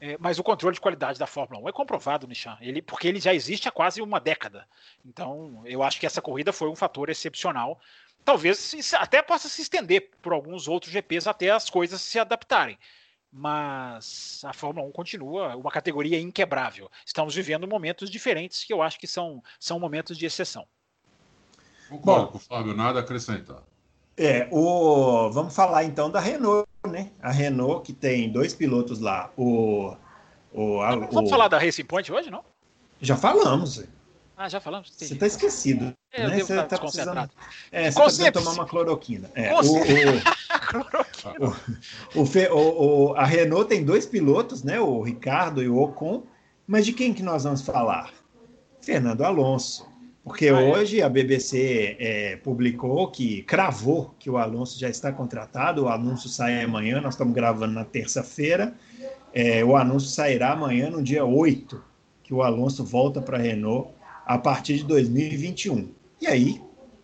[0.00, 3.18] É, mas o controle de qualidade da Fórmula 1 é comprovado, Nishan, ele, porque ele
[3.18, 4.68] já existe há quase uma década.
[5.04, 7.80] Então, eu acho que essa corrida foi um fator excepcional.
[8.24, 12.78] Talvez até possa se estender por alguns outros GPs até as coisas se adaptarem.
[13.32, 16.90] Mas a Fórmula 1 continua uma categoria inquebrável.
[17.04, 20.66] Estamos vivendo momentos diferentes que eu acho que são, são momentos de exceção.
[21.88, 23.62] Concordo com o Fábio, nada a acrescentar.
[24.16, 27.10] É, o, vamos falar então da Renault, né?
[27.20, 29.30] A Renault que tem dois pilotos lá.
[29.36, 29.94] O,
[30.52, 31.28] o, a, vamos o...
[31.28, 32.42] falar da Racing Point hoje, não?
[33.00, 33.84] Já falamos.
[34.34, 34.90] Ah, já falamos?
[34.90, 35.94] Você está esquecido.
[36.12, 36.38] É, né?
[36.38, 37.30] Você está precisando,
[37.72, 39.30] é, você tá precisando tomar uma cloroquina.
[39.34, 39.60] É, o,
[42.14, 42.22] o,
[42.52, 44.78] o, o, a Renault tem dois pilotos, né?
[44.80, 46.22] O Ricardo e o Ocon.
[46.66, 48.10] Mas de quem que nós vamos falar?
[48.80, 49.86] Fernando Alonso.
[50.26, 50.72] Porque ah, é?
[50.72, 56.28] hoje a BBC é, publicou que cravou que o Alonso já está contratado, o anúncio
[56.28, 58.74] sai amanhã, nós estamos gravando na terça-feira,
[59.32, 61.80] é, o anúncio sairá amanhã, no dia 8,
[62.24, 63.92] que o Alonso volta para a Renault
[64.26, 65.94] a partir de 2021.
[66.20, 66.60] E aí,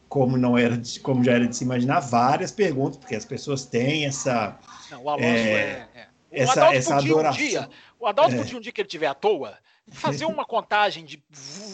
[0.08, 3.64] como não era, de, como já era de se imaginar, várias perguntas, porque as pessoas
[3.64, 4.58] têm essa.
[4.90, 6.06] Não, o Alonso é, é, é.
[6.32, 7.40] Essa, essa adoração.
[7.40, 7.70] Um dia,
[8.00, 8.38] o Adalto é.
[8.38, 9.54] podia um dia que ele tiver à toa
[9.90, 11.22] fazer uma contagem de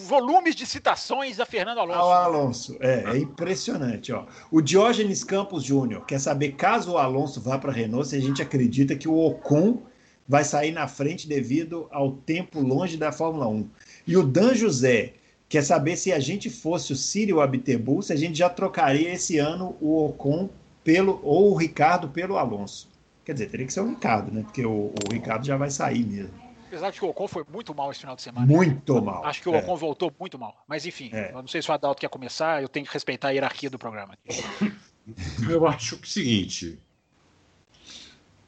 [0.06, 1.98] volumes de citações a Fernando Alonso.
[1.98, 4.12] Ao Alonso, é, é impressionante.
[4.12, 4.24] Ó.
[4.50, 8.20] O Diógenes Campos Júnior quer saber caso o Alonso vá para a Renault, se a
[8.20, 9.82] gente acredita que o Ocon
[10.26, 13.68] vai sair na frente devido ao tempo longe da Fórmula 1.
[14.06, 15.14] E o Dan José
[15.48, 19.38] quer saber se a gente fosse o Círio Abtebu, se a gente já trocaria esse
[19.38, 20.50] ano o Ocon
[20.84, 22.88] pelo ou o Ricardo pelo Alonso.
[23.24, 24.42] Quer dizer, teria que ser o Ricardo, né?
[24.42, 26.47] Porque o, o Ricardo já vai sair mesmo.
[26.68, 28.46] Apesar de que o Ocon foi muito mal esse final de semana.
[28.46, 29.24] Muito mal.
[29.24, 29.78] Acho que o Ocon é.
[29.78, 30.62] voltou muito mal.
[30.68, 31.30] Mas enfim, é.
[31.30, 33.78] eu não sei se o Adalto quer começar, eu tenho que respeitar a hierarquia do
[33.78, 34.16] programa.
[35.48, 36.78] Eu acho que é o seguinte: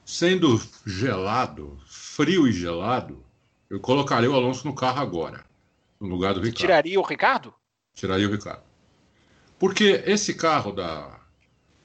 [0.04, 3.24] sendo gelado, frio e gelado,
[3.70, 5.42] eu colocaria o Alonso no carro agora,
[5.98, 6.58] no lugar do Ricardo.
[6.58, 7.54] Tiraria o Ricardo?
[7.94, 8.62] Tiraria o Ricardo.
[9.58, 11.18] Porque esse carro da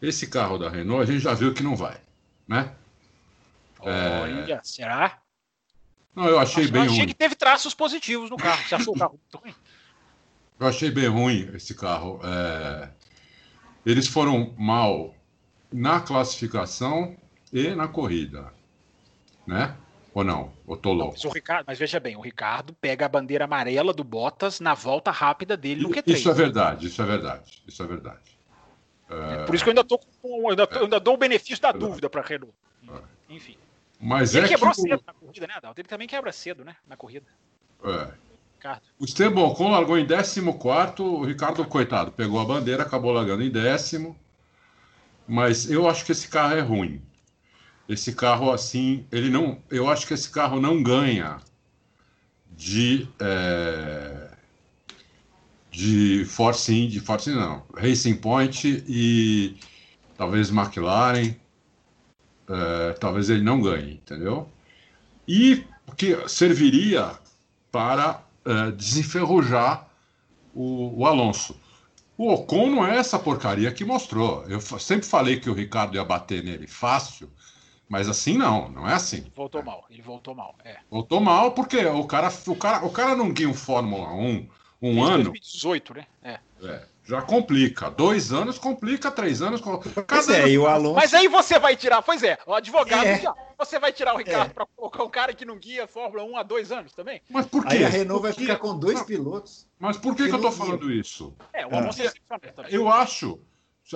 [0.01, 1.97] esse carro da Renault a gente já viu que não vai,
[2.45, 2.75] né?
[3.79, 4.59] Olha, é...
[4.61, 5.21] será?
[6.15, 7.07] Não, eu achei bem eu achei ruim.
[7.07, 8.63] que teve traços positivos no carro.
[8.67, 9.55] Você achou o carro muito ruim?
[10.59, 12.21] Eu achei bem ruim esse carro.
[12.23, 12.89] É...
[13.85, 15.13] Eles foram mal
[15.71, 17.17] na classificação
[17.51, 18.51] e na corrida,
[19.45, 19.75] né?
[20.13, 20.53] Ou não?
[20.65, 21.17] Ou tô louco?
[21.21, 25.11] Mas, Ricardo, mas veja bem, o Ricardo pega a bandeira amarela do Bottas na volta
[25.11, 26.03] rápida dele no Q3.
[26.07, 28.39] Isso é verdade, isso é verdade, isso é verdade.
[29.09, 29.41] É...
[29.41, 31.61] É, por isso que eu ainda, tô, eu ainda, tô, eu ainda dou o benefício
[31.61, 32.53] da dúvida para a Renault.
[32.87, 33.33] É.
[33.33, 33.57] Enfim.
[34.05, 34.81] Mas ele é quebrou que...
[34.81, 35.81] cedo na corrida, né, Adalto?
[35.81, 36.75] Ele também quebra cedo, né?
[36.87, 37.25] Na corrida.
[37.83, 38.11] É.
[38.53, 38.83] Ricardo.
[38.99, 40.41] O Esteban Ocon largou em 14,
[40.99, 44.15] o Ricardo, coitado, pegou a bandeira, acabou largando em décimo.
[45.27, 47.01] Mas eu acho que esse carro é ruim.
[47.89, 49.59] Esse carro, assim, ele não.
[49.71, 51.37] Eu acho que esse carro não ganha
[52.51, 53.07] de.
[53.19, 54.29] É,
[55.71, 59.57] de Force Indy, Force não, Racing Point e
[60.15, 61.35] talvez McLaren.
[62.47, 64.49] É, talvez ele não ganhe, entendeu?
[65.27, 65.63] E
[65.97, 67.17] que serviria
[67.71, 69.87] para é, desenferrujar
[70.53, 71.59] o, o, Alonso.
[72.17, 74.45] O Ocon não é essa porcaria que mostrou.
[74.47, 77.29] Eu sempre falei que o Ricardo ia bater nele fácil,
[77.89, 79.25] mas assim não, não é assim.
[79.35, 80.55] Voltou mal, ele voltou mal.
[80.63, 80.77] É.
[80.89, 84.47] Voltou mal porque o cara, o cara, o cara não guia um Fórmula 1
[84.81, 85.23] um ano.
[85.25, 86.07] 2018, né?
[86.23, 86.39] É.
[86.63, 86.87] é.
[87.05, 87.89] Já complica.
[87.91, 89.61] Dois anos complica, três anos.
[90.29, 90.95] É, e o Alonso...
[90.95, 93.23] Mas aí você vai tirar, pois é, o advogado, é.
[93.57, 94.53] você vai tirar o Ricardo é.
[94.53, 97.21] para colocar um cara que não guia Fórmula 1 há dois anos também?
[97.29, 97.75] Mas por quê?
[97.75, 99.67] Aí a Renault vai ficar com dois pilotos.
[99.79, 101.35] Mas por que, que eu tô falando isso?
[101.53, 102.07] É, o Alonso é.
[102.07, 102.11] é
[102.69, 103.39] Eu acho,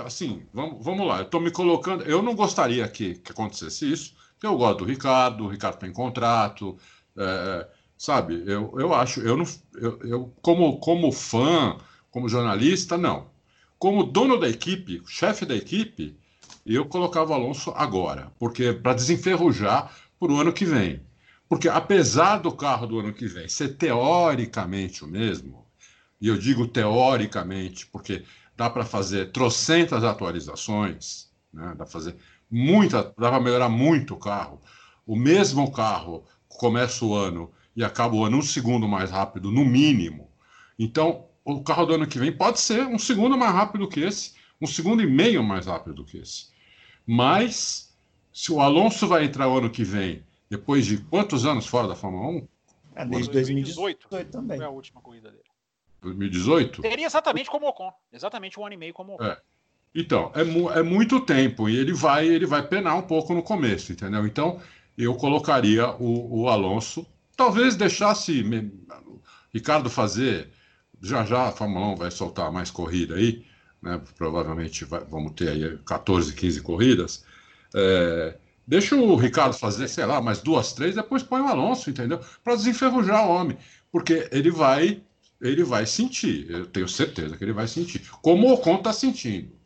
[0.05, 2.03] assim, vamos, vamos lá, eu tô me colocando.
[2.03, 5.91] Eu não gostaria que, que acontecesse isso, porque eu gosto do Ricardo, o Ricardo tem
[5.91, 6.77] contrato.
[7.17, 7.67] É,
[7.97, 9.45] sabe, eu, eu acho, eu não.
[9.73, 11.75] Eu, eu, como, como fã
[12.11, 13.27] como jornalista, não.
[13.77, 16.17] Como dono da equipe, chefe da equipe,
[16.65, 21.01] eu colocava o Alonso agora, porque para desenferrujar para o ano que vem.
[21.47, 25.65] Porque apesar do carro do ano que vem ser teoricamente o mesmo,
[26.21, 28.23] e eu digo teoricamente porque
[28.55, 31.69] dá para fazer trocentas atualizações, né?
[31.69, 32.15] dá para fazer
[32.51, 34.61] muita, dá para melhorar muito o carro.
[35.07, 39.63] O mesmo carro começa o ano e acaba o ano um segundo mais rápido, no
[39.63, 40.29] mínimo.
[40.77, 44.33] Então, o carro do ano que vem pode ser um segundo mais rápido que esse,
[44.61, 46.47] um segundo e meio mais rápido que esse.
[47.05, 47.95] Mas,
[48.31, 51.95] se o Alonso vai entrar o ano que vem, depois de quantos anos fora da
[51.95, 52.47] Fórmula 1?
[52.95, 54.57] É, desde 2018, 2018 também.
[54.57, 55.43] Foi a última corrida dele.
[56.01, 56.81] 2018?
[56.81, 57.91] Seria exatamente como o Ocon.
[58.11, 59.25] Exatamente um ano e meio como o Ocon.
[59.25, 59.37] É.
[59.93, 63.91] Então, é, é muito tempo e ele vai, ele vai penar um pouco no começo,
[63.91, 64.25] entendeu?
[64.25, 64.61] Então,
[64.97, 68.43] eu colocaria o, o Alonso, talvez deixasse
[69.53, 70.51] Ricardo fazer
[71.01, 73.45] já já a Fórmula 1 vai soltar mais corrida aí,
[73.81, 74.01] né?
[74.17, 77.23] provavelmente vai, vamos ter aí 14, 15 corridas.
[77.73, 82.19] É, deixa o Ricardo fazer, sei lá, mais duas, três, depois põe o Alonso, entendeu?
[82.43, 83.57] Para desenferrujar o homem,
[83.91, 85.01] porque ele vai,
[85.41, 89.57] ele vai sentir, eu tenho certeza que ele vai sentir, como o Ocon está sentindo.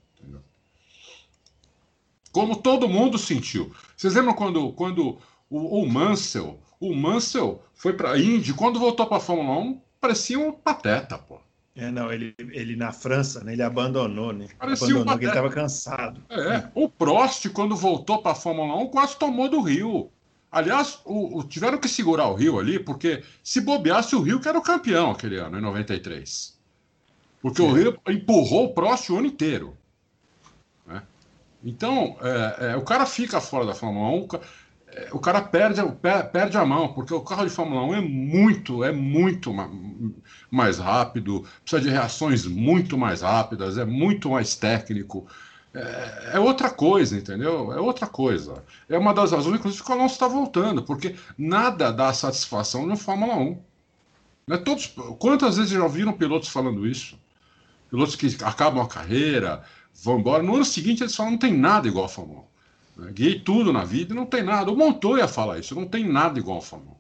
[2.32, 3.72] Como todo mundo sentiu.
[3.96, 9.06] Vocês lembram quando, quando o, o Mansell, o Mansell foi para a Indy, quando voltou
[9.06, 11.40] para a Fórmula 1, parecia um pateta, pô.
[11.74, 14.50] É, não, ele, ele na França, né, ele abandonou, né?
[14.60, 16.22] Parecia abandonou um que ele estava cansado.
[16.30, 20.12] É, o Prost, quando voltou para a Fórmula 1, quase tomou do Rio.
[20.52, 24.48] Aliás, o, o, tiveram que segurar o Rio ali, porque se bobeasse o Rio, que
[24.48, 26.60] era o campeão aquele ano, em 93.
[27.42, 29.76] Porque o Rio empurrou o Prost o ano inteiro.
[30.86, 31.02] Né?
[31.64, 34.28] Então, é, é, o cara fica fora da Fórmula 1
[35.12, 35.82] o cara perde,
[36.32, 39.52] perde a mão, porque o carro de Fórmula 1 é muito, é muito
[40.52, 45.26] mais rápido, precisa de reações muito mais rápidas, é muito mais técnico.
[45.74, 47.72] É, é outra coisa, entendeu?
[47.74, 48.64] É outra coisa.
[48.88, 52.96] É uma das razões, inclusive, que o Alonso está voltando, porque nada dá satisfação no
[52.96, 53.58] Fórmula 1.
[54.48, 54.58] Né?
[54.58, 54.88] Todos,
[55.18, 57.18] quantas vezes já ouviram pilotos falando isso?
[57.90, 59.64] Pilotos que acabam a carreira,
[60.04, 60.44] vão embora.
[60.44, 62.53] No ano seguinte eles falam não tem nada igual a Fórmula 1.
[62.98, 63.12] Né?
[63.12, 64.72] Guiei tudo na vida e não tem nada.
[64.72, 66.96] O Montoya fala isso, não tem nada igual ao Fórmula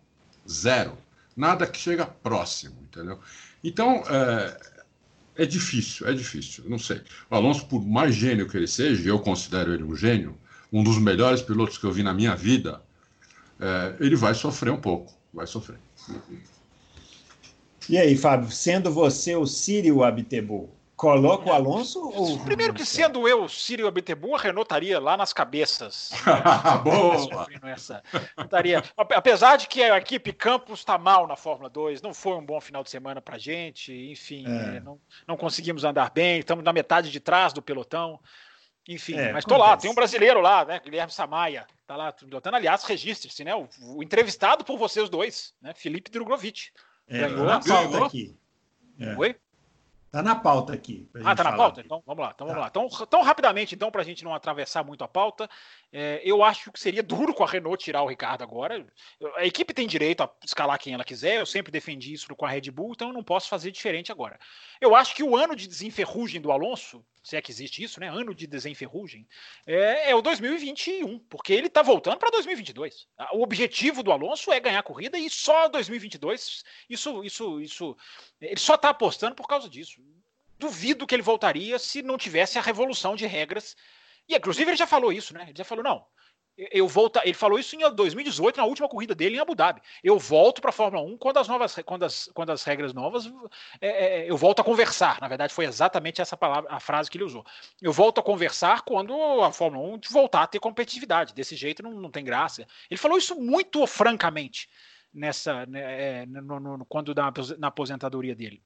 [0.45, 0.49] 1.
[0.49, 0.97] Zero.
[1.35, 3.19] Nada que chega próximo, entendeu?
[3.63, 4.59] Então, é,
[5.37, 6.63] é difícil, é difícil.
[6.67, 7.01] Não sei.
[7.29, 10.37] O Alonso, por mais gênio que ele seja, eu considero ele um gênio,
[10.71, 12.81] um dos melhores pilotos que eu vi na minha vida,
[13.59, 15.13] é, ele vai sofrer um pouco.
[15.33, 15.79] Vai sofrer.
[17.89, 20.69] E aí, Fábio, sendo você o Sírio Abtebu,
[21.03, 21.99] Coloca o Alonso?
[21.99, 22.39] Ou...
[22.45, 26.11] Primeiro que sendo eu Círio Abitebum, a Renault estaria lá nas cabeças.
[26.81, 27.45] Boa!
[27.61, 28.01] Essa,
[28.37, 28.81] estaria.
[28.95, 32.61] Apesar de que a equipe Campos está mal na Fórmula 2, não foi um bom
[32.61, 34.79] final de semana para gente, enfim, é.
[34.79, 34.97] não,
[35.27, 38.17] não conseguimos andar bem, estamos na metade de trás do pelotão.
[38.87, 40.79] Enfim, é, mas estou lá, tem um brasileiro lá, né?
[40.79, 42.55] Guilherme Samaia, tá lá pilotando.
[42.55, 43.53] Aliás, registre-se, né?
[43.53, 45.73] O, o, entrevistado por vocês dois, né?
[45.73, 46.69] Felipe Drogovic.
[47.09, 47.45] É, ganhou.
[47.45, 48.37] Pauta aqui.
[48.97, 49.17] É.
[49.17, 49.35] Oi?
[50.13, 51.09] Tá na pauta aqui.
[51.25, 51.79] Ah, tá na pauta?
[51.79, 51.87] Aqui.
[51.87, 52.31] Então vamos lá.
[52.35, 52.61] Então, vamos tá.
[52.61, 52.87] lá.
[52.87, 55.49] Então, tão rapidamente, então, para a gente não atravessar muito a pauta,
[55.95, 58.83] É, eu acho que seria duro com a Renault tirar o Ricardo agora.
[59.35, 62.49] A equipe tem direito a escalar quem ela quiser, eu sempre defendi isso com a
[62.49, 64.39] Red Bull, então eu não posso fazer diferente agora.
[64.81, 68.09] Eu acho que o ano de desenferrugem do Alonso, se é que existe isso, né?
[68.09, 69.27] Ano de desenferrugem,
[69.67, 73.07] é, é o 2021, porque ele está voltando para 2022.
[73.33, 77.97] O objetivo do Alonso é ganhar a corrida e só 2022, isso, isso, isso,
[78.41, 80.01] ele só está apostando por causa disso.
[80.57, 83.75] Duvido que ele voltaria se não tivesse a revolução de regras
[84.27, 85.43] e inclusive ele já falou isso, né?
[85.43, 86.05] Ele já falou, não,
[86.55, 87.19] eu volto.
[87.23, 89.81] Ele falou isso em 2018, na última corrida dele em Abu Dhabi.
[90.03, 93.25] Eu volto para a Fórmula 1 quando as novas, quando as, quando as regras novas,
[93.81, 95.19] é, é, eu volto a conversar.
[95.19, 97.43] Na verdade, foi exatamente essa palavra, a frase que ele usou.
[97.81, 101.33] Eu volto a conversar quando a Fórmula 1 voltar a ter competitividade.
[101.33, 102.67] Desse jeito não, não tem graça.
[102.89, 104.69] Ele falou isso muito francamente
[105.11, 108.61] nessa, né, é, no, no, quando na, na aposentadoria dele.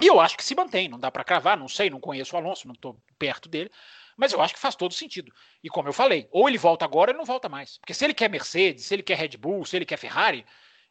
[0.00, 0.86] E eu acho que se mantém.
[0.86, 3.70] Não dá para cravar, não sei, não conheço o Alonso, não estou perto dele
[4.22, 5.32] mas eu acho que faz todo sentido.
[5.64, 7.78] E como eu falei, ou ele volta agora ou ele não volta mais.
[7.78, 10.46] Porque se ele quer Mercedes, se ele quer Red Bull, se ele quer Ferrari,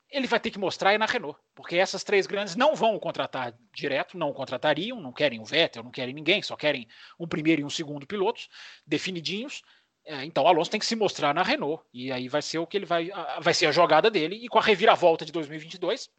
[0.09, 1.39] ele vai ter que mostrar aí na Renault.
[1.55, 5.91] Porque essas três grandes não vão contratar direto, não contratariam, não querem o Vettel, não
[5.91, 8.49] querem ninguém, só querem um primeiro e um segundo pilotos
[8.85, 9.61] definidinhos.
[10.05, 11.81] É, então o Alonso tem que se mostrar na Renault.
[11.93, 13.11] E aí vai ser o que ele vai.
[13.39, 14.35] Vai ser a jogada dele.
[14.43, 16.09] E com a reviravolta de 2022,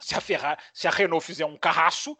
[0.00, 2.18] se a, Ferrari, se a Renault fizer um carraço,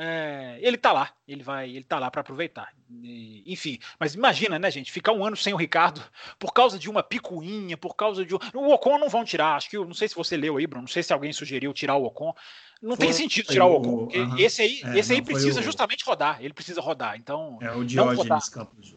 [0.00, 2.72] é, ele tá lá, ele vai, ele tá lá para aproveitar.
[3.02, 6.00] E, enfim, mas imagina, né, gente, ficar um ano sem o Ricardo
[6.38, 9.56] por causa de uma picuinha, por causa de o Ocon não vão tirar.
[9.56, 11.96] Acho que não sei se você leu aí, Bruno, não sei se alguém sugeriu tirar
[11.96, 12.32] o Ocon.
[12.80, 14.38] Não foi, tem sentido tirar o Ocon, porque uh -huh.
[14.38, 15.62] esse aí, é, esse aí precisa o...
[15.64, 16.38] justamente rodar.
[16.40, 17.16] Ele precisa rodar.
[17.16, 18.96] Então é o Diógenes Campos.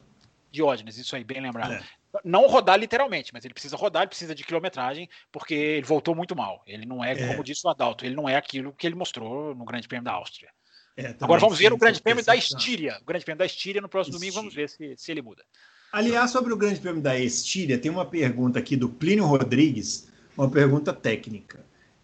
[0.51, 1.73] Diógenes, isso aí, bem lembrado.
[1.73, 1.83] É.
[2.23, 6.35] Não rodar literalmente, mas ele precisa rodar, ele precisa de quilometragem, porque ele voltou muito
[6.35, 6.61] mal.
[6.67, 7.27] Ele não é, é.
[7.27, 10.11] como disse o Adalto, ele não é aquilo que ele mostrou no Grande Prêmio da
[10.11, 10.51] Áustria.
[10.97, 12.99] É, Agora vamos ver o Grande Prêmio da Estíria.
[13.01, 14.31] O Grande Prêmio da Estíria no próximo Estíria.
[14.33, 15.43] domingo, vamos ver se, se ele muda.
[15.91, 20.07] Aliás, sobre o Grande Prêmio da Estíria, tem uma pergunta aqui do Plínio Rodrigues,
[20.37, 21.59] uma pergunta técnica.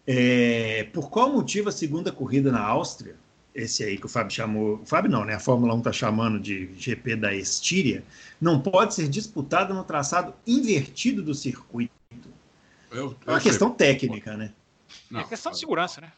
[0.06, 3.16] É, por qual motivo a segunda corrida na Áustria,
[3.54, 5.34] esse aí que o Fábio chamou, o Fábio não, né?
[5.34, 8.04] A Fórmula 1 está chamando de GP da Estíria,
[8.40, 11.92] não pode ser disputada no traçado invertido do circuito?
[12.90, 14.52] Eu, eu é uma questão técnica, né?
[15.10, 16.12] Não, é questão de segurança, né?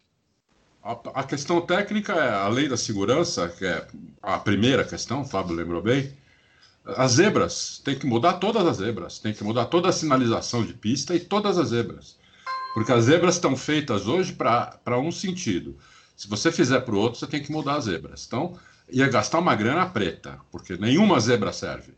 [0.82, 3.86] A, a, questão técnica é a lei da segurança, que é
[4.23, 6.12] a primeira questão, o Fábio lembrou bem.
[6.85, 10.73] As zebras, tem que mudar todas as zebras, tem que mudar toda a sinalização de
[10.73, 12.19] pista e todas as zebras.
[12.73, 15.77] Porque as zebras estão feitas hoje para um sentido.
[16.16, 18.24] Se você fizer para o outro, você tem que mudar as zebras.
[18.27, 18.59] Então,
[18.89, 21.93] ia gastar uma grana preta, porque nenhuma zebra serve.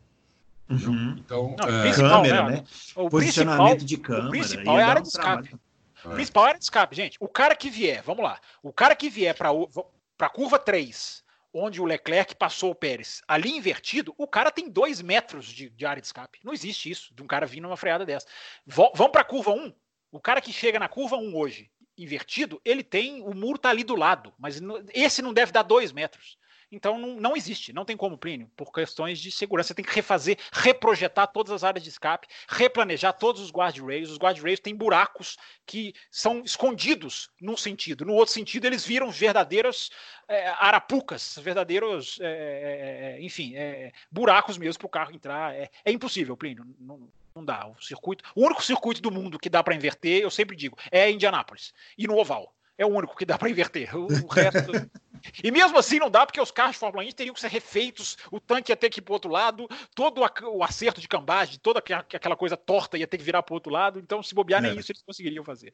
[0.68, 1.16] Uhum.
[1.18, 1.92] Então, Não, é...
[1.92, 2.64] câmera, né?
[2.96, 4.26] O Posicionamento de câmera.
[4.26, 5.54] O principal é a área de escape.
[6.04, 6.14] É.
[6.14, 7.16] Principal área de escape, gente.
[7.20, 8.40] O cara que vier, vamos lá.
[8.62, 11.22] O cara que vier para a curva 3,
[11.52, 15.86] onde o Leclerc passou o Pérez, ali invertido, o cara tem 2 metros de, de,
[15.86, 16.40] área de escape.
[16.42, 18.26] Não existe isso, de um cara vindo numa freada dessa.
[18.66, 19.72] V vamos para a curva 1.
[20.10, 23.22] O cara que chega na curva 1 hoje, invertido, ele tem.
[23.22, 24.60] O muro tá ali do lado, mas
[24.92, 26.36] esse não deve dar 2 metros.
[26.72, 29.68] Então não, não existe, não tem como, Plínio, por questões de segurança.
[29.68, 34.10] Você tem que refazer, reprojetar todas as áreas de escape, replanejar todos os guardrails.
[34.10, 35.36] Os guardrails têm buracos
[35.66, 38.06] que são escondidos num sentido.
[38.06, 39.90] No outro sentido, eles viram verdadeiras
[40.26, 45.54] é, arapucas, verdadeiros, é enfim, é, buracos mesmo para o carro entrar.
[45.54, 46.64] É, é, impossível, Plínio.
[46.80, 47.66] Não, não dá.
[47.66, 51.10] O circuito, o único circuito do mundo que dá para inverter, eu sempre digo, é
[51.10, 52.54] Indianápolis e no oval.
[52.76, 53.94] É o único que dá para inverter.
[53.96, 54.72] O, o resto
[55.42, 58.16] E mesmo assim não dá, porque os carros de Fórmula 1 teriam que ser refeitos,
[58.30, 61.58] o tanque ia ter que ir para o outro lado, todo o acerto de cambagem,
[61.62, 63.98] toda aquela coisa torta ia ter que virar para o outro lado.
[63.98, 64.68] Então, se bobear, é.
[64.68, 65.72] nem isso eles conseguiriam fazer.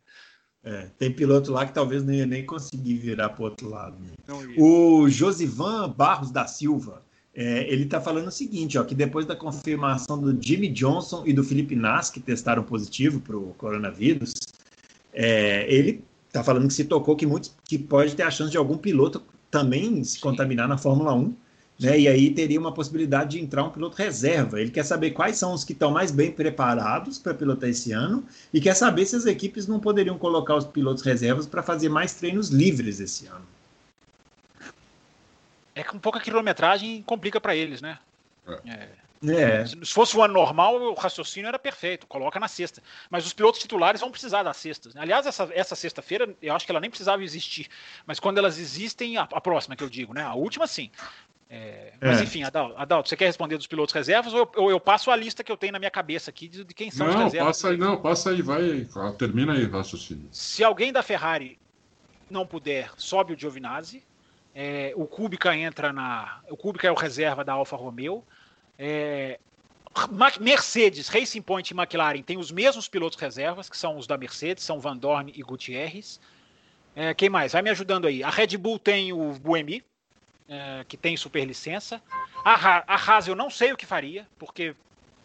[0.62, 3.96] É, tem piloto lá que talvez não ia nem conseguir virar para o outro lado.
[3.98, 4.10] Né?
[4.58, 7.02] O Josivan Barros da Silva,
[7.32, 11.32] é, ele está falando o seguinte, ó, que depois da confirmação do Jimmy Johnson e
[11.32, 14.34] do Felipe Nas, que testaram positivo para o coronavírus,
[15.12, 18.56] é, ele está falando que se tocou que, muitos, que pode ter a chance de
[18.56, 20.20] algum piloto também se Sim.
[20.20, 21.34] contaminar na Fórmula 1,
[21.80, 21.98] né?
[21.98, 24.60] E aí teria uma possibilidade de entrar um piloto reserva.
[24.60, 28.24] Ele quer saber quais são os que estão mais bem preparados para pilotar esse ano
[28.52, 32.14] e quer saber se as equipes não poderiam colocar os pilotos reservas para fazer mais
[32.14, 33.46] treinos livres esse ano.
[35.74, 37.98] É com pouca quilometragem complica para eles, né?
[38.46, 38.70] É.
[38.70, 38.88] é.
[39.27, 39.66] É.
[39.66, 42.82] Se fosse o ano normal, o raciocínio era perfeito, coloca na sexta.
[43.11, 44.97] Mas os pilotos titulares vão precisar das sextas.
[44.97, 47.69] Aliás, essa, essa sexta-feira, eu acho que ela nem precisava existir.
[48.07, 50.23] Mas quando elas existem, a, a próxima que eu digo, né?
[50.23, 50.90] A última, sim.
[51.51, 52.24] É, mas é.
[52.24, 55.16] enfim, Adalto, Adalto, você quer responder dos pilotos reservas ou eu, ou eu, passo a
[55.16, 57.57] lista que eu tenho na minha cabeça aqui de, de quem são não, os reservas?
[57.57, 58.86] Passa aí, não, passa aí, vai,
[59.16, 60.28] termina aí o raciocínio.
[60.31, 61.59] Se alguém da Ferrari
[62.31, 64.05] não puder, sobe o Giovinazzi.
[64.55, 66.40] É, o Kubica entra na.
[66.51, 68.24] O Kubica é o reserva da Alfa Romeo.
[68.78, 69.38] É,
[70.40, 74.62] Mercedes, Racing Point e McLaren têm os mesmos pilotos reservas, que são os da Mercedes,
[74.62, 76.20] são Van Dorn e Gutierrez.
[76.94, 77.52] É, quem mais?
[77.52, 78.22] Vai me ajudando aí.
[78.22, 79.84] A Red Bull tem o Buemi,
[80.48, 82.00] é, que tem superlicença.
[82.44, 84.74] A, a Haas eu não sei o que faria, porque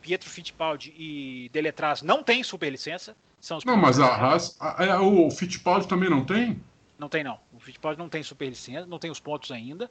[0.01, 3.15] Pietro Fittipaldi e Deletraz não têm superlicença.
[3.39, 6.61] São não, mas a Haas, a, a, o Fittipaldi também não tem?
[6.97, 7.39] Não tem, não.
[7.51, 9.89] O Fittipaldi não tem superlicença, não tem os pontos ainda.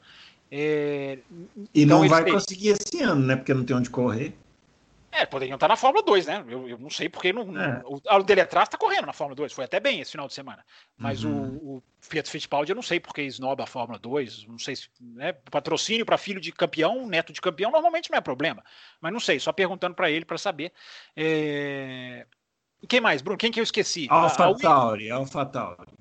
[0.51, 1.19] É,
[1.74, 3.37] e então não vai conseguir esse ano, né?
[3.37, 4.35] Porque não tem onde correr.
[5.15, 6.43] É, poderiam estar na Fórmula 2, né?
[6.49, 7.83] Eu, eu não sei porque não, é.
[7.85, 10.65] o, o Deletraz está correndo na Fórmula 2, foi até bem esse final de semana.
[10.97, 11.59] Mas uhum.
[11.62, 14.89] o, o Pietro Fittipaldi eu não sei porque esnoba a Fórmula 2, não sei se
[14.99, 18.65] né, patrocínio para filho de campeão, neto de campeão, normalmente não é problema.
[19.03, 20.73] Mas não sei, só perguntando para ele para saber.
[21.15, 22.27] É...
[22.89, 23.39] Quem mais, Bruno?
[23.39, 24.07] Quem que eu esqueci?
[24.09, 25.93] Alpha Tauri, Alpha Tauri.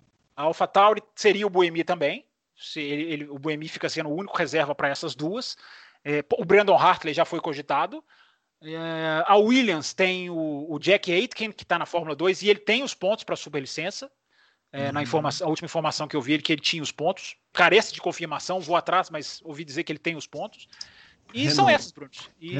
[0.41, 2.25] A Alpha Tauri seria o Buemi também.
[2.55, 5.55] Se ele, ele, o Buemi fica sendo o único reserva para essas duas.
[6.03, 8.03] É, o Brandon Hartley já foi cogitado.
[8.63, 12.59] É, a Williams tem o, o Jack Aitken, que está na Fórmula 2, e ele
[12.59, 14.11] tem os pontos para superlicença.
[14.71, 14.93] É, uhum.
[14.93, 17.35] Na informação, a última informação que eu vi, ele que ele tinha os pontos.
[17.51, 20.67] Carece de confirmação, vou atrás, mas ouvi dizer que ele tem os pontos.
[21.33, 21.55] E Renault.
[21.55, 22.11] são essas, Bruno.
[22.39, 22.55] E,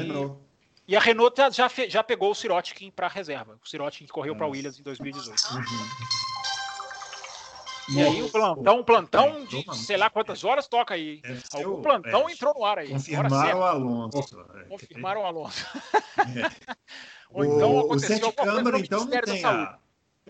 [0.88, 3.58] e, a Renault já, já pegou o Sirotkin para reserva.
[3.64, 5.40] O Sirotkin que correu para a Williams em 2018.
[5.54, 6.31] Uhum.
[7.88, 11.20] E aí o plantão, um plantão de sei lá quantas horas toca aí.
[11.52, 12.90] Algum plantão é, entrou no ar aí.
[12.90, 14.46] Confirmaram o Alonso.
[14.68, 15.66] Confirmaram o Alonso.
[16.18, 16.76] É.
[17.30, 19.78] Ou então o, o Sete Câmara, então, não tem a...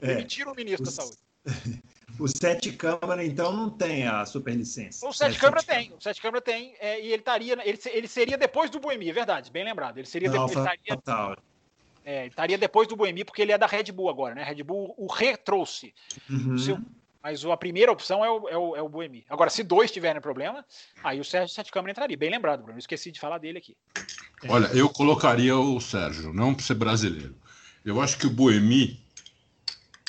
[0.00, 0.14] É.
[0.16, 1.18] Mentira o ministro da Saúde.
[2.18, 5.06] O Sete Câmara, então, não tem a superlicença.
[5.08, 5.92] O Sete Câmara tem.
[5.92, 6.76] O Sete Câmara tem.
[6.78, 7.58] É, e ele estaria.
[7.64, 9.98] Ele, ele seria depois do Boemi, é verdade, bem lembrado.
[9.98, 10.52] Ele seria depois.
[10.52, 11.36] Ele estaria,
[12.04, 14.42] é, ele estaria depois do Boemi, porque ele é da Red Bull agora, né?
[14.42, 15.94] A Red Bull o retrouxe.
[16.28, 16.54] Uhum.
[16.54, 16.78] O seu,
[17.22, 19.24] mas a primeira opção é o, é o, é o Boemi.
[19.30, 20.64] Agora, se dois tiverem problema,
[21.04, 22.16] aí o Sérgio Sete Câmara entraria.
[22.16, 22.78] Bem lembrado, Bruno.
[22.78, 23.76] Esqueci de falar dele aqui.
[24.48, 27.36] Olha, eu colocaria o Sérgio, não para ser brasileiro.
[27.84, 29.00] Eu acho que o Boemi,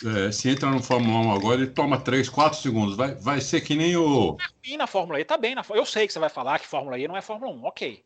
[0.04, 2.98] é, se entra no Fórmula 1 agora, ele toma 3, 4 segundos.
[2.98, 4.36] Vai, vai ser que nem o.
[4.64, 5.54] E na Fórmula E tá bem.
[5.54, 8.04] Na, eu sei que você vai falar que Fórmula E não é Fórmula 1, ok.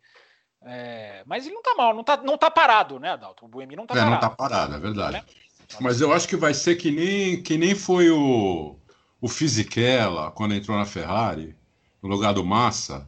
[0.63, 3.45] É, mas ele não tá mal, não tá, não tá parado, né, Adalto?
[3.45, 4.11] O Boemi não tá é, parado.
[4.11, 5.13] Não tá parado, é verdade.
[5.13, 5.23] Né?
[5.79, 8.77] Mas eu acho que vai ser que nem, que nem foi o
[9.27, 11.53] o Fisichella, quando entrou na Ferrari,
[12.01, 13.05] no lugar do Massa.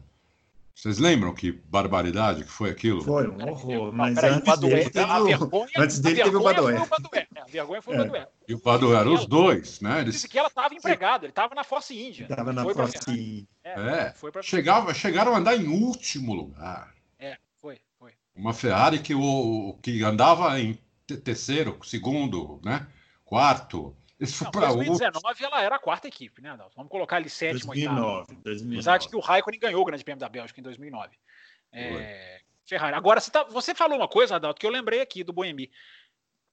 [0.74, 3.02] Vocês lembram que barbaridade que foi aquilo?
[3.02, 5.24] Foi um horror, mas Peraí, antes, dele teve o...
[5.24, 6.76] vergonha, antes dele teve o Badoé.
[6.76, 8.28] A vergonha foi o Badoé.
[8.46, 10.02] E o Badoé, os dois, né?
[10.02, 10.16] Eles...
[10.16, 12.26] Fisichella estava empregado, ele estava na Force India.
[12.30, 13.46] Estava na Force India.
[13.64, 14.42] É, foi pra...
[14.42, 16.94] Chegava, chegaram a andar em último lugar.
[17.18, 18.12] É, foi, foi.
[18.34, 20.78] Uma Ferrari que, o, que andava em
[21.24, 22.86] terceiro, segundo, né?
[23.24, 23.96] Quarto.
[24.20, 26.76] Isso não, 2019 ela era a quarta equipe, né, Adalto?
[26.76, 28.74] Vamos colocar ali sétimo, 2009, 2009.
[28.74, 31.16] Apesar de que o Raikkonen ganhou o Grande Prêmio da Bélgica em 2009.
[31.72, 32.94] É, Ferrari.
[32.94, 35.70] Agora, você, tá, você falou uma coisa, Adalto, que eu lembrei aqui do Boemi.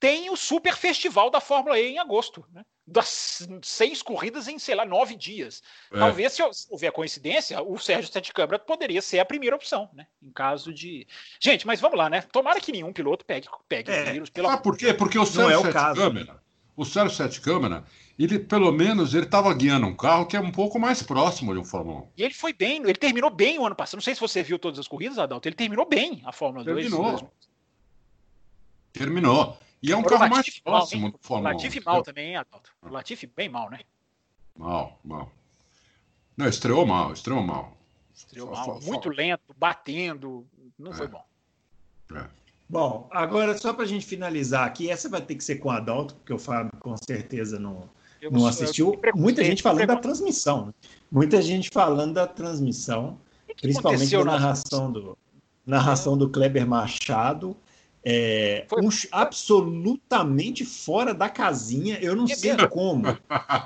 [0.00, 2.64] Tem o Super Festival da Fórmula E em agosto, né?
[2.86, 5.60] Das seis corridas em, sei lá, nove dias.
[5.92, 5.98] É.
[5.98, 10.06] Talvez, se houver coincidência, o Sérgio Sete Câmara poderia ser a primeira opção, né?
[10.22, 11.06] Em caso de.
[11.40, 12.22] Gente, mas vamos lá, né?
[12.32, 14.12] Tomara que nenhum piloto pegue, pegue é.
[14.12, 14.30] vírus.
[14.30, 14.54] Pela...
[14.54, 14.94] Ah, por quê?
[14.94, 16.00] Porque o Sérgio é o Sete caso.
[16.00, 16.47] Câmara
[16.78, 17.84] o Sérgio Sete Câmara,
[18.16, 21.58] ele pelo menos ele estava guiando um carro que é um pouco mais próximo de
[21.58, 22.08] um Fórmula 1.
[22.16, 23.96] E ele foi bem, ele terminou bem o ano passado.
[23.96, 25.48] Não sei se você viu todas as corridas, Adalto.
[25.48, 27.10] Ele terminou bem a Fórmula terminou.
[27.10, 27.24] 2.
[28.92, 29.58] Terminou.
[29.82, 31.52] E é um carro mais próximo mal, do Fórmula 1.
[31.54, 32.72] Latifi mal também, hein, Adalto?
[32.80, 33.80] O Latifi bem mal, né?
[34.56, 35.32] Mal, mal.
[36.36, 37.76] Não, estreou mal, estreou mal.
[38.14, 40.46] Estreou mal, muito lento, batendo.
[40.78, 40.94] Não é.
[40.94, 41.24] foi bom.
[42.14, 42.24] É.
[42.68, 45.72] Bom, agora só para a gente finalizar aqui, essa vai ter que ser com o
[45.72, 47.88] Adalto, porque o Fábio com certeza não,
[48.30, 49.00] não assistiu.
[49.14, 50.66] Muita gente falando da transmissão.
[50.66, 50.72] Né?
[51.10, 53.18] Muita gente falando da transmissão,
[53.56, 55.16] que principalmente da narração do,
[55.64, 57.56] narração do Kleber Machado.
[58.10, 62.68] É, um, absolutamente fora da casinha, eu não é sei mesmo?
[62.68, 63.06] como.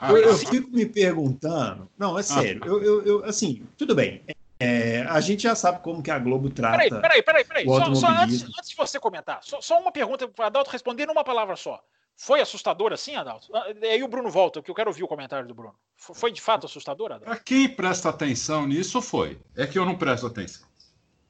[0.09, 1.89] Eu, eu, fico me perguntando.
[1.97, 2.61] Não, é sério.
[2.65, 4.23] Eu, eu, eu assim, tudo bem.
[4.63, 6.77] É, a gente já sabe como que a Globo trata.
[6.77, 7.65] Peraí, peraí, peraí, peraí.
[7.65, 11.25] Só, só antes, antes, de você comentar, só, só uma pergunta para Adalto responder numa
[11.25, 11.83] palavra só.
[12.17, 13.49] Foi assustador assim, Adalto?
[13.55, 15.75] Ah, aí o Bruno volta, porque eu quero ouvir o comentário do Bruno.
[15.97, 17.25] Foi de fato assustador, Adalto?
[17.25, 19.39] Para quem presta atenção nisso, foi.
[19.57, 20.67] É que eu não presto atenção.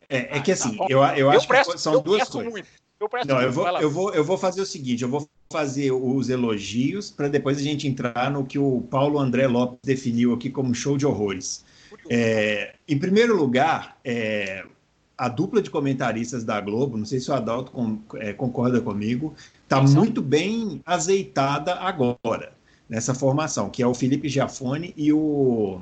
[0.08, 2.52] É, é que assim, ah, tá eu, eu, eu acho presto, que são duas coisas.
[2.52, 2.68] Muito.
[3.00, 3.46] Eu presto não, muito.
[3.46, 7.28] eu vou, eu, vou, eu vou fazer o seguinte: eu vou fazer os elogios para
[7.28, 11.06] depois a gente entrar no que o Paulo André Lopes definiu aqui como show de
[11.06, 11.64] horrores.
[12.08, 14.64] É, em primeiro lugar, é,
[15.16, 19.34] a dupla de comentaristas da Globo, não sei se o Adalto com, é, concorda comigo,
[19.62, 22.52] está muito bem azeitada agora,
[22.88, 25.80] nessa formação, que é o Felipe Giafone e o,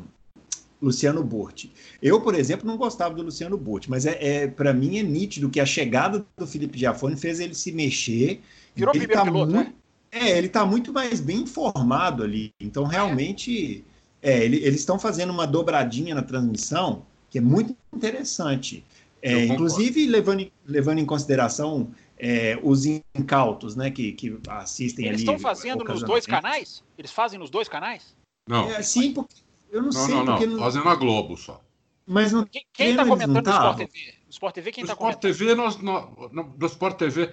[0.80, 1.72] Luciano Burti.
[2.02, 5.50] Eu, por exemplo, não gostava do Luciano Burti, mas é, é para mim é nítido
[5.50, 8.40] que a chegada do Felipe Giafone fez ele se mexer.
[8.74, 9.74] Virou ele primeiro tá piloto, muito, né?
[10.10, 12.52] É, ele está muito mais bem informado ali.
[12.58, 13.84] Então, realmente,
[14.22, 18.84] é, ele- eles estão fazendo uma dobradinha na transmissão que é muito interessante.
[19.22, 21.90] É, inclusive, levando, em- levando em consideração
[22.22, 22.84] é, os
[23.14, 25.24] incautos né, que, que assistem Eles ali.
[25.24, 26.82] estão fazendo nos dois canais?
[26.98, 28.14] Eles fazem nos dois canais?
[28.46, 29.36] Não, É, sim, porque
[29.70, 30.38] eu não, não, sei não, não.
[30.46, 31.62] não- Fazendo a Globo só.
[32.06, 33.52] Mas não Quem, tá não comentando no?
[33.52, 34.14] Sport TV?
[34.26, 35.38] No Sport TV quem No tá Sport comentando?
[35.38, 37.30] TV, nós, nós, no, do Sport TV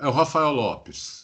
[0.00, 1.23] é o Rafael Lopes.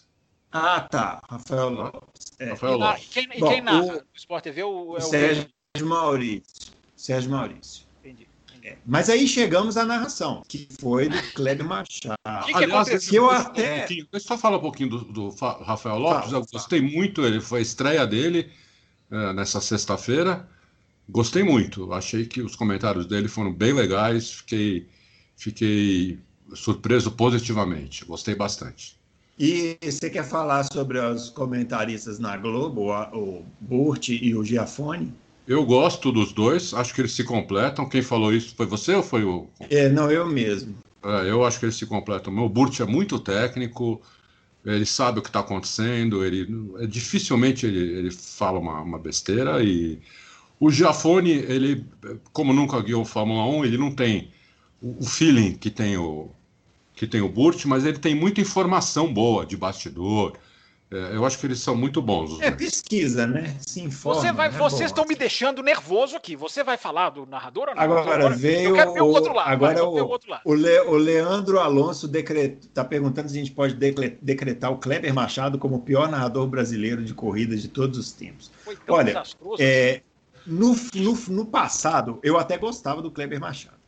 [0.53, 1.23] Ah, tá.
[1.29, 2.33] Rafael Lopes.
[2.39, 2.51] É.
[2.51, 3.05] Rafael E, na- Lopes.
[3.05, 5.47] e quem, e Bom, quem narra o- no Sport TV o, é o Sérgio
[5.85, 6.73] Maurício.
[6.97, 7.85] Sérgio Maurício.
[8.05, 8.27] Entendi.
[8.63, 8.77] É.
[8.85, 12.15] Mas aí chegamos à narração, que foi do Kleber Machado.
[12.27, 14.61] O que, que Aliás, Que eu deixa até- um pouquinho- Deixa eu só falar um
[14.61, 16.31] pouquinho do, do Fa- Rafael Lopes.
[16.31, 18.51] Fala, eu gostei muito, ele foi a estreia dele
[19.11, 20.47] eh, nessa sexta-feira.
[21.09, 21.93] Gostei muito.
[21.93, 24.31] Achei que os comentários dele foram bem legais.
[24.31, 24.87] Fiquei,
[25.37, 26.19] fiquei
[26.55, 28.05] surpreso positivamente.
[28.05, 29.00] Gostei bastante.
[29.43, 35.15] E você quer falar sobre os comentaristas na Globo, o Burt e o Giafone?
[35.49, 37.89] Eu gosto dos dois, acho que eles se completam.
[37.89, 39.49] Quem falou isso foi você ou foi o.
[39.71, 40.75] É, não, eu mesmo.
[41.03, 42.37] É, eu acho que eles se completam.
[42.37, 44.03] O Burt é muito técnico,
[44.63, 46.47] ele sabe o que está acontecendo, ele
[46.79, 49.65] é, dificilmente ele, ele fala uma, uma besteira.
[49.65, 50.03] E
[50.61, 51.87] o Giafone, ele,
[52.35, 54.31] como nunca guiou Fórmula 1, ele não tem
[54.83, 56.31] o, o feeling que tem o,
[57.01, 60.35] que tem o Burt, mas ele tem muita informação boa de bastidor.
[60.91, 62.33] É, eu acho que eles são muito bons.
[62.33, 62.57] Os É dois.
[62.83, 63.57] pesquisa, né?
[63.67, 64.21] Se informa.
[64.21, 64.59] Você vai, né?
[64.59, 66.37] vocês estão me deixando nervoso aqui.
[66.37, 67.83] Você vai falar do narrador ou não?
[67.83, 69.49] Agora veio eu quero ver o o- outro lado.
[69.49, 70.43] agora ver o- o outro lado.
[70.45, 73.73] O, Le- o Leandro Alonso está perguntando se a gente pode
[74.21, 78.51] decretar o Kleber Machado como o pior narrador brasileiro de corridas de todos os tempos.
[78.63, 79.57] Foi tão olha, desastroso.
[79.63, 80.03] É,
[80.47, 83.80] no, no, no passado, eu até gostava do Kleber Machado.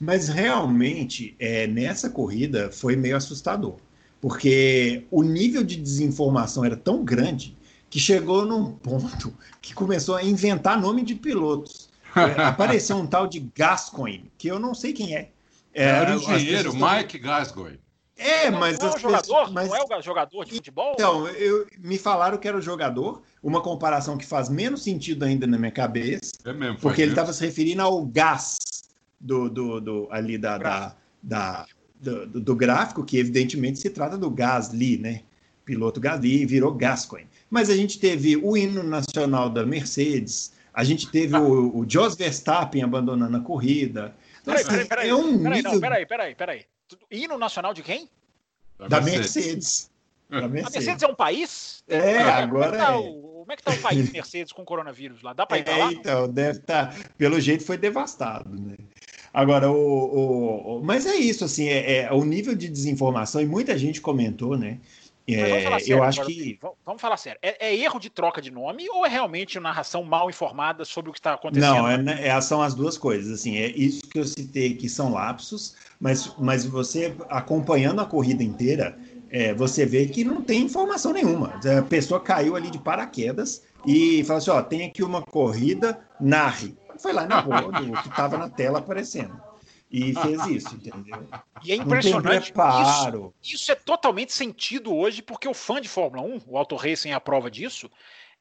[0.00, 3.76] Mas realmente, é, nessa corrida, foi meio assustador.
[4.20, 7.56] Porque o nível de desinformação era tão grande
[7.90, 11.90] que chegou num ponto que começou a inventar nome de pilotos.
[12.16, 15.30] É, apareceu um tal de Gascoigne, que eu não sei quem é.
[15.74, 17.80] É, Era o engenheiro pessoas- Mike Gascoigne.
[18.16, 19.20] É, mas não é o jogador?
[19.22, 20.92] pessoas- mas- Não é o jogador de futebol?
[20.94, 25.46] então, eu, me falaram que era o jogador, uma comparação que faz menos sentido ainda
[25.46, 26.78] na minha cabeça, É mesmo.
[26.80, 28.58] porque ele estava se referindo ao gás
[29.20, 31.66] do, do, do- ali da, da, da-
[32.00, 35.22] do, do- gráfico, que evidentemente se trata do Gasly, né?
[35.64, 37.28] Piloto Gasly, virou Gascoigne.
[37.50, 42.16] Mas a gente teve o hino nacional da Mercedes, a gente teve o, o Jos
[42.16, 44.14] Verstappen abandonando a corrida.
[44.40, 45.08] Então, Peraí, assim, peraí, peraí.
[45.10, 46.62] é um peraí, nível não, peraí, peraí, peraí.
[47.10, 48.08] Hino nacional de quem?
[48.88, 49.90] da Mercedes.
[50.30, 50.76] Da A Mercedes.
[50.86, 51.82] Mercedes é um país?
[51.88, 52.96] É, Como é que agora tá é.
[52.96, 55.32] o- Como é que tá o país Mercedes com coronavírus lá?
[55.32, 55.92] Dá pra ir pra É, lá?
[55.92, 56.96] então, deve estar.
[57.18, 58.76] pelo jeito foi devastado, né?
[59.32, 63.46] Agora, o, o- o- mas é isso, assim, é, é o nível de desinformação, e
[63.46, 64.78] muita gente comentou, né?
[65.28, 66.58] É, sério eu acho agora, que.
[66.84, 67.38] Vamos- falar sério.
[67.40, 71.10] É, é erro de troca de nome ou é realmente uma narração mal informada sobre
[71.10, 71.72] o que está acontecendo?
[71.72, 73.40] Não, é, né, é- são as duas coisas.
[73.40, 78.42] Assim, é isso que eu citei que são lapsos, mas, mas você acompanhando a corrida
[78.42, 78.98] inteira,
[79.30, 81.60] é, você vê que não tem informação nenhuma.
[81.78, 86.74] A pessoa caiu ali de paraquedas e falou assim: ó, tem aqui uma corrida, narre.
[87.00, 89.40] Foi lá na rua, do que estava na tela aparecendo.
[89.90, 91.28] E fez isso, entendeu?
[91.64, 92.52] E é impressionante.
[92.52, 97.10] Isso, isso é totalmente sentido hoje, porque o fã de Fórmula 1, o Auto Racing
[97.10, 97.90] é a prova disso,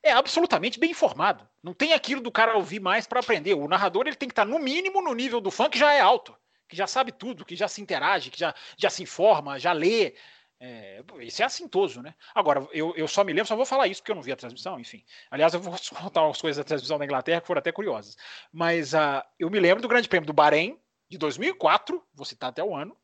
[0.04, 1.48] é absolutamente bem informado.
[1.64, 3.56] Não tem aquilo do cara ouvir mais para aprender.
[3.56, 6.00] O narrador ele tem que estar, no mínimo, no nível do fã, que já é
[6.00, 6.36] alto,
[6.68, 10.14] que já sabe tudo, que já se interage, que já, já se informa, já lê.
[10.62, 12.14] É, isso é assintoso, né?
[12.36, 14.36] Agora, eu, eu só me lembro, só vou falar isso porque eu não vi a
[14.36, 15.04] transmissão, enfim.
[15.32, 18.18] Aliás, eu vou contar umas coisas da transmissão da Inglaterra que foram até curiosas.
[18.52, 20.78] Mas uh, eu me lembro do Grande Prêmio do Bahrein,
[21.08, 22.96] de 2004, vou citar até o ano,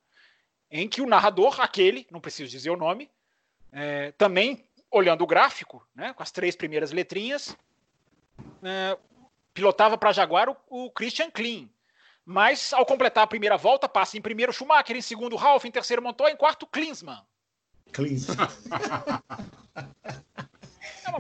[0.70, 3.10] em que o narrador, aquele, não preciso dizer o nome,
[3.72, 7.58] é, também olhando o gráfico, né, com as três primeiras letrinhas,
[8.64, 8.98] é,
[9.54, 11.70] pilotava para Jaguar o, o, Christian Klein.
[12.26, 16.02] Mas, ao completar a primeira volta, passa em primeiro Schumacher, em segundo Ralf, em terceiro
[16.02, 17.24] Montoya, em quarto Klinsmann.
[17.92, 18.48] Klinsmann.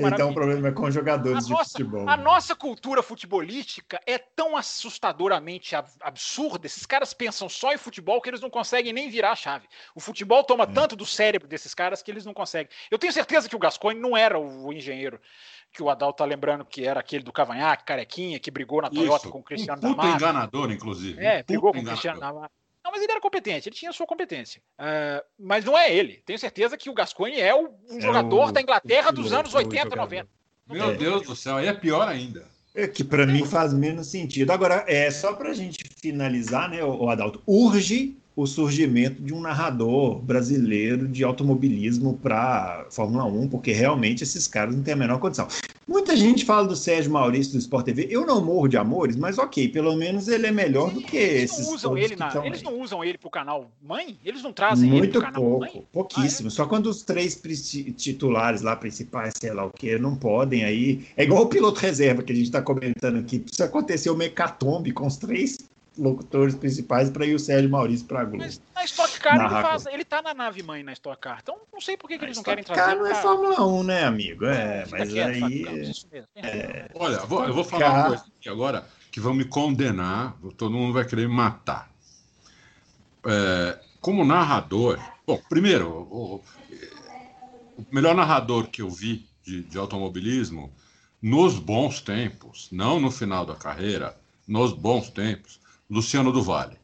[0.03, 2.09] É então o problema é com jogadores a de nossa, futebol.
[2.09, 6.65] A nossa cultura futebolística é tão assustadoramente absurda.
[6.65, 9.67] Esses caras pensam só em futebol que eles não conseguem nem virar a chave.
[9.93, 10.67] O futebol toma é.
[10.67, 12.69] tanto do cérebro desses caras que eles não conseguem.
[12.89, 15.19] Eu tenho certeza que o Gascoigne não era o, engenheiro
[15.71, 19.25] que o Adal tá lembrando que era aquele do Cavanhaque, carequinha, que brigou na Toyota
[19.25, 19.29] Isso.
[19.29, 20.15] com o Cristiano um puta Damar.
[20.15, 21.21] enganador, inclusive.
[21.21, 21.83] É, um brigou com o.
[21.83, 22.49] Cristiano Damar.
[22.85, 24.61] Não, mas ele era competente, ele tinha sua competência.
[24.79, 26.21] Uh, mas não é ele.
[26.23, 29.25] Tenho certeza que o Gascoigne é o, um É jogador o- da Inglaterra o dos
[29.25, 29.95] piloto, anos o 80, jogador.
[30.03, 30.27] 90.
[30.69, 30.93] Meu É.
[30.95, 32.45] Deus do céu, aí é pior ainda.
[32.75, 34.51] É que para mim faz menos sentido.
[34.51, 37.41] Agora, é só para a gente finalizar, né, o Adalto?
[37.47, 44.45] Urge o surgimento de um narrador brasileiro de automobilismo para Fórmula 1, porque realmente esses
[44.47, 45.47] caras não têm a menor condição.
[45.87, 48.07] Muita gente fala do Sérgio Maurício do Sport TV.
[48.09, 51.51] Eu não morro de amores, mas ok, pelo menos ele é melhor do que eles
[51.51, 51.67] esses.
[51.67, 54.17] Não usam ele na, eles não usam ele pro canal mãe?
[54.25, 55.85] Eles não trazem Muito ele pro canal pouco, mãe?
[55.93, 56.49] Pouquíssimo.
[56.49, 56.55] Ah, é?
[56.55, 57.39] Só quando os três
[57.95, 61.05] titulares lá principais, sei lá o que, não podem aí.
[61.15, 63.39] É igual o piloto reserva que a gente está comentando aqui.
[63.39, 65.57] Precisa acontecer o mecatombe com os três
[65.97, 68.43] locutores principais para ir o Sérgio Maurício para a Globo.
[68.43, 71.39] Mas na Stock Car ele, faz, ele tá na nave mãe na Stock Car.
[71.41, 72.81] Então não sei por que, que eles não querem trazer.
[72.81, 74.45] Car não é Fórmula 1, né, amigo?
[74.45, 75.91] É, mas aí.
[76.35, 76.89] É...
[76.95, 80.93] Olha, vou, eu vou falar uma coisa aqui agora que vão me condenar, todo mundo
[80.93, 81.89] vai querer me matar.
[83.25, 86.43] É, como narrador, bom, primeiro, o,
[87.77, 90.71] o, melhor narrador que eu vi de, de automobilismo
[91.21, 94.15] nos bons tempos, não no final da carreira,
[94.45, 95.59] nos bons tempos,
[95.89, 96.77] Luciano do Vale.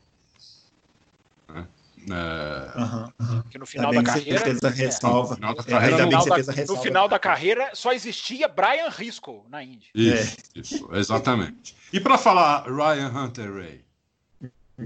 [1.49, 1.67] Né?
[2.09, 2.79] É...
[2.79, 3.41] Uhum, uhum.
[3.43, 4.39] Que no final da carreira.
[4.39, 5.35] Fez a ressalva.
[5.35, 8.89] É, no final da carreira, no, final da, no final da carreira só existia Brian
[8.89, 9.89] Risco na Indy.
[9.93, 10.59] Isso, é.
[10.59, 11.75] isso exatamente.
[11.93, 13.85] E para falar Ryan Hunter Ray?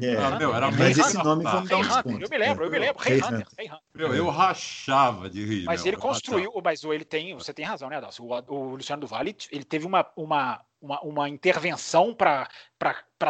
[0.01, 2.21] É, ah, meu, era mas esse nome dar um desconto.
[2.21, 3.01] Eu me lembro, eu me lembro.
[3.01, 3.79] Rei Hunter, Rei Hunter.
[3.93, 5.63] Meu, eu rachava de rir.
[5.63, 8.25] Mas meu, ele construiu, mas ele tem, você tem razão, né, Adalcio?
[8.25, 12.47] O, o Luciano do Vale, ele teve uma, uma, uma, uma intervenção para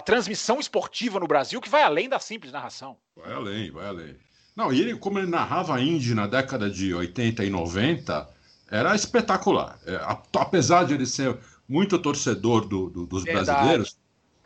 [0.04, 2.98] transmissão esportiva no Brasil que vai além da simples narração.
[3.16, 4.16] Vai além, vai além.
[4.56, 8.30] Não, e ele, como ele narrava Indy na década de 80 e 90,
[8.70, 9.80] era espetacular.
[9.86, 10.00] É,
[10.38, 11.38] apesar de ele ser
[11.68, 13.46] muito torcedor do, do, dos Verdade.
[13.46, 13.98] brasileiros,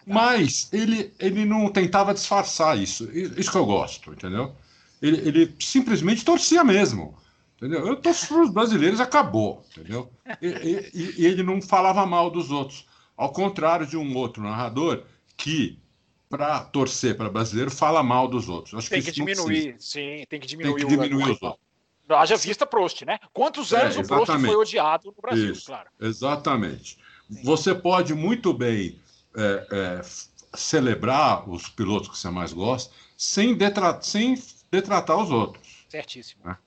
[0.05, 3.09] mas ele, ele não tentava disfarçar isso.
[3.11, 4.55] Isso que eu gosto, entendeu?
[5.01, 7.17] Ele, ele simplesmente torcia mesmo.
[7.57, 7.85] Entendeu?
[7.85, 9.65] Eu torço para os brasileiros, acabou.
[9.71, 10.09] Entendeu?
[10.41, 12.87] E, e, e, ele não falava mal dos outros.
[13.19, 15.03] Ao contrário de um outro narrador
[15.35, 15.77] que,
[16.29, 18.73] para torcer para brasileiro, fala mal dos outros.
[18.73, 21.61] Acho tem que, que diminuir, sim, tem que diminuir, tem que diminuir o, os outros.
[22.09, 23.19] Haja vista Prost, né?
[23.33, 25.89] Quantos anos é, o Prost foi odiado no Brasil, Isso, claro.
[25.99, 26.97] Exatamente.
[27.29, 27.43] Sim.
[27.43, 28.97] Você pode muito bem
[29.35, 30.01] é, é,
[30.55, 34.41] celebrar os pilotos que você mais gosta sem, detra sem
[34.71, 35.85] detratar os outros.
[35.89, 36.41] Certíssimo.
[36.45, 36.57] Né?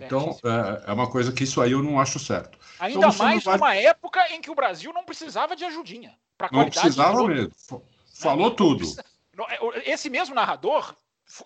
[0.00, 2.57] Então, é, é, uma coisa que isso aí eu não acho certo.
[2.78, 3.56] Ainda mais vai...
[3.56, 6.16] numa época em que o Brasil não precisava de ajudinha.
[6.52, 7.52] Não precisava mesmo.
[8.14, 8.84] Falou não, tudo.
[9.48, 10.94] É, Esse mesmo narrador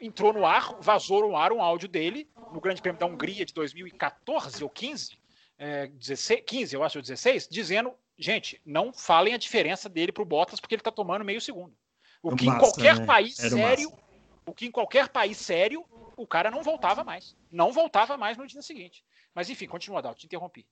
[0.00, 3.52] entrou no ar, vazou no ar um áudio dele no Grande Prêmio da Hungria de
[3.52, 5.18] 2014 ou 15,
[5.58, 10.26] é, 16, 15, eu acho, 16, dizendo gente, não falem a diferença dele para o
[10.26, 11.74] Bottas porque ele está tomando meio segundo.
[12.22, 13.06] O que massa, em qualquer né?
[13.06, 14.02] país Era sério, massa.
[14.46, 15.84] o que em qualquer país sério,
[16.16, 17.36] o cara não voltava mais.
[17.50, 19.04] Não voltava mais no dia seguinte.
[19.34, 20.66] Mas enfim, continua, Dal, te interrompi.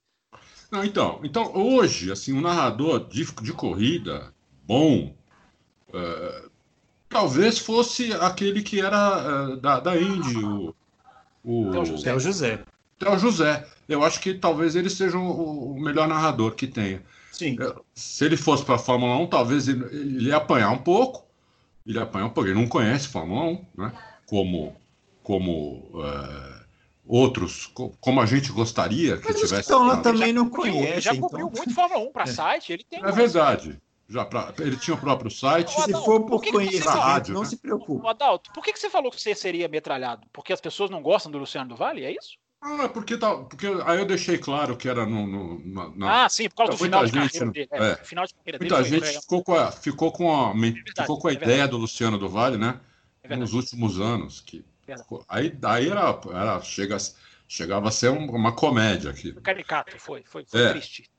[0.71, 4.33] Não, então, então, hoje, assim, um narrador de, de corrida
[4.65, 5.13] bom,
[5.89, 6.49] uh,
[7.09, 10.73] talvez fosse aquele que era uh, da, da Indy, o,
[11.43, 12.19] o Theo José.
[12.19, 12.63] José.
[12.97, 13.67] Theo José.
[13.89, 17.03] Eu acho que talvez ele seja o, o melhor narrador que tenha.
[17.33, 17.57] Sim.
[17.59, 21.27] É, se ele fosse para a Fórmula 1, talvez ele, ele, ia apanhar um pouco.
[21.85, 22.49] Ele ia apanhar um pouco.
[22.49, 23.93] Ele não conhece Fórmula 1, né?
[24.25, 24.73] Como,
[25.21, 25.91] como
[27.11, 27.69] outros,
[27.99, 29.69] como a gente gostaria que Mas tivesse.
[29.69, 30.87] Então, lá também não conhece.
[30.87, 31.57] Ele já cobriu então.
[31.57, 32.27] muito Fórmula 1 para é.
[32.27, 32.71] site.
[32.71, 33.03] Ele tem.
[33.03, 33.77] É verdade.
[34.07, 35.71] Já pra, ele tinha o próprio site.
[35.71, 37.47] Se for por, por que conhecer a rádio, não né?
[37.47, 38.07] se preocupe.
[38.07, 40.25] Adalto, por que, que você falou que você seria metralhado?
[40.31, 42.05] Porque as pessoas não gostam do Luciano do Vale?
[42.05, 42.37] É isso?
[42.61, 45.27] Ah, porque, tá, porque aí eu deixei claro que era no.
[45.27, 47.69] no na, ah, sim, por causa do final gente, de carreira dele.
[47.71, 50.53] É, é, final de carreira muita dele gente ficou com a, ficou com a, é
[50.53, 52.79] verdade, ficou com a é ideia do Luciano do Vale, né?
[53.23, 54.41] É nos últimos anos.
[54.41, 54.63] Que,
[55.27, 56.97] aí aí era, era, chega,
[57.47, 59.33] chegava a ser uma comédia aqui.
[59.41, 61.09] Caricato, foi, foi, foi é, triste.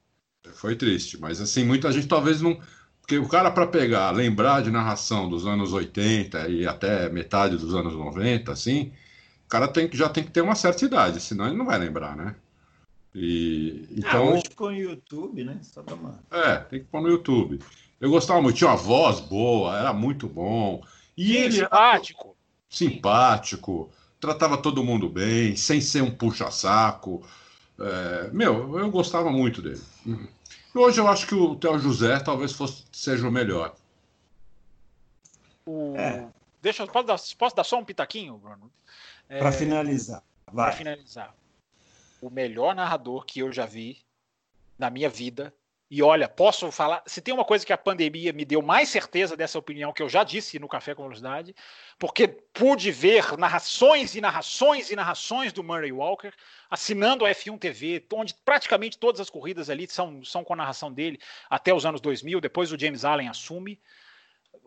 [0.55, 2.61] Foi triste, mas assim, muita gente talvez não.
[3.01, 7.75] Porque o cara, para pegar, lembrar de narração dos anos 80 e até metade dos
[7.75, 8.93] anos 90, assim
[9.53, 12.17] cara tem que, já tem que ter uma certa idade, senão ele não vai lembrar,
[12.17, 12.35] né?
[13.15, 15.59] E, ah, então, ah, hoje com o YouTube, né?
[15.61, 16.19] Só tomar.
[16.31, 17.59] É, tem que pôr no YouTube.
[18.01, 20.83] Eu gostava muito, tinha uma voz boa, era muito bom.
[21.15, 22.32] E Sim, ele simpático.
[22.73, 27.23] Simpático, tratava todo mundo bem, sem ser um puxa-saco.
[27.79, 29.83] É, meu, eu gostava muito dele.
[30.75, 33.75] Hoje eu acho que o Theo José talvez fosse, seja o melhor.
[35.67, 35.95] O...
[35.97, 36.27] É.
[36.63, 38.73] Deixa, posso dar, posso dar só um pitaquinho, Bruno?
[39.29, 40.69] Para é, finalizar, vai.
[40.69, 41.35] Para finalizar,
[42.23, 43.99] o melhor narrador que eu já vi
[44.79, 45.53] na minha vida
[45.95, 47.03] E olha, posso falar.
[47.07, 50.09] Se tem uma coisa que a pandemia me deu mais certeza dessa opinião que eu
[50.09, 51.55] já disse no Café com Velocidade,
[51.99, 56.33] porque pude ver narrações e narrações e narrações do Murray Walker,
[56.71, 60.91] assinando a F1 TV, onde praticamente todas as corridas ali são, são com a narração
[60.91, 61.21] dele
[61.51, 62.41] até os anos 2000.
[62.41, 63.79] Depois o James Allen assume.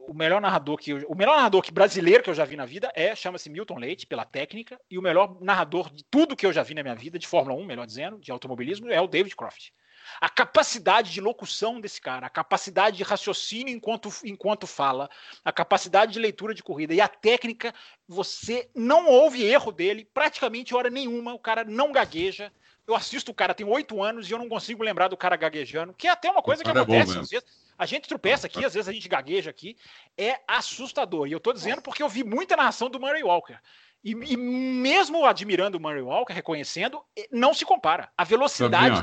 [0.07, 2.91] O melhor narrador que o melhor narrador que brasileiro que eu já vi na vida
[2.93, 6.61] é chama-se Milton Leite pela técnica e o melhor narrador de tudo que eu já
[6.61, 9.71] vi na minha vida de Fórmula 1, melhor dizendo, de automobilismo é o David Croft.
[10.19, 15.09] A capacidade de locução desse cara, a capacidade de raciocínio enquanto, enquanto fala,
[15.43, 17.73] a capacidade de leitura de corrida e a técnica,
[18.07, 21.33] você não ouve erro dele praticamente hora nenhuma.
[21.33, 22.51] O cara não gagueja.
[22.87, 25.93] Eu assisto o cara tem oito anos e eu não consigo lembrar do cara gaguejando,
[25.93, 27.65] que é até uma coisa que é acontece é às vezes.
[27.77, 29.75] A gente tropeça aqui, às vezes a gente gagueja aqui.
[30.17, 31.27] É assustador.
[31.27, 33.57] E eu tô dizendo porque eu vi muita narração do Murray Walker.
[34.03, 38.11] E, e, mesmo admirando o Murray Walker, reconhecendo, não se compara.
[38.15, 39.01] A velocidade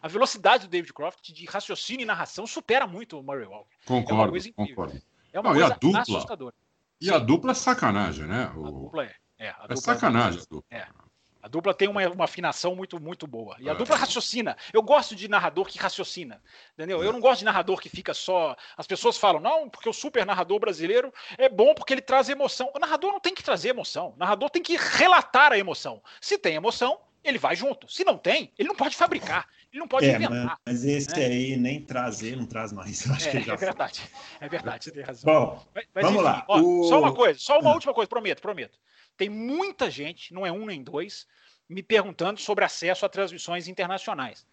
[0.00, 3.76] a velocidade do David Croft de raciocínio e narração supera muito o Murray Walker.
[3.84, 4.74] Concordo, é uma coisa incrível.
[4.74, 5.02] concordo.
[5.32, 6.54] É uma Não, coisa e a dupla, assustadora.
[7.00, 7.14] E Sim.
[7.14, 8.52] a dupla é sacanagem, né?
[8.56, 8.66] O...
[8.66, 9.14] A dupla é.
[9.38, 10.40] É, a é sacanagem.
[10.40, 10.78] É, a dupla.
[10.78, 11.08] É.
[11.40, 13.56] A dupla tem uma, uma afinação muito, muito boa.
[13.60, 13.74] E a é.
[13.74, 14.56] dupla raciocina.
[14.72, 16.42] Eu gosto de narrador que raciocina.
[16.74, 17.02] Entendeu?
[17.02, 18.56] Eu não gosto de narrador que fica só.
[18.76, 22.70] As pessoas falam, não, porque o super narrador brasileiro é bom porque ele traz emoção.
[22.74, 24.12] O narrador não tem que trazer emoção.
[24.16, 26.02] O narrador tem que relatar a emoção.
[26.20, 27.88] Se tem emoção, ele vai junto.
[27.88, 29.48] Se não tem, ele não pode fabricar.
[29.72, 30.58] Ele não pode é, inventar.
[30.64, 31.26] Mas esse né?
[31.26, 33.04] aí nem trazer, não traz mais.
[33.06, 34.02] Eu acho é, que já é verdade.
[34.40, 35.32] É verdade, você tem razão.
[35.32, 36.44] Bom, mas, mas, vamos enfim, lá.
[36.48, 36.84] Ó, o...
[36.84, 37.74] Só uma coisa, só uma ah.
[37.74, 38.78] última coisa, prometo, prometo.
[39.16, 41.26] Tem muita gente, não é um nem dois,
[41.68, 44.46] me perguntando sobre acesso a transmissões internacionais.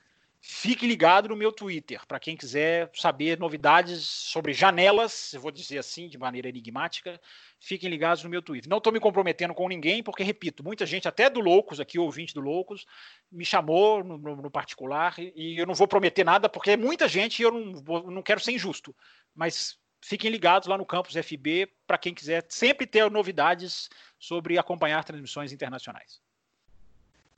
[0.48, 6.08] Fique ligado no meu Twitter, para quem quiser saber novidades sobre janelas, vou dizer assim,
[6.08, 7.20] de maneira enigmática,
[7.60, 8.70] fiquem ligados no meu Twitter.
[8.70, 12.32] Não estou me comprometendo com ninguém, porque, repito, muita gente, até do Loucos, aqui, ouvinte
[12.32, 12.86] do Loucos,
[13.32, 17.08] me chamou no, no, no particular, e eu não vou prometer nada, porque é muita
[17.08, 18.96] gente e eu não, não quero ser injusto.
[19.34, 23.90] Mas fiquem ligados lá no campus FB, para quem quiser sempre ter novidades
[24.20, 26.24] sobre acompanhar transmissões internacionais.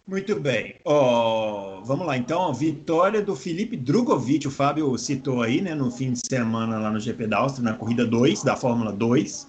[0.08, 0.76] Muito bem.
[0.86, 2.54] Oh, vamos lá, então.
[2.54, 7.00] Vitória do Felipe Drogovic, o Fábio citou aí, né, no fim de semana lá no
[7.00, 9.48] GP da Áustria, na corrida 2 da Fórmula 2.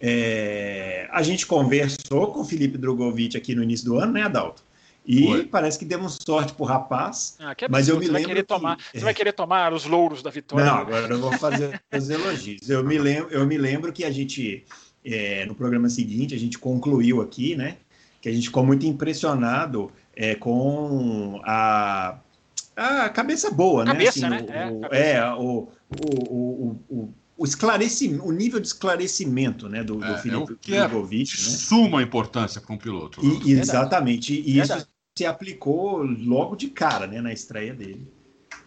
[0.00, 4.62] É, a gente conversou com o Felipe Drogovic aqui no início do ano, né, Adalto?
[5.06, 5.44] E Foi.
[5.44, 7.36] parece que demos sorte pro rapaz.
[7.40, 8.28] Ah, mas eu me você lembro.
[8.28, 8.42] Vai que...
[8.42, 10.66] tomar, você vai querer tomar os louros da vitória.
[10.66, 12.68] Não, agora eu vou fazer os elogios.
[12.68, 14.64] Eu me lembro, eu me lembro que a gente,
[15.04, 17.78] é, no programa seguinte, a gente concluiu aqui, né?
[18.24, 22.18] Que a gente ficou muito impressionado é, com a,
[22.74, 24.36] a cabeça boa, cabeça, né?
[24.36, 24.70] Assim, né?
[24.70, 29.96] O, é, é o, o, o, o, o esclarecimento, o nível de esclarecimento né, do,
[29.96, 31.34] do é, Felipe é Drogovic.
[31.34, 31.48] É né?
[31.50, 33.20] Suma importância para um piloto.
[33.44, 34.32] E, exatamente.
[34.32, 38.10] E isso se aplicou logo de cara né, na estreia dele.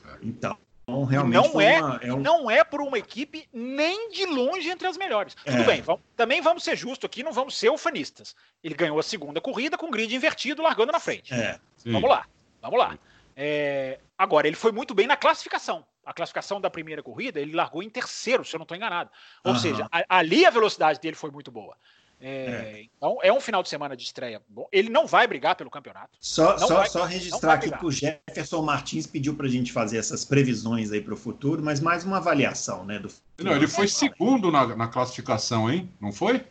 [0.06, 0.18] É.
[0.22, 0.56] Então,
[1.04, 2.20] realmente não é, uma, é um...
[2.20, 5.36] não é por uma equipe nem de longe entre as melhores.
[5.46, 5.52] É.
[5.52, 8.36] Tudo bem, vamos, também vamos ser justos aqui, não vamos ser ufanistas.
[8.64, 11.34] Ele ganhou a segunda corrida com grid invertido, largando na frente.
[11.34, 11.60] É.
[11.86, 12.26] Vamos lá,
[12.62, 12.98] vamos lá.
[13.36, 15.86] É, agora, ele foi muito bem na classificação.
[16.06, 19.12] A classificação da primeira corrida, ele largou em terceiro, se eu não estou enganado.
[19.44, 19.60] Ou uhum.
[19.60, 21.76] seja, a, ali a velocidade dele foi muito boa.
[22.20, 22.86] É, é.
[22.98, 24.68] Então, é um final de semana de estreia bom.
[24.72, 26.18] Ele não vai brigar pelo campeonato.
[26.20, 29.98] Só, só, vai, só registrar aqui que o Jefferson Martins pediu para a gente fazer
[29.98, 33.00] essas previsões aí para o futuro, mas mais uma avaliação, né?
[33.00, 33.12] Do...
[33.40, 35.90] Não, ele foi segundo na, na classificação, hein?
[36.02, 36.44] Não foi?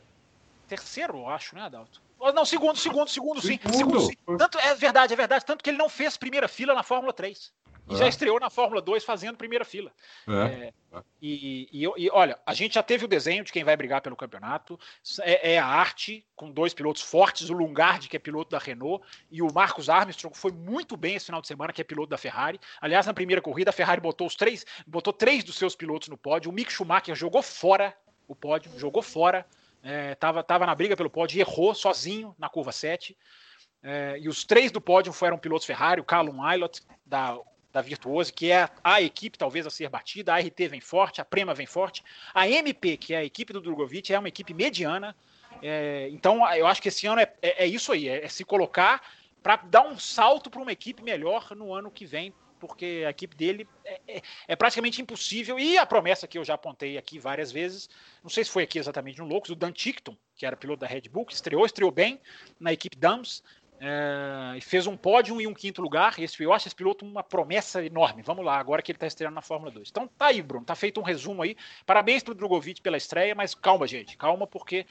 [0.68, 2.00] Terceiro, eu acho, né, Adalto?
[2.34, 3.58] Não, segundo, segundo, segundo, sim.
[3.72, 4.00] Segundo.
[4.00, 4.16] sim.
[4.38, 5.44] Tanto, é verdade, é verdade.
[5.44, 7.52] Tanto que ele não fez primeira fila na Fórmula 3.
[7.88, 7.96] E é.
[7.96, 9.92] já estreou na Fórmula 2 fazendo primeira fila.
[10.28, 10.32] É.
[10.32, 10.72] É,
[11.22, 14.16] e, e, e, olha, a gente já teve o desenho de quem vai brigar pelo
[14.16, 14.78] campeonato.
[15.20, 19.06] É, é, a arte, com dois pilotos fortes, o Lungard, que é piloto da Renault,
[19.30, 22.18] e o Marcos Armstrong foi muito bem esse final de semana, que é piloto da
[22.18, 22.58] Ferrari.
[22.80, 26.16] Aliás, na primeira corrida, a Ferrari botou os três, botou três dos seus pilotos no
[26.16, 26.50] pódio.
[26.50, 27.94] O Mick Schumacher jogou fora
[28.26, 29.46] o pódio, jogou fora.
[29.82, 33.16] É, tava, na briga pelo pódio e errou sozinho na curva 7.
[33.82, 37.38] É, e os três do pódio foram pilotos Ferrari, o Callum Aylott, da
[37.76, 41.24] da Virtuose, que é a equipe talvez a ser batida, a RT vem forte, a
[41.26, 45.14] Prema vem forte, a MP, que é a equipe do Drogovic, é uma equipe mediana.
[45.62, 48.46] É, então, eu acho que esse ano é, é, é isso aí, é, é se
[48.46, 49.02] colocar
[49.42, 53.36] para dar um salto para uma equipe melhor no ano que vem, porque a equipe
[53.36, 55.58] dele é, é, é, praticamente impossível.
[55.58, 57.90] E a promessa que eu já apontei aqui várias vezes,
[58.22, 60.86] não sei se foi aqui exatamente no Loucos, o Dan Tickton, que era piloto da
[60.86, 62.18] Red Bull, que estreou, estreou bem
[62.58, 63.42] na equipe Dams,
[63.80, 66.18] é, fez um pódio e um quinto lugar.
[66.18, 68.22] Esse, eu acho esse piloto uma promessa enorme.
[68.22, 69.88] Vamos lá, agora que ele está estreando na Fórmula 2.
[69.90, 70.64] Então tá aí, Bruno.
[70.64, 71.56] Tá feito um resumo aí.
[71.84, 74.16] Parabéns para o Drogovic pela estreia, mas calma, gente.
[74.16, 74.86] Calma, porque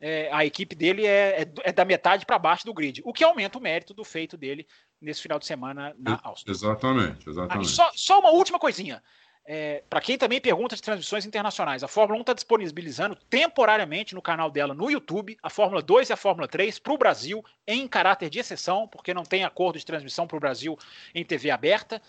[0.00, 3.00] é, a equipe dele é, é, é da metade para baixo do grid.
[3.04, 4.66] O que aumenta o mérito do feito dele
[5.00, 6.52] nesse final de semana na Áustria.
[6.52, 7.66] Exatamente, exatamente.
[7.66, 9.02] Ah, só, só uma última coisinha.
[9.48, 14.20] É, para quem também pergunta de transmissões internacionais, a Fórmula 1 está disponibilizando temporariamente no
[14.20, 17.86] canal dela no YouTube a Fórmula 2 e a Fórmula 3 para o Brasil em
[17.86, 20.76] caráter de exceção, porque não tem acordo de transmissão para o Brasil
[21.14, 22.02] em TV aberta.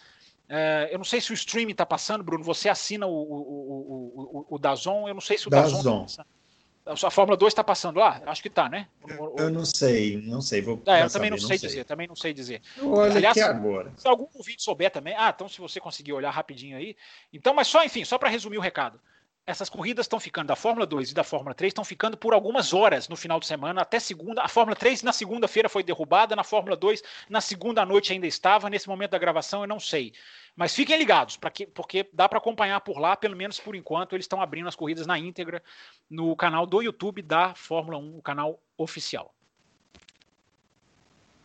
[0.49, 2.43] É, eu não sei se o streaming está passando, Bruno.
[2.43, 5.07] Você assina o, o, o, o, o Dazon.
[5.07, 6.01] Eu não sei se o Dazon.
[6.01, 6.23] Dazon.
[6.87, 8.21] A Fórmula 2 está passando lá?
[8.25, 8.87] Acho que está, né?
[9.07, 10.61] Eu, eu, não sei, não sei.
[10.61, 12.61] Vou é, eu também não, sei, sei, dizer, também não sei dizer.
[12.81, 13.91] Olha Aliás, agora.
[13.97, 15.15] Se algum ouvinte souber também.
[15.17, 16.95] Ah, então se você conseguir olhar rapidinho aí.
[17.33, 18.99] Então, mas só, enfim, só para resumir o recado
[19.47, 22.73] essas corridas estão ficando, da Fórmula 2 e da Fórmula 3 estão ficando por algumas
[22.73, 24.41] horas no final de semana, até segunda.
[24.41, 28.69] A Fórmula 3 na segunda-feira foi derrubada, na Fórmula 2 na segunda noite ainda estava,
[28.69, 30.11] nesse momento da gravação eu não sei.
[30.57, 34.23] Mas fiquem ligados, que, porque dá para acompanhar por lá, pelo menos por enquanto, eles
[34.23, 35.61] estão abrindo as corridas na íntegra
[36.09, 39.35] no canal do YouTube da Fórmula 1, o canal oficial.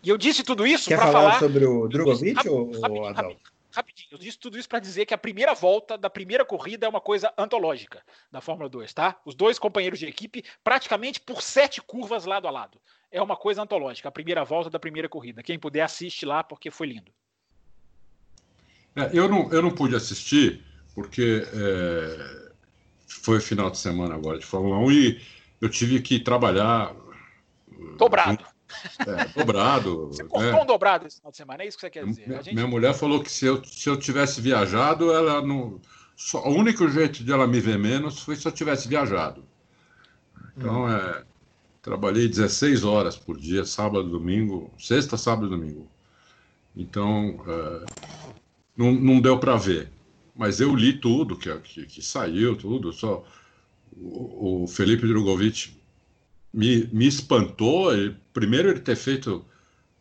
[0.02, 3.52] E eu disse tudo isso para falar, falar sobre o Drogovic ou, ou Adalto?
[3.70, 6.89] rapidinho, eu disse tudo isso para dizer que a primeira volta da primeira corrida é
[6.89, 9.20] uma coisa antológica da Fórmula 2, tá?
[9.26, 12.80] Os dois companheiros de equipe praticamente por sete curvas lado a lado.
[13.10, 15.43] É uma coisa antológica, a primeira volta da primeira corrida.
[15.43, 17.12] Quem puder assiste lá porque foi lindo.
[18.94, 20.62] É, eu, não, eu não pude assistir
[20.94, 22.51] porque é,
[23.06, 25.20] foi final de semana agora de Fórmula 1 e
[25.60, 26.94] eu tive que trabalhar.
[27.97, 28.44] Dobrado.
[29.06, 30.09] É, dobrado.
[30.12, 30.62] Você cortou né?
[30.62, 32.27] um dobrado esse final de semana, é isso que você quer dizer?
[32.27, 32.55] Minha, gente...
[32.55, 35.81] minha mulher falou que se eu, se eu tivesse viajado, ela não.
[36.16, 39.44] Só, o único jeito de ela me ver menos foi se eu tivesse viajado.
[40.56, 40.90] Então, hum.
[40.90, 41.24] é,
[41.81, 45.89] trabalhei 16 horas por dia, sábado, domingo, sexta, sábado e domingo.
[46.74, 47.85] Então, é,
[48.77, 49.90] não, não deu para ver.
[50.35, 52.93] Mas eu li tudo que, que, que saiu, tudo.
[52.93, 53.24] Só
[53.97, 55.70] o, o Felipe Drogovic
[56.53, 59.44] me, me espantou, ele, primeiro, ele ter feito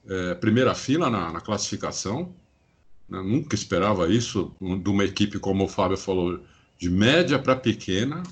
[0.07, 2.33] é, primeira fila na, na classificação.
[3.07, 3.21] Né?
[3.21, 6.39] Nunca esperava isso de uma equipe, como o Fábio falou,
[6.77, 8.23] de média para pequena.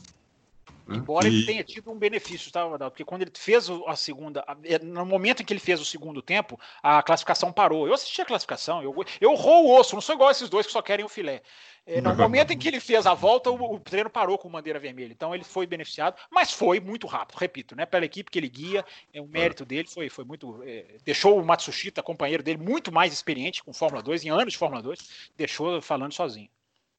[0.90, 0.98] Né?
[0.98, 1.32] Embora e...
[1.32, 2.92] ele tenha tido um benefício, tá, Adalto?
[2.92, 6.20] Porque quando ele fez a segunda, é, no momento em que ele fez o segundo
[6.20, 7.88] tempo, a classificação parou.
[7.88, 10.66] Eu assisti a classificação, eu, eu roo o osso, não sou igual a esses dois
[10.66, 11.44] que só querem o filé.
[11.86, 14.80] É, no momento em que ele fez a volta, o, o, treino parou com bandeira
[14.80, 15.12] vermelha.
[15.12, 17.86] Então ele foi beneficiado, mas foi muito rápido, repito, né?
[17.86, 18.84] Pela equipe que ele guia,
[19.14, 20.64] é, o mérito dele foi, foi muito.
[20.64, 24.58] É, deixou o Matsushita, companheiro dele, muito mais experiente com Fórmula 2, em anos de
[24.58, 26.50] Fórmula 2, deixou falando sozinho.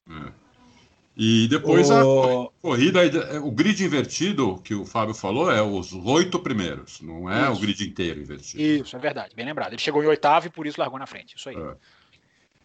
[0.09, 0.31] É.
[1.23, 1.93] E depois o...
[1.93, 2.99] a corrida,
[3.43, 7.51] o grid invertido que o Fábio falou é os oito primeiros, não é isso.
[7.51, 8.59] o grid inteiro invertido.
[8.59, 9.73] Isso, é verdade, bem lembrado.
[9.73, 11.35] Ele chegou em oitavo e por isso largou na frente.
[11.37, 11.55] Isso aí.
[11.55, 11.75] É.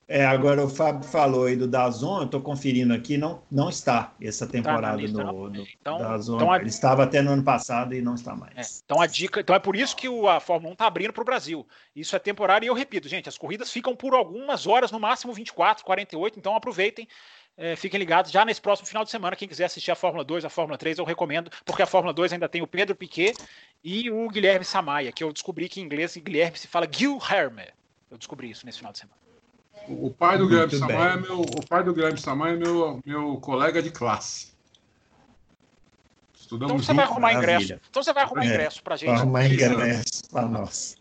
[0.09, 4.15] É, agora o Fábio falou aí do Dazon, eu estou conferindo aqui, não, não está
[4.23, 6.37] essa tá temporada tá no, no então, Dazon.
[6.37, 6.57] Então a...
[6.59, 8.57] Ele estava até no ano passado e não está mais.
[8.57, 11.13] É, então a dica, então é por isso que o, a Fórmula 1 está abrindo
[11.13, 11.67] para o Brasil.
[11.95, 15.33] Isso é temporário e eu repito, gente, as corridas ficam por algumas horas, no máximo
[15.35, 17.09] 24, 48, então aproveitem.
[17.59, 19.35] É, fiquem ligados já nesse próximo final de semana.
[19.35, 22.35] Quem quiser assistir a Fórmula 2, a Fórmula 3, eu recomendo, porque a Fórmula 2
[22.35, 23.35] ainda tem o Pedro Piquet
[23.83, 27.69] e o Guilherme Samaia, que eu descobri que em inglês Guilherme se fala Guilherme.
[28.11, 29.17] Eu descobri isso nesse final de semana.
[29.89, 33.37] O pai do Guilherme Samaia é meu, o pai do Guilherme Samaia é meu, meu
[33.41, 34.55] colega de classe.
[36.35, 36.97] Estudamos então você junto.
[36.97, 37.65] vai arrumar Maravilha.
[37.65, 37.81] ingresso.
[37.89, 39.11] Então você vai arrumar é, ingresso pra gente.
[39.11, 40.97] Arrumar ingresso pra nós.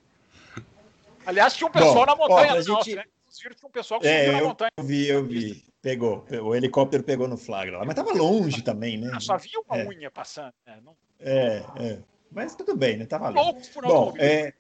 [1.26, 2.95] Aliás, tinha um pessoal Bom, na montanha ó, gente...
[2.95, 3.03] né?
[3.32, 4.72] Tinha um pessoal que é, na eu montanha.
[4.82, 5.64] vi, eu vi.
[5.86, 6.26] Pegou.
[6.41, 7.86] O helicóptero pegou no flagra lá.
[7.86, 9.12] Mas tava longe também, né?
[9.14, 9.88] Ah, só havia uma é.
[9.88, 10.52] unha passando.
[10.66, 10.80] Né?
[10.84, 10.95] Não...
[11.20, 11.99] É, é.
[12.32, 13.06] Mas tudo bem, né?
[13.06, 13.70] Tava longe.
[13.84, 14.52] Bom, é...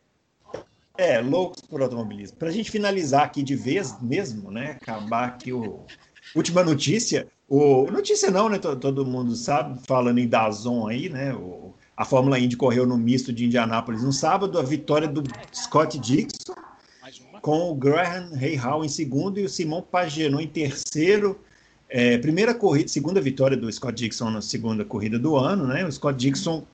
[0.95, 2.37] É, loucos por automobilismo.
[2.37, 4.77] Para a gente finalizar aqui de vez mesmo, né?
[4.79, 5.83] Acabar aqui o.
[6.35, 7.27] Última notícia.
[7.49, 7.89] O...
[7.89, 8.59] Notícia não, né?
[8.59, 11.33] Todo, todo mundo sabe, falando em Dazon aí, né?
[11.33, 11.73] O...
[11.97, 16.53] A Fórmula Indy correu no misto de Indianápolis no sábado, a vitória do Scott Dixon,
[17.45, 21.39] com o Graham Rahal em segundo e o Simon Pagenaud em terceiro.
[21.87, 25.85] É, primeira corrida, segunda vitória do Scott Dixon na segunda corrida do ano, né?
[25.85, 26.65] O Scott Dixon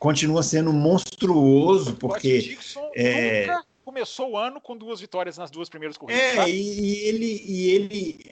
[0.00, 2.58] continua sendo monstruoso, porque.
[2.96, 6.20] É, nunca começou o ano com duas vitórias nas duas primeiras corridas.
[6.20, 6.48] É, tá?
[6.48, 8.26] e, ele, e ele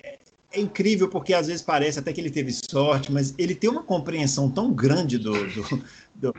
[0.51, 3.85] é incrível, porque às vezes parece até que ele teve sorte, mas ele tem uma
[3.85, 5.85] compreensão tão grande do, do,
[6.16, 6.35] do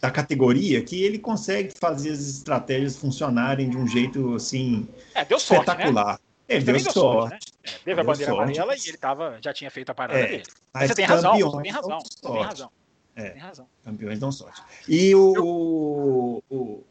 [0.00, 5.38] da, categoria que ele consegue fazer as estratégias funcionarem de um jeito assim é, deu
[5.38, 5.74] sorte, né?
[5.74, 6.12] espetacular.
[6.14, 6.18] Né?
[6.48, 6.98] Ele deu, deu sorte.
[6.98, 7.70] sorte né?
[7.72, 8.58] é, teve a bandeira sorte.
[8.58, 10.42] amarela e ele tava, já tinha feito a parada é, dele.
[10.72, 12.70] Mas, você tem razão, você tem razão, você tem razão.
[13.18, 13.66] É, Tem razão.
[13.84, 14.62] Campeões dão sorte.
[14.88, 15.34] E o.
[15.40, 16.84] o, o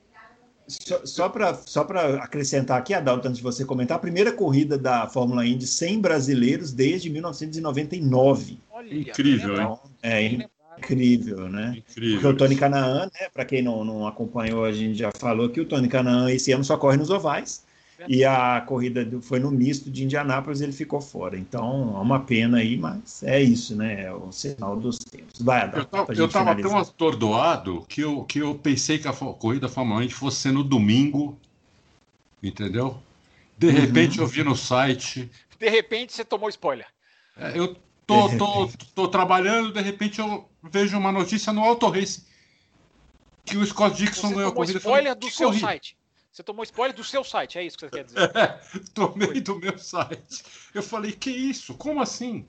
[0.68, 1.88] só, só para só
[2.22, 6.74] acrescentar aqui, Adalto, antes de você comentar, a primeira corrida da Fórmula Indy sem brasileiros
[6.74, 8.60] desde 1999.
[8.70, 9.78] Olha, incrível, né?
[10.04, 10.48] É,
[10.78, 11.76] incrível, né?
[11.78, 12.22] Incrível.
[12.22, 15.62] Porque o Tony Canaan, né, para quem não, não acompanhou, a gente já falou que
[15.62, 17.66] o Tony Canaan esse ano só corre nos ovais.
[18.08, 21.36] e a corrida do, foi no misto de Indianápolis, ele ficou fora.
[21.38, 24.04] Então, é uma pena aí, mas é isso, né?
[24.04, 25.42] É o sinal dos tempos.
[25.42, 30.02] Vai, Adão, Eu estava tão atordoado que eu, que eu pensei que a corrida Fórmula
[30.02, 31.36] 1 fosse no domingo,
[32.42, 33.00] entendeu?
[33.58, 34.26] De repente uhum.
[34.26, 35.30] eu vi no site.
[35.60, 36.86] De repente você tomou spoiler.
[37.36, 37.76] É, eu
[38.06, 42.26] tô, tô, tô, trabalhando, de repente eu vejo uma notícia no Auto Race
[43.46, 44.78] que o Scott Dixon ganhou a corrida.
[44.80, 45.68] spoiler do seu corrida.
[45.68, 45.98] site.
[46.32, 48.20] Você tomou spoiler do seu site, é isso que você quer dizer?
[48.36, 48.60] É,
[48.94, 49.42] tomei foi.
[49.42, 50.44] do meu site.
[50.74, 51.74] Eu falei, que isso?
[51.74, 52.46] Como assim?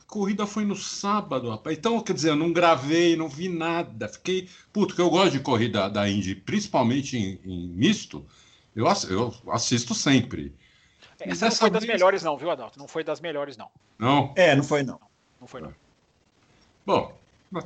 [0.00, 1.76] A corrida foi no sábado, rapaz.
[1.76, 4.06] Então, quer dizer, eu não gravei, não vi nada.
[4.08, 4.48] Fiquei.
[4.72, 8.24] Puto, que eu gosto de corrida da Indy, principalmente em, em misto.
[8.76, 10.54] Eu, eu assisto sempre.
[11.18, 12.78] Essa não foi das melhores, não, viu, Adalto?
[12.78, 13.70] Não foi das melhores, não.
[13.98, 14.32] Não?
[14.36, 15.00] É, não foi, não.
[15.40, 15.74] Não foi, não.
[16.86, 17.12] Bom,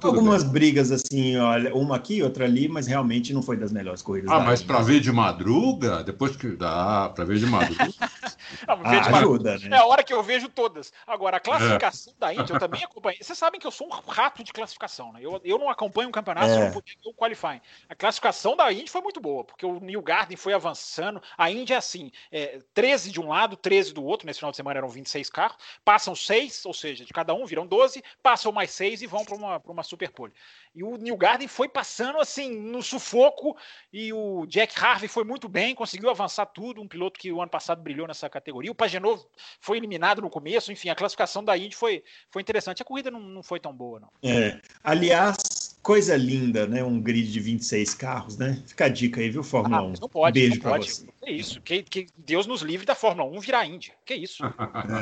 [0.03, 0.53] Algumas bem.
[0.53, 4.31] brigas assim, olha, uma aqui, outra ali, mas realmente não foi das melhores corridas.
[4.31, 7.87] Ah, mas para ver de madruga, depois que dá para ver de madruga.
[8.67, 9.77] não, ver de ajuda, né?
[9.77, 10.93] É a hora que eu vejo todas.
[11.07, 12.21] Agora, a classificação é.
[12.21, 13.17] da Indy, eu também acompanho.
[13.21, 15.21] Vocês sabem que eu sou um rato de classificação, né?
[15.23, 16.65] Eu, eu não acompanho um campeonato, é.
[16.65, 17.61] não podia ver o qualifying.
[17.89, 21.23] A classificação da Indy foi muito boa, porque o New Garden foi avançando.
[21.39, 24.27] A Indy é assim: é, 13 de um lado, 13 do outro.
[24.27, 25.57] Nesse final de semana eram 26 carros.
[25.85, 29.35] Passam 6, ou seja, de cada um viram 12, passam mais 6 e vão para
[29.37, 30.33] uma, uma Super Pole.
[30.75, 33.57] E o New Garden foi passando assim no sufoco
[33.93, 37.51] e o Jack Harvey foi muito bem, conseguiu avançar tudo, um piloto que o ano
[37.51, 38.71] passado brilhou nessa categoria.
[38.71, 39.25] O Pagenot
[39.61, 42.83] foi eliminado no começo, enfim, a classificação da Indy foi, foi interessante.
[42.83, 44.11] A corrida não, não foi tão boa, não.
[44.23, 44.61] É.
[44.83, 46.83] Aliás, coisa linda, né?
[46.83, 48.61] Um grid de 26 carros, né?
[48.67, 49.93] Fica a dica aí, viu, Fórmula ah, 1?
[50.01, 51.07] Não pode, Beijo para você.
[51.23, 53.95] Que isso, que, que Deus nos livre da Fórmula 1 virar Índia.
[54.05, 54.43] Que isso?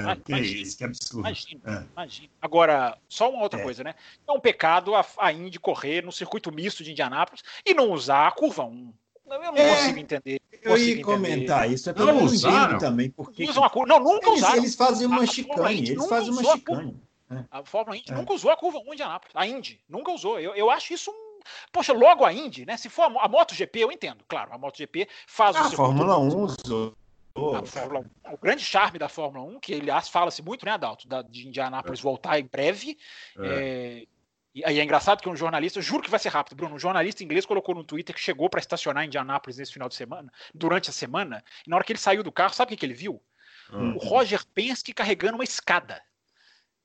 [0.04, 1.20] É, que isso, que absurdo.
[1.20, 1.92] Imagina, é.
[1.92, 2.28] imagina.
[2.40, 3.62] Agora, só uma outra é.
[3.62, 3.94] coisa, né?
[4.28, 8.28] É um pecado a, a Indy correr no circuito misto de Indianápolis e não usar
[8.28, 8.92] a curva 1.
[9.30, 10.40] Eu não é, consigo entender.
[10.62, 11.88] Eu ia comentar isso.
[11.88, 13.08] É não usaram também.
[13.10, 13.88] Porque usam a curva.
[13.88, 14.56] Não, nunca eles, usaram.
[14.58, 15.90] Eles fazem uma chicane.
[15.90, 16.94] Eles fazem uma chicane.
[17.30, 17.44] É.
[17.50, 18.14] A Fórmula Indy é.
[18.14, 19.34] nunca usou a curva 1 de Indianápolis.
[19.34, 20.38] A Indy nunca usou.
[20.38, 21.24] Eu, eu acho isso um.
[21.70, 22.76] Poxa, logo a Indy, né?
[22.76, 24.24] Se for a, a MotoGP, eu entendo.
[24.26, 25.66] Claro, a MotoGP faz ah, o.
[25.66, 26.96] A Fórmula 1 usou.
[27.36, 31.08] A Fórmula 1, o grande charme da Fórmula 1, que aliás fala-se muito, né, Adalto,
[31.08, 32.02] da, de Indianápolis é.
[32.02, 32.96] voltar em breve.
[33.36, 33.46] É.
[33.46, 34.06] É,
[34.54, 37.24] e aí é engraçado que um jornalista, juro que vai ser rápido, Bruno, um jornalista
[37.24, 40.90] inglês colocou no Twitter que chegou para estacionar em Indianápolis nesse final de semana, durante
[40.90, 42.94] a semana, e na hora que ele saiu do carro, sabe o que, que ele
[42.94, 43.20] viu?
[43.72, 43.96] Hum.
[43.96, 46.00] O Roger Penske carregando uma escada.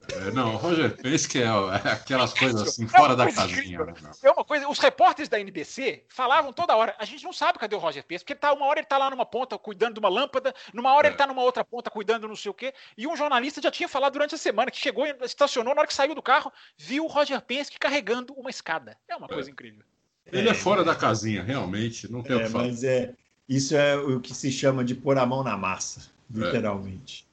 [0.08, 3.86] É, não, Roger Penske é, é aquelas coisas assim, fora da casinha.
[3.86, 3.94] Né?
[4.24, 7.76] É uma coisa, os repórteres da NBC falavam toda hora, a gente não sabe cadê
[7.76, 10.10] o Roger Penske, porque tá, uma hora ele tá lá numa ponta cuidando de uma
[10.10, 11.10] lâmpada, numa hora é.
[11.10, 13.90] ele tá numa outra ponta cuidando não sei o quê, e um jornalista já tinha
[13.90, 17.08] falado durante a semana, que chegou, estacionou, na hora que saiu do carro, viu o
[17.08, 18.98] Roger Penske carregando uma escada.
[19.08, 19.52] É uma coisa é.
[19.52, 19.84] incrível.
[20.32, 22.66] Ele é, fora da casinha, realmente, não tem o que falar.
[22.66, 23.14] Mas é,
[23.48, 27.29] isso é o que se chama de pôr a mão na massa, literalmente.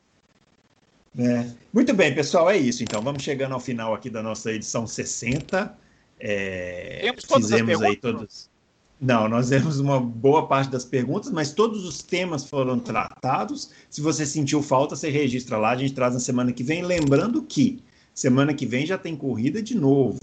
[1.19, 1.47] É.
[1.73, 2.83] Muito bem, pessoal, é isso.
[2.83, 5.77] Então, vamos chegando ao final aqui da nossa edição 60.
[6.21, 8.51] É, fizemos aí todos.
[9.01, 13.71] Não, nós temos uma boa parte das perguntas, mas todos os temas foram tratados.
[13.91, 16.83] Se você sentiu falta, você registra lá, a gente traz na semana que vem.
[16.83, 17.83] Lembrando que
[18.15, 20.19] semana que vem já tem corrida de novo.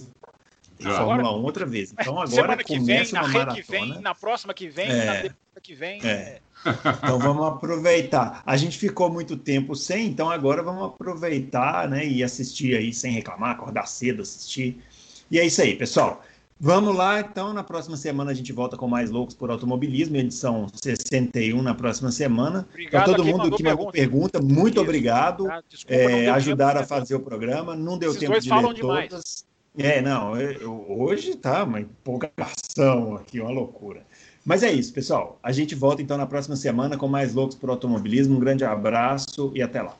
[0.79, 1.93] Fórmula 1 outra vez.
[1.93, 3.53] Então agora semana que vem, na maratona.
[3.53, 5.31] que vem, na próxima que vem, é.
[5.55, 6.01] na que vem.
[6.03, 6.41] É.
[7.03, 8.41] Então vamos aproveitar.
[8.45, 13.11] A gente ficou muito tempo sem, então agora vamos aproveitar né, e assistir aí sem
[13.11, 14.81] reclamar, acordar cedo, assistir.
[15.29, 16.23] E é isso aí, pessoal.
[16.59, 20.67] Vamos lá, então, na próxima semana a gente volta com mais Loucos por Automobilismo, edição
[20.73, 22.65] 61 na próxima semana.
[22.69, 24.81] Obrigado todo mundo que mandou pergunta, muito Isso.
[24.81, 25.51] obrigado.
[25.51, 29.09] Ah, desculpa, é, ajudaram a fazer o programa, não deu Esses tempo de ler todas.
[29.09, 29.45] Demais.
[29.77, 34.05] É, não, eu, hoje tá uma empolgação aqui, uma loucura.
[34.45, 35.39] Mas é isso, pessoal.
[35.41, 38.35] A gente volta então na próxima semana com mais Loucos por Automobilismo.
[38.35, 39.97] Um grande abraço e até lá.